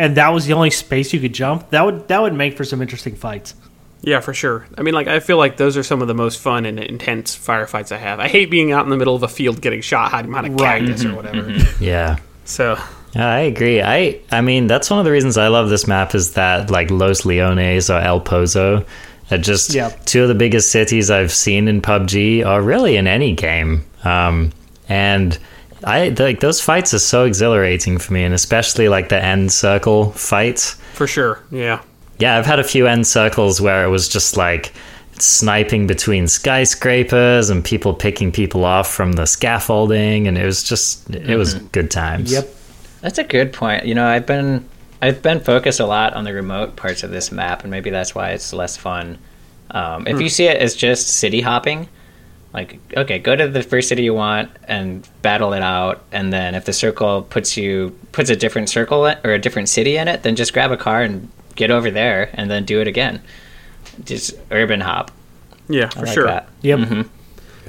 and 0.00 0.16
that 0.16 0.30
was 0.30 0.46
the 0.46 0.54
only 0.54 0.70
space 0.70 1.12
you 1.12 1.20
could 1.20 1.34
jump, 1.34 1.70
that 1.70 1.84
would 1.84 2.08
that 2.08 2.22
would 2.22 2.34
make 2.34 2.56
for 2.56 2.64
some 2.64 2.80
interesting 2.82 3.14
fights. 3.14 3.54
Yeah, 4.02 4.20
for 4.20 4.32
sure. 4.32 4.66
I 4.78 4.82
mean, 4.82 4.94
like, 4.94 5.08
I 5.08 5.20
feel 5.20 5.36
like 5.36 5.58
those 5.58 5.76
are 5.76 5.82
some 5.82 6.00
of 6.00 6.08
the 6.08 6.14
most 6.14 6.40
fun 6.40 6.64
and 6.64 6.78
intense 6.78 7.36
firefights 7.36 7.92
I 7.92 7.98
have. 7.98 8.18
I 8.18 8.28
hate 8.28 8.50
being 8.50 8.72
out 8.72 8.84
in 8.84 8.90
the 8.90 8.96
middle 8.96 9.14
of 9.14 9.22
a 9.22 9.28
field 9.28 9.60
getting 9.60 9.82
shot, 9.82 10.10
hiding 10.10 10.30
behind 10.30 10.46
a 10.46 10.50
Right. 10.52 10.80
cactus 10.80 11.04
or 11.04 11.08
mm-hmm. 11.08 11.16
whatever. 11.16 11.42
Mm-hmm. 11.42 11.84
yeah. 11.84 12.16
So, 12.46 12.78
Yeah, 13.14 13.28
I 13.28 13.40
agree. 13.40 13.82
I 13.82 14.20
I 14.32 14.40
mean 14.40 14.68
that's 14.68 14.88
one 14.88 14.98
of 15.00 15.04
the 15.04 15.10
reasons 15.10 15.36
I 15.36 15.48
love 15.48 15.68
this 15.68 15.86
map 15.86 16.14
is 16.14 16.32
that 16.32 16.70
like 16.70 16.90
Los 16.90 17.22
Leones 17.26 17.90
or 17.90 18.00
El 18.00 18.20
Pozo 18.22 18.86
are 19.30 19.38
just 19.38 19.74
Yep. 19.74 20.06
two 20.06 20.22
of 20.22 20.28
the 20.28 20.34
biggest 20.34 20.72
cities 20.72 21.10
I've 21.10 21.32
seen 21.32 21.68
in 21.68 21.82
PUBG 21.82 22.46
or 22.46 22.62
really 22.62 22.96
in 22.96 23.06
any 23.06 23.34
game. 23.34 23.84
Um, 24.02 24.52
and 24.88 25.38
I 25.84 26.08
like 26.10 26.40
those 26.40 26.60
fights 26.60 26.92
are 26.94 26.98
so 26.98 27.24
exhilarating 27.24 27.98
for 27.98 28.12
me, 28.12 28.24
and 28.24 28.34
especially 28.34 28.88
like 28.88 29.08
the 29.08 29.22
end 29.22 29.52
circle 29.52 30.12
fights. 30.12 30.74
for 30.94 31.06
sure. 31.06 31.42
Yeah. 31.50 31.82
Yeah, 32.18 32.36
I've 32.36 32.46
had 32.46 32.58
a 32.58 32.64
few 32.64 32.86
end 32.86 33.06
circles 33.06 33.60
where 33.60 33.84
it 33.84 33.88
was 33.88 34.08
just 34.08 34.36
like 34.36 34.72
sniping 35.18 35.86
between 35.86 36.26
skyscrapers 36.28 37.50
and 37.50 37.64
people 37.64 37.94
picking 37.94 38.30
people 38.32 38.64
off 38.64 38.92
from 38.92 39.12
the 39.12 39.26
scaffolding, 39.26 40.28
and 40.28 40.36
it 40.36 40.44
was 40.44 40.62
just 40.62 41.08
it 41.10 41.36
was 41.36 41.54
good 41.54 41.90
times. 41.90 42.32
Yep. 42.32 42.48
That's 43.00 43.18
a 43.18 43.24
good 43.24 43.52
point. 43.52 43.86
You 43.86 43.94
know, 43.94 44.06
I've 44.06 44.26
been 44.26 44.68
I've 45.00 45.22
been 45.22 45.40
focused 45.40 45.80
a 45.80 45.86
lot 45.86 46.12
on 46.12 46.24
the 46.24 46.34
remote 46.34 46.76
parts 46.76 47.02
of 47.02 47.10
this 47.10 47.32
map, 47.32 47.62
and 47.62 47.70
maybe 47.70 47.90
that's 47.90 48.14
why 48.14 48.30
it's 48.30 48.52
less 48.52 48.76
fun. 48.76 49.18
Um, 49.70 50.06
if 50.06 50.20
you 50.20 50.28
see 50.28 50.44
it 50.44 50.58
as 50.58 50.74
just 50.74 51.08
city 51.08 51.40
hopping, 51.40 51.88
like 52.52 52.78
okay, 52.96 53.18
go 53.18 53.36
to 53.36 53.48
the 53.48 53.62
first 53.62 53.88
city 53.88 54.02
you 54.02 54.14
want 54.14 54.50
and 54.64 55.08
battle 55.22 55.52
it 55.52 55.62
out, 55.62 56.02
and 56.12 56.32
then 56.32 56.54
if 56.54 56.64
the 56.64 56.72
circle 56.72 57.22
puts 57.22 57.56
you 57.56 57.96
puts 58.12 58.28
a 58.30 58.36
different 58.36 58.68
circle 58.68 59.06
in, 59.06 59.16
or 59.24 59.32
a 59.32 59.38
different 59.38 59.68
city 59.68 59.96
in 59.96 60.08
it, 60.08 60.22
then 60.22 60.36
just 60.36 60.52
grab 60.52 60.72
a 60.72 60.76
car 60.76 61.02
and 61.02 61.28
get 61.54 61.70
over 61.70 61.90
there, 61.90 62.30
and 62.34 62.50
then 62.50 62.64
do 62.64 62.80
it 62.80 62.88
again. 62.88 63.20
Just 64.04 64.34
urban 64.50 64.80
hop. 64.80 65.10
Yeah, 65.68 65.86
I 65.86 65.88
for 65.90 66.06
like 66.06 66.14
sure. 66.14 66.26
that. 66.26 66.48
Yep. 66.62 67.06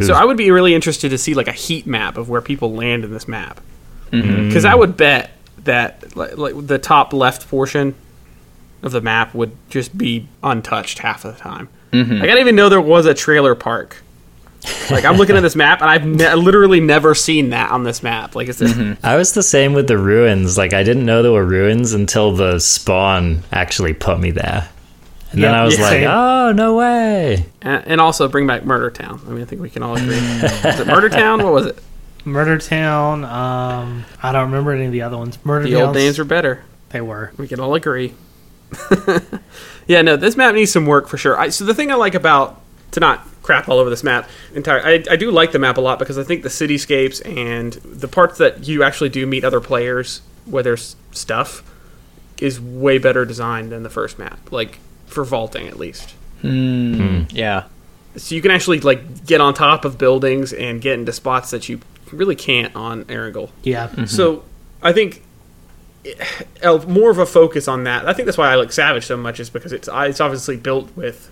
So 0.02 0.14
I 0.16 0.26
would 0.26 0.38
be 0.38 0.50
really 0.50 0.74
interested 0.74 1.10
to 1.10 1.18
see 1.18 1.36
like 1.36 1.48
a 1.48 1.52
heat 1.52 1.86
map 1.86 2.18
of 2.18 2.28
where 2.28 2.42
people 2.42 2.74
land 2.74 3.04
in 3.04 3.12
this 3.12 3.28
map, 3.28 3.62
Mm-hmm. 4.12 4.48
because 4.48 4.66
I 4.66 4.74
would 4.76 4.98
bet 4.98 5.32
that 5.64 6.16
like, 6.18 6.38
like 6.38 6.68
the 6.68 6.80
top 6.80 7.14
left 7.14 7.48
portion 7.50 7.94
of 8.82 8.92
the 8.94 9.02
map 9.02 9.36
would 9.36 9.56
just 9.70 9.96
be 9.96 10.28
untouched 10.42 11.00
half 11.00 11.24
of 11.24 11.36
the 11.36 11.40
time. 11.40 11.70
Mm-hmm. 11.92 12.14
Like 12.14 12.24
I 12.24 12.26
didn't 12.26 12.40
even 12.40 12.56
know 12.56 12.68
there 12.68 12.82
was 12.82 13.06
a 13.06 13.14
trailer 13.14 13.54
park. 13.54 13.98
Like 14.92 15.06
I'm 15.06 15.18
looking 15.18 15.36
at 15.36 15.42
this 15.42 15.56
map 15.56 15.82
and 15.82 15.90
I've 15.90 16.06
ne- 16.06 16.36
literally 16.36 16.80
never 16.80 17.16
seen 17.16 17.50
that 17.50 17.72
on 17.72 17.84
this 17.84 18.04
map. 18.04 18.36
Like 18.36 18.48
it's 18.48 18.60
Mm-hmm. 18.62 19.04
I 19.06 19.16
was 19.16 19.34
the 19.34 19.42
same 19.44 19.74
with 19.74 19.88
the 19.88 19.98
ruins. 19.98 20.58
Like 20.58 20.74
I 20.74 20.84
didn't 20.84 21.06
know 21.06 21.24
there 21.24 21.32
were 21.32 21.46
ruins 21.46 21.94
until 21.94 22.32
the 22.32 22.60
spawn 22.60 23.44
actually 23.52 23.94
put 23.94 24.20
me 24.20 24.32
there. 24.32 24.70
And 25.32 25.42
then 25.42 25.54
I 25.54 25.64
was 25.64 25.78
yeah, 25.78 25.84
like, 25.84 25.92
same. 25.92 26.08
"Oh, 26.12 26.52
no 26.52 26.76
way." 26.76 27.46
and, 27.62 27.88
and 27.88 28.02
also 28.02 28.28
bring 28.28 28.46
back 28.48 28.66
Murder 28.66 28.92
Town. 28.92 29.22
I 29.26 29.30
mean, 29.32 29.42
I 29.42 29.46
think 29.46 29.62
we 29.62 29.70
can 29.70 29.82
all 29.82 29.96
agree. 29.96 30.16
was 30.64 30.80
it 30.80 30.88
Murder 30.88 31.10
Town? 31.10 31.42
What 31.42 31.54
was 31.54 31.66
it? 31.68 31.80
Murder 32.26 32.58
Town. 32.58 33.24
Um, 33.24 34.06
I 34.22 34.32
don't 34.34 34.52
remember 34.52 34.74
any 34.74 34.86
of 34.86 34.92
the 34.92 35.04
other 35.04 35.18
ones. 35.18 35.40
Murder 35.46 35.66
Town. 35.66 35.72
The 35.72 35.80
old 35.80 35.86
Towns, 35.88 36.04
names 36.04 36.20
were 36.20 36.26
better. 36.26 36.64
They 36.90 37.02
were. 37.02 37.32
We 37.38 37.48
can 37.48 37.62
all 37.62 37.74
agree. 37.76 38.14
yeah, 39.88 40.02
no, 40.02 40.18
this 40.18 40.36
map 40.36 40.54
needs 40.54 40.72
some 40.72 40.86
work 40.86 41.08
for 41.08 41.18
sure. 41.18 41.40
I, 41.40 41.50
so 41.50 41.64
the 41.66 41.74
thing 41.74 41.92
I 41.92 41.96
like 41.96 42.14
about 42.14 42.62
to 42.92 43.00
not 43.00 43.26
crap 43.52 43.66
crap 43.66 43.70
all 43.70 43.80
over 43.80 43.90
this 43.90 44.04
map. 44.04 44.30
Entire. 44.56 44.82
I, 44.86 45.04
I 45.10 45.16
do 45.18 45.30
like 45.30 45.52
the 45.52 45.60
map 45.60 45.78
a 45.78 45.82
lot 45.82 46.00
because 46.00 46.18
I 46.18 46.24
think 46.24 46.44
the 46.44 46.50
cityscapes 46.50 47.22
and 47.26 47.74
the 47.74 48.08
parts 48.08 48.38
that 48.38 48.68
you 48.68 48.84
actually 48.84 49.10
do 49.10 49.26
meet 49.26 49.44
other 49.44 49.60
players 49.60 50.22
where 50.46 50.64
there's 50.64 50.96
stuff 51.12 51.62
is 52.40 52.60
way 52.62 52.98
better 52.98 53.26
designed 53.26 53.72
than 53.72 53.84
the 53.84 53.90
first 53.90 54.18
map. 54.18 54.52
Like 54.52 54.80
for 55.06 55.26
vaulting, 55.26 55.68
at 55.68 55.78
least. 55.78 56.12
Hmm. 56.42 56.96
Hmm. 56.96 57.24
Yeah. 57.30 57.66
So 58.16 58.36
you 58.36 58.42
can 58.42 58.52
actually 58.52 58.80
like 58.80 59.26
get 59.26 59.42
on 59.42 59.54
top 59.54 59.84
of 59.86 59.98
buildings 59.98 60.54
and 60.54 60.82
get 60.82 60.98
into 60.98 61.12
spots 61.12 61.52
that 61.52 61.68
you 61.68 61.82
really 62.12 62.36
can't 62.36 62.74
on 62.76 63.06
Erangel. 63.06 63.50
Yeah. 63.64 63.88
Mm-hmm. 63.88 64.06
So 64.06 64.44
I 64.82 64.94
think 64.94 65.24
uh, 66.64 66.78
more 66.88 67.12
of 67.12 67.18
a 67.20 67.26
focus 67.26 67.68
on 67.68 67.84
that. 67.84 68.08
I 68.08 68.14
think 68.14 68.26
that's 68.26 68.38
why 68.38 68.52
I 68.52 68.56
like 68.56 68.72
Savage 68.72 69.06
so 69.06 69.18
much 69.18 69.42
is 69.42 69.50
because 69.50 69.74
it's 69.74 69.90
it's 69.92 70.22
obviously 70.22 70.56
built 70.56 70.96
with 70.96 71.30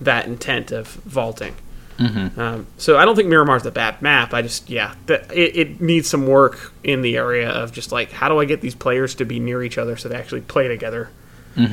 that 0.00 0.26
intent 0.26 0.72
of 0.72 0.88
vaulting. 0.88 1.54
Um, 1.98 2.66
so 2.76 2.98
I 2.98 3.06
don't 3.06 3.16
think 3.16 3.28
Miramar's 3.28 3.64
a 3.64 3.70
bad 3.70 4.02
map. 4.02 4.34
I 4.34 4.42
just 4.42 4.68
yeah, 4.68 4.94
that 5.06 5.32
it, 5.32 5.56
it 5.56 5.80
needs 5.80 6.08
some 6.08 6.26
work 6.26 6.74
in 6.84 7.00
the 7.00 7.16
area 7.16 7.48
of 7.48 7.72
just 7.72 7.90
like 7.90 8.12
how 8.12 8.28
do 8.28 8.38
I 8.38 8.44
get 8.44 8.60
these 8.60 8.74
players 8.74 9.14
to 9.14 9.24
be 9.24 9.40
near 9.40 9.62
each 9.62 9.78
other 9.78 9.96
so 9.96 10.08
they 10.08 10.16
actually 10.16 10.42
play 10.42 10.68
together. 10.68 11.08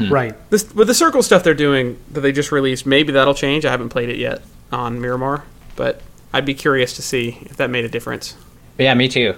Right. 0.09 0.34
This 0.49 0.74
with 0.74 0.88
the 0.88 0.93
circle 0.93 1.21
stuff 1.24 1.43
they're 1.43 1.53
doing 1.53 1.99
that 2.11 2.21
they 2.21 2.32
just 2.32 2.53
released, 2.53 2.86
maybe 2.86 3.11
that'll 3.11 3.34
change. 3.34 3.65
I 3.65 3.71
haven't 3.71 3.89
played 3.89 4.07
it 4.07 4.15
yet 4.15 4.41
on 4.71 5.01
Miramar, 5.01 5.43
but 5.76 6.01
I'd 6.32 6.45
be 6.45 6.53
curious 6.53 6.95
to 6.95 7.01
see 7.01 7.38
if 7.41 7.57
that 7.57 7.69
made 7.69 7.84
a 7.84 7.89
difference. 7.89 8.38
Yeah, 8.78 8.93
me 8.93 9.09
too. 9.09 9.36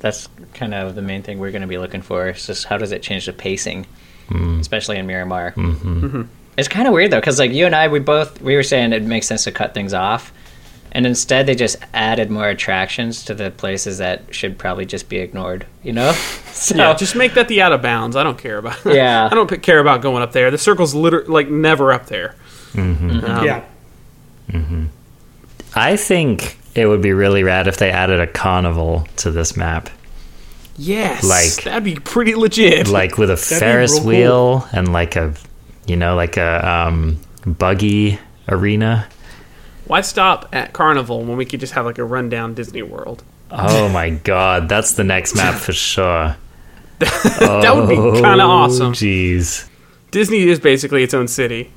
That's 0.00 0.28
kind 0.52 0.74
of 0.74 0.94
the 0.94 1.00
main 1.02 1.22
thing 1.22 1.38
we're 1.38 1.52
going 1.52 1.62
to 1.62 1.68
be 1.68 1.78
looking 1.78 2.02
for. 2.02 2.28
Is 2.28 2.46
just 2.46 2.66
how 2.66 2.76
does 2.76 2.92
it 2.92 3.02
change 3.02 3.24
the 3.24 3.32
pacing, 3.32 3.86
especially 4.60 4.98
in 4.98 5.06
Miramar. 5.06 5.52
Mm-hmm. 5.52 6.22
It's 6.58 6.68
kind 6.68 6.86
of 6.86 6.92
weird 6.92 7.10
though, 7.12 7.20
because 7.20 7.38
like 7.38 7.52
you 7.52 7.64
and 7.66 7.74
I, 7.74 7.88
we 7.88 8.00
both 8.00 8.40
we 8.42 8.54
were 8.56 8.62
saying 8.62 8.92
it 8.92 9.02
makes 9.02 9.26
sense 9.26 9.44
to 9.44 9.52
cut 9.52 9.72
things 9.74 9.94
off, 9.94 10.32
and 10.92 11.06
instead 11.06 11.46
they 11.46 11.54
just 11.54 11.76
added 11.94 12.30
more 12.30 12.48
attractions 12.48 13.24
to 13.26 13.34
the 13.34 13.50
places 13.50 13.98
that 13.98 14.34
should 14.34 14.58
probably 14.58 14.84
just 14.84 15.08
be 15.08 15.18
ignored. 15.18 15.66
You 15.82 15.92
know? 15.92 16.12
so 16.52 16.76
Yeah, 16.76 16.94
just 16.94 17.14
make 17.14 17.34
that 17.34 17.48
the 17.48 17.62
out 17.62 17.72
of 17.72 17.80
bounds. 17.80 18.16
I 18.16 18.22
don't 18.24 18.38
care 18.38 18.58
about. 18.58 18.84
Yeah. 18.84 19.28
I 19.30 19.34
don't 19.34 19.62
care 19.62 19.78
about 19.78 20.02
going 20.02 20.22
up 20.22 20.32
there. 20.32 20.50
The 20.50 20.58
circle's 20.58 20.94
literally 20.94 21.28
like 21.28 21.48
never 21.48 21.92
up 21.92 22.06
there. 22.06 22.34
Um, 22.74 23.20
yeah. 23.44 23.64
I 25.74 25.96
think 25.96 26.58
it 26.74 26.86
would 26.86 27.02
be 27.02 27.12
really 27.12 27.42
rad 27.42 27.68
if 27.68 27.76
they 27.76 27.90
added 27.90 28.20
a 28.20 28.26
carnival 28.26 29.06
to 29.16 29.30
this 29.30 29.56
map. 29.56 29.90
Yes. 30.76 31.24
Like- 31.24 31.64
that'd 31.64 31.84
be 31.84 31.96
pretty 31.96 32.34
legit. 32.34 32.88
like 32.88 33.18
with 33.18 33.30
a 33.30 33.34
be 33.34 33.40
Ferris 33.40 33.92
real 33.92 34.00
cool. 34.00 34.08
wheel 34.08 34.68
and 34.72 34.92
like 34.92 35.16
a, 35.16 35.34
you 35.88 35.96
know, 35.96 36.14
like 36.14 36.36
a 36.36 36.68
um, 36.68 37.18
buggy 37.46 38.18
arena. 38.48 39.08
Why 39.86 40.02
stop 40.02 40.48
at 40.52 40.72
Carnival 40.72 41.24
when 41.24 41.36
we 41.36 41.46
could 41.46 41.60
just 41.60 41.72
have 41.72 41.86
like 41.86 41.98
a 41.98 42.04
rundown 42.04 42.54
Disney 42.54 42.82
World? 42.82 43.22
Oh 43.50 43.88
my 43.88 44.10
god, 44.10 44.68
that's 44.68 44.92
the 44.92 45.04
next 45.04 45.34
map 45.34 45.54
for 45.54 45.72
sure. 45.72 46.36
that 46.98 47.72
would 47.74 47.88
be 47.88 47.96
kind 47.96 48.40
of 48.40 48.50
awesome. 48.50 48.92
Jeez. 48.92 49.68
Disney 50.10 50.48
is 50.48 50.58
basically 50.60 51.02
its 51.02 51.14
own 51.14 51.28
city. 51.28 51.70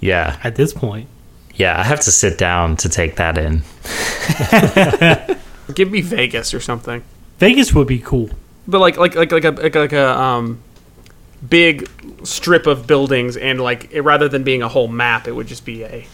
Yeah, 0.00 0.38
At 0.42 0.56
this 0.56 0.72
point. 0.72 1.08
yeah. 1.54 1.78
I 1.78 1.84
have 1.84 2.00
to 2.00 2.10
sit 2.10 2.38
down 2.38 2.76
to 2.78 2.88
take 2.88 3.16
that 3.16 3.36
in. 3.36 3.62
Give 5.74 5.90
me 5.90 6.00
Vegas 6.00 6.54
or 6.54 6.60
something. 6.60 7.04
Vegas 7.38 7.74
would 7.74 7.86
be 7.86 7.98
cool. 7.98 8.30
But 8.66 8.80
like 8.80 8.96
like 8.96 9.14
like 9.14 9.30
like 9.30 9.44
a 9.44 9.50
like, 9.50 9.74
like 9.74 9.92
a 9.92 10.18
um 10.18 10.60
big 11.48 11.88
strip 12.24 12.66
of 12.66 12.86
buildings 12.86 13.36
and 13.36 13.60
like 13.60 13.92
it, 13.92 14.02
rather 14.02 14.28
than 14.28 14.42
being 14.42 14.62
a 14.62 14.68
whole 14.68 14.88
map, 14.88 15.26
it 15.26 15.32
would 15.32 15.46
just 15.46 15.64
be 15.64 15.84
a 15.84 16.06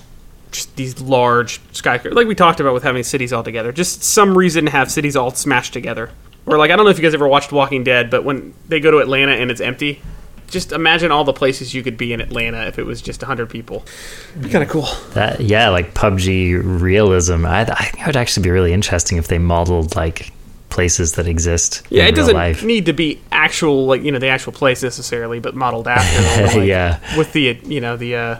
just 0.52 0.74
these 0.76 1.00
large 1.00 1.60
skyscrapers. 1.72 2.16
Like 2.16 2.26
we 2.26 2.34
talked 2.34 2.60
about 2.60 2.74
with 2.74 2.82
having 2.82 3.02
cities 3.02 3.32
all 3.32 3.42
together. 3.42 3.72
Just 3.72 4.02
some 4.02 4.36
reason 4.36 4.66
to 4.66 4.70
have 4.70 4.90
cities 4.90 5.16
all 5.16 5.30
smashed 5.32 5.72
together. 5.72 6.10
Or 6.46 6.58
like 6.58 6.70
I 6.70 6.76
don't 6.76 6.84
know 6.84 6.90
if 6.90 6.98
you 6.98 7.02
guys 7.02 7.14
ever 7.14 7.28
watched 7.28 7.52
Walking 7.52 7.84
Dead, 7.84 8.10
but 8.10 8.24
when 8.24 8.54
they 8.68 8.80
go 8.80 8.90
to 8.90 8.98
Atlanta 8.98 9.32
and 9.32 9.50
it's 9.50 9.60
empty, 9.60 10.00
just 10.48 10.70
imagine 10.70 11.10
all 11.10 11.24
the 11.24 11.32
places 11.32 11.74
you 11.74 11.82
could 11.82 11.96
be 11.96 12.12
in 12.12 12.20
Atlanta 12.20 12.66
if 12.66 12.78
it 12.78 12.84
was 12.84 13.02
just 13.02 13.20
100 13.22 13.50
people. 13.50 13.84
Be 14.40 14.48
kind 14.48 14.62
of 14.62 14.70
cool. 14.70 14.88
That 15.14 15.40
yeah, 15.40 15.68
like 15.70 15.94
PUBG 15.94 16.80
realism. 16.80 17.44
I, 17.44 17.62
I 17.62 17.84
think 17.86 18.00
it 18.00 18.06
would 18.06 18.16
actually 18.16 18.44
be 18.44 18.50
really 18.50 18.72
interesting 18.72 19.18
if 19.18 19.26
they 19.26 19.38
modeled 19.38 19.96
like 19.96 20.32
places 20.68 21.12
that 21.12 21.26
exist. 21.26 21.82
Yeah, 21.90 22.02
in 22.02 22.08
it 22.08 22.10
real 22.10 22.16
doesn't 22.16 22.34
life. 22.34 22.62
need 22.64 22.86
to 22.86 22.92
be 22.92 23.20
actual 23.32 23.86
like 23.86 24.02
you 24.02 24.12
know 24.12 24.18
the 24.18 24.28
actual 24.28 24.52
place 24.52 24.82
necessarily, 24.82 25.38
but 25.40 25.54
modeled 25.54 25.88
after. 25.88 26.58
like, 26.58 26.66
Yeah. 26.68 26.98
with 27.16 27.32
the 27.32 27.58
you 27.64 27.80
know 27.80 27.96
the 27.96 28.16
uh, 28.16 28.36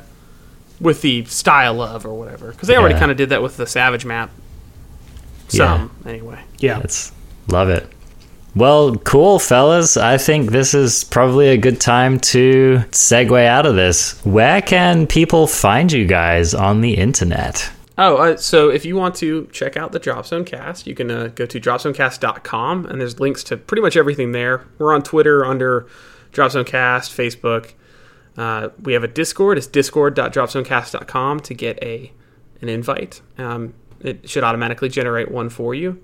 with 0.81 1.03
the 1.03 1.24
style 1.27 1.81
of 1.81 2.05
or 2.05 2.14
whatever, 2.18 2.51
because 2.53 2.68
they 2.68 2.77
already 2.77 2.95
Yeah. 2.95 2.99
kind 3.01 3.11
of 3.11 3.16
did 3.16 3.29
that 3.31 3.43
with 3.43 3.57
the 3.57 3.66
Savage 3.66 4.05
map. 4.05 4.31
Some 5.49 5.91
anyway. 6.05 6.41
Yeah. 6.59 6.81
It's 6.81 7.12
love 7.49 7.68
it. 7.68 7.89
Well, 8.55 8.97
cool, 8.97 9.39
fellas. 9.39 9.97
I 9.99 10.16
think 10.16 10.51
this 10.51 10.72
is 10.72 11.05
probably 11.05 11.49
a 11.49 11.59
good 11.59 11.79
time 11.81 12.18
to 12.20 12.83
segue 12.91 13.47
out 13.47 13.66
of 13.66 13.77
this. 13.77 14.18
Where 14.24 14.62
can 14.62 15.07
people 15.07 15.47
find 15.47 15.93
you 15.93 16.07
guys 16.07 16.55
on 16.55 16.81
the 16.81 16.95
internet? 16.95 17.70
Oh, 17.99 18.16
uh, 18.16 18.36
so 18.36 18.68
if 18.68 18.84
you 18.84 18.94
want 18.94 19.14
to 19.16 19.49
check 19.53 19.76
out 19.76 19.92
the 19.92 19.99
Drop 19.99 20.26
Zone 20.26 20.44
Cast, 20.44 20.86
you 20.86 20.94
can 20.94 21.11
uh, 21.11 21.28
go 21.34 21.47
to 21.47 21.59
dropzonecast.com 21.59 22.86
and 22.86 23.01
there's 23.01 23.18
links 23.18 23.42
to 23.44 23.57
pretty 23.57 23.80
much 23.80 23.97
everything 23.97 24.32
there. 24.32 24.66
We're 24.78 24.94
on 24.94 25.03
Twitter 25.03 25.44
under 25.44 25.86
Drop 26.32 26.51
Zone 26.51 26.64
Cast, 26.64 27.16
Facebook. 27.16 27.72
Uh, 28.36 28.68
we 28.82 28.92
have 28.92 29.03
a 29.03 29.09
Discord. 29.09 29.57
It's 29.57 29.66
discord.dropzonecast.com 29.66 31.40
to 31.40 31.55
get 31.55 31.82
a 31.82 32.12
an 32.61 32.68
invite. 32.68 33.20
Um, 33.38 33.74
it 34.01 34.28
should 34.28 34.44
automatically 34.44 34.88
generate 34.88 35.30
one 35.30 35.49
for 35.49 35.74
you. 35.74 36.03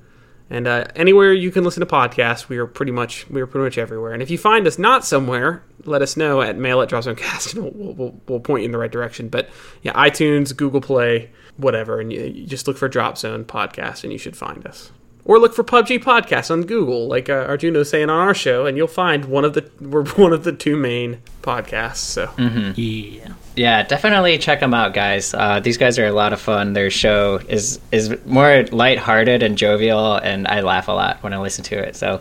And 0.50 0.66
uh, 0.66 0.84
anywhere 0.96 1.32
you 1.32 1.50
can 1.50 1.64
listen 1.64 1.80
to 1.80 1.86
podcasts, 1.86 2.48
we 2.48 2.58
are 2.58 2.66
pretty 2.66 2.92
much 2.92 3.28
we 3.30 3.40
are 3.40 3.46
pretty 3.46 3.64
much 3.64 3.78
everywhere. 3.78 4.12
And 4.12 4.22
if 4.22 4.30
you 4.30 4.38
find 4.38 4.66
us 4.66 4.78
not 4.78 5.04
somewhere, 5.04 5.62
let 5.84 6.02
us 6.02 6.16
know 6.16 6.42
at 6.42 6.56
mail 6.58 6.82
at 6.82 6.90
dropzonecast, 6.90 7.54
and 7.54 7.64
we'll, 7.74 7.94
we'll, 7.94 8.20
we'll 8.28 8.40
point 8.40 8.62
you 8.62 8.66
in 8.66 8.72
the 8.72 8.78
right 8.78 8.90
direction. 8.90 9.28
But 9.28 9.48
yeah, 9.82 9.92
iTunes, 9.92 10.54
Google 10.54 10.80
Play, 10.80 11.30
whatever, 11.56 12.00
and 12.00 12.12
you, 12.12 12.22
you 12.22 12.46
just 12.46 12.66
look 12.66 12.76
for 12.76 12.88
Drop 12.88 13.18
Zone 13.18 13.44
Podcast, 13.44 14.04
and 14.04 14.12
you 14.12 14.18
should 14.18 14.36
find 14.36 14.66
us. 14.66 14.90
Or 15.24 15.38
look 15.38 15.54
for 15.54 15.62
PUBG 15.62 16.02
Podcast 16.02 16.50
on 16.50 16.62
Google, 16.62 17.06
like 17.06 17.28
uh, 17.28 17.46
Arjuno's 17.46 17.88
saying 17.90 18.10
on 18.10 18.18
our 18.18 18.34
show, 18.34 18.66
and 18.66 18.76
you'll 18.76 18.88
find 18.88 19.26
one 19.26 19.44
of 19.44 19.54
the 19.54 19.70
we're 19.80 20.04
one 20.16 20.32
of 20.32 20.42
the 20.42 20.52
two 20.52 20.76
main 20.76 21.22
podcasts. 21.42 21.96
So 21.98 22.28
Yeah. 22.76 23.34
Yeah, 23.54 23.82
definitely 23.82 24.38
check 24.38 24.60
them 24.60 24.74
out, 24.74 24.94
guys. 24.94 25.32
Uh, 25.34 25.60
these 25.60 25.76
guys 25.76 25.98
are 25.98 26.06
a 26.06 26.12
lot 26.12 26.32
of 26.32 26.40
fun. 26.40 26.72
Their 26.72 26.90
show 26.90 27.38
is 27.48 27.78
is 27.92 28.16
more 28.26 28.64
lighthearted 28.72 29.42
and 29.44 29.56
jovial, 29.56 30.16
and 30.16 30.48
I 30.48 30.60
laugh 30.62 30.88
a 30.88 30.92
lot 30.92 31.22
when 31.22 31.32
I 31.32 31.38
listen 31.38 31.62
to 31.64 31.78
it. 31.78 31.94
So 31.94 32.20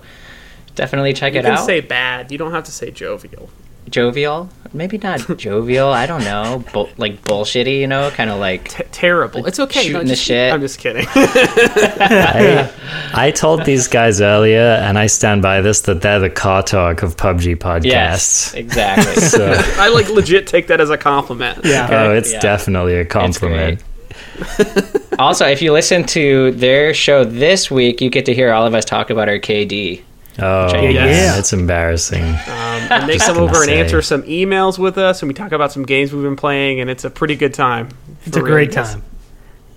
definitely 0.76 1.14
check 1.14 1.34
you 1.34 1.40
it 1.40 1.44
can 1.44 1.54
out. 1.54 1.66
say 1.66 1.80
bad, 1.80 2.32
you 2.32 2.38
don't 2.38 2.52
have 2.52 2.66
to 2.66 2.72
say 2.72 2.92
jovial. 2.92 3.50
Jovial, 3.90 4.50
maybe 4.74 4.98
not 4.98 5.20
jovial. 5.38 5.90
I 5.90 6.06
don't 6.06 6.24
know, 6.24 6.64
Bull 6.74 6.90
like 6.98 7.22
bullshitty. 7.24 7.80
You 7.80 7.88
know, 7.88 8.10
kind 8.12 8.30
of 8.30 8.40
like 8.40 8.70
T- 8.70 8.84
terrible. 8.92 9.46
It's 9.46 9.60
okay. 9.60 9.82
Shooting 9.84 10.04
no, 10.04 10.04
the 10.10 10.16
shit. 10.16 10.54
I'm 10.54 10.62
just 10.62 10.80
kidding. 10.80 11.06
I, 11.14 12.72
I 13.14 13.32
told 13.32 13.66
these 13.66 13.88
guys 13.88 14.22
earlier, 14.22 14.60
and 14.82 14.98
I 14.98 15.08
stand 15.08 15.42
by 15.42 15.62
this, 15.62 15.82
that 15.82 16.02
they're 16.02 16.20
the 16.20 16.30
car 16.30 16.64
talk 16.64 17.04
of 17.04 17.18
PUBG 17.18 17.58
podcasts. 17.58 17.86
yes, 17.86 18.54
exactly. 18.54 19.02
So, 19.32 19.54
I 19.78 19.90
like 19.90 20.10
legit 20.10 20.48
take 20.48 20.68
that 20.68 20.82
as 20.82 20.90
a 20.90 20.98
compliment. 20.98 21.64
Yeah. 21.64 21.88
oh, 21.92 22.14
it's 22.14 22.32
Yeah. 22.32 22.40
definitely 22.40 22.96
a 22.96 23.06
compliment. 23.06 23.82
also, 25.20 25.46
if 25.48 25.62
you 25.62 25.72
listen 25.72 26.04
to 26.06 26.52
their 26.52 26.94
show 26.94 27.24
this 27.24 27.70
week, 27.72 28.02
you 28.02 28.10
get 28.10 28.26
to 28.26 28.34
hear 28.34 28.52
all 28.54 28.66
of 28.66 28.74
us 28.74 28.84
talk 28.86 29.10
about 29.10 29.30
our 29.30 29.40
KD. 29.40 30.02
Oh, 30.40 30.74
Yeah, 30.74 30.82
yeah, 30.90 31.06
yeah. 31.06 31.38
it's 31.40 31.54
embarrassing. 31.54 32.24
Um, 32.24 32.32
and 32.48 33.04
they 33.10 33.14
Just 33.14 33.26
come 33.26 33.36
gonna 33.36 33.46
over 33.48 33.56
and 33.62 33.66
say. 33.66 33.80
answer 33.82 34.02
some 34.02 34.24
emails 34.24 34.80
with 34.80 34.98
us, 34.98 35.22
and 35.22 35.28
we 35.28 35.34
talk 35.34 35.52
about 35.52 35.72
some 35.72 35.84
games 35.86 36.14
we've 36.14 36.24
been 36.24 36.36
playing, 36.36 36.80
and 36.80 36.90
it's 36.90 37.04
a 37.04 37.10
pretty 37.10 37.36
good 37.36 37.54
time. 37.54 37.90
It's 38.26 38.38
a 38.38 38.42
great 38.42 38.74
real. 38.76 38.86
time. 38.86 39.04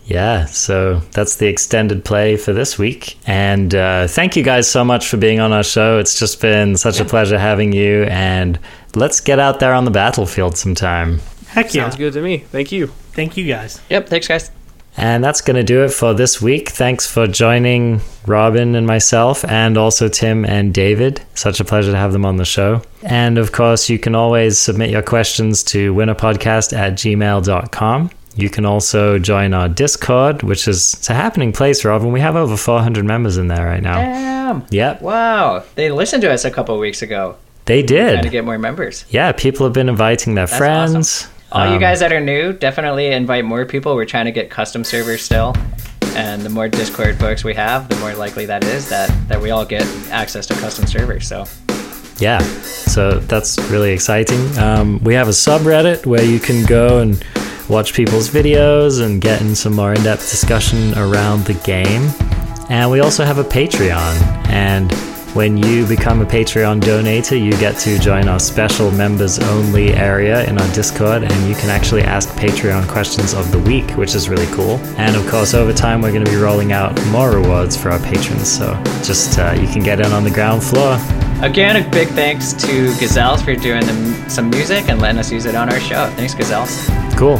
Yeah, 0.06 0.44
so 0.44 1.00
that's 1.12 1.36
the 1.36 1.46
extended 1.46 2.04
play 2.04 2.36
for 2.36 2.52
this 2.52 2.78
week. 2.78 3.18
And 3.26 3.74
uh, 3.74 4.06
thank 4.06 4.36
you 4.36 4.42
guys 4.42 4.70
so 4.70 4.84
much 4.84 5.08
for 5.08 5.16
being 5.16 5.40
on 5.40 5.52
our 5.52 5.62
show. 5.64 5.98
It's 5.98 6.18
just 6.18 6.42
been 6.42 6.76
such 6.76 7.00
a 7.00 7.06
pleasure 7.06 7.38
having 7.38 7.72
you. 7.72 8.04
And 8.04 8.58
let's 8.94 9.20
get 9.20 9.38
out 9.40 9.60
there 9.60 9.72
on 9.72 9.86
the 9.86 9.90
battlefield 9.90 10.58
sometime. 10.58 11.20
Heck 11.48 11.72
yeah. 11.72 11.84
Sounds 11.84 11.96
good 11.96 12.12
to 12.12 12.20
me. 12.20 12.38
Thank 12.38 12.70
you. 12.70 12.88
Thank 13.12 13.38
you 13.38 13.46
guys. 13.46 13.80
Yep, 13.88 14.08
thanks, 14.10 14.28
guys. 14.28 14.50
And 14.96 15.24
that's 15.24 15.40
going 15.40 15.56
to 15.56 15.64
do 15.64 15.82
it 15.84 15.92
for 15.92 16.14
this 16.14 16.40
week. 16.40 16.68
Thanks 16.68 17.06
for 17.06 17.26
joining 17.26 18.00
Robin 18.26 18.74
and 18.76 18.86
myself, 18.86 19.44
and 19.44 19.76
also 19.76 20.08
Tim 20.08 20.44
and 20.44 20.72
David. 20.72 21.20
Such 21.34 21.58
a 21.58 21.64
pleasure 21.64 21.90
to 21.90 21.98
have 21.98 22.12
them 22.12 22.24
on 22.24 22.36
the 22.36 22.44
show. 22.44 22.80
And 23.02 23.36
of 23.36 23.50
course, 23.52 23.90
you 23.90 23.98
can 23.98 24.14
always 24.14 24.58
submit 24.58 24.90
your 24.90 25.02
questions 25.02 25.62
to 25.64 25.92
winnerpodcast 25.94 26.76
at 26.76 26.92
gmail.com. 26.94 28.10
You 28.36 28.50
can 28.50 28.64
also 28.64 29.18
join 29.18 29.54
our 29.54 29.68
Discord, 29.68 30.42
which 30.42 30.66
is 30.66 30.94
it's 30.94 31.10
a 31.10 31.14
happening 31.14 31.52
place, 31.52 31.84
Robin. 31.84 32.10
We 32.12 32.20
have 32.20 32.36
over 32.36 32.56
400 32.56 33.04
members 33.04 33.36
in 33.36 33.48
there 33.48 33.64
right 33.64 33.82
now. 33.82 33.96
Damn. 33.96 34.66
Yep, 34.70 35.02
Wow, 35.02 35.64
they 35.74 35.90
listened 35.90 36.22
to 36.22 36.30
us 36.30 36.44
a 36.44 36.50
couple 36.50 36.78
weeks 36.78 37.02
ago. 37.02 37.36
they 37.64 37.82
Trying 37.82 38.24
to 38.24 38.28
get 38.28 38.44
more 38.44 38.58
members. 38.58 39.04
Yeah, 39.08 39.32
people 39.32 39.64
have 39.64 39.72
been 39.72 39.88
inviting 39.88 40.34
their 40.34 40.46
friends. 40.46 41.28
All 41.54 41.68
you 41.68 41.74
Um, 41.74 41.80
guys 41.80 42.00
that 42.00 42.12
are 42.12 42.18
new, 42.20 42.52
definitely 42.52 43.06
invite 43.06 43.44
more 43.44 43.64
people. 43.64 43.94
We're 43.94 44.06
trying 44.06 44.24
to 44.24 44.32
get 44.32 44.50
custom 44.50 44.82
servers 44.82 45.22
still. 45.22 45.54
And 46.16 46.42
the 46.42 46.48
more 46.50 46.68
Discord 46.68 47.16
folks 47.16 47.44
we 47.44 47.54
have, 47.54 47.88
the 47.88 47.94
more 47.96 48.12
likely 48.14 48.44
that 48.46 48.64
is 48.64 48.88
that, 48.88 49.08
that 49.28 49.40
we 49.40 49.50
all 49.50 49.64
get 49.64 49.86
access 50.10 50.46
to 50.46 50.54
custom 50.54 50.86
servers. 50.86 51.28
So 51.28 51.44
Yeah, 52.18 52.40
so 52.40 53.20
that's 53.20 53.56
really 53.70 53.92
exciting. 53.92 54.58
Um, 54.58 54.98
we 55.04 55.14
have 55.14 55.28
a 55.28 55.32
subreddit 55.32 56.06
where 56.06 56.24
you 56.24 56.40
can 56.40 56.64
go 56.66 56.98
and 56.98 57.24
watch 57.68 57.94
people's 57.94 58.28
videos 58.28 59.00
and 59.00 59.20
get 59.20 59.40
in 59.40 59.54
some 59.54 59.74
more 59.74 59.92
in 59.94 60.02
depth 60.02 60.28
discussion 60.30 60.92
around 60.98 61.44
the 61.44 61.54
game. 61.64 62.10
And 62.68 62.90
we 62.90 62.98
also 62.98 63.24
have 63.24 63.38
a 63.38 63.44
Patreon. 63.44 64.14
And 64.48 64.92
when 65.34 65.56
you 65.56 65.84
become 65.86 66.22
a 66.22 66.24
Patreon 66.24 66.80
donator, 66.80 67.40
you 67.40 67.50
get 67.58 67.76
to 67.80 67.98
join 67.98 68.28
our 68.28 68.38
special 68.38 68.92
members 68.92 69.40
only 69.40 69.92
area 69.92 70.48
in 70.48 70.58
our 70.58 70.72
Discord, 70.72 71.24
and 71.24 71.48
you 71.48 71.56
can 71.56 71.70
actually 71.70 72.02
ask 72.02 72.28
Patreon 72.30 72.88
questions 72.88 73.34
of 73.34 73.50
the 73.50 73.58
week, 73.58 73.90
which 73.96 74.14
is 74.14 74.28
really 74.28 74.46
cool. 74.54 74.76
And 74.96 75.16
of 75.16 75.26
course, 75.28 75.52
over 75.52 75.72
time, 75.72 76.02
we're 76.02 76.12
going 76.12 76.24
to 76.24 76.30
be 76.30 76.36
rolling 76.36 76.72
out 76.72 76.94
more 77.06 77.32
rewards 77.32 77.76
for 77.76 77.90
our 77.90 77.98
patrons. 77.98 78.48
So 78.48 78.80
just 79.02 79.38
uh, 79.38 79.56
you 79.60 79.66
can 79.66 79.82
get 79.82 79.98
in 79.98 80.12
on 80.12 80.22
the 80.22 80.30
ground 80.30 80.62
floor. 80.62 80.98
Again, 81.42 81.84
a 81.84 81.90
big 81.90 82.08
thanks 82.08 82.52
to 82.52 82.92
Gazelles 82.94 83.42
for 83.42 83.56
doing 83.56 83.84
the, 83.84 84.30
some 84.30 84.50
music 84.50 84.88
and 84.88 85.00
letting 85.00 85.18
us 85.18 85.32
use 85.32 85.46
it 85.46 85.56
on 85.56 85.68
our 85.68 85.80
show. 85.80 86.06
Thanks, 86.14 86.34
Gazelles. 86.34 86.86
Cool. 87.18 87.38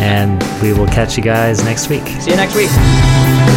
And 0.00 0.42
we 0.62 0.72
will 0.72 0.88
catch 0.88 1.18
you 1.18 1.22
guys 1.22 1.62
next 1.62 1.90
week. 1.90 2.06
See 2.20 2.30
you 2.30 2.36
next 2.36 2.56
week. 2.56 3.53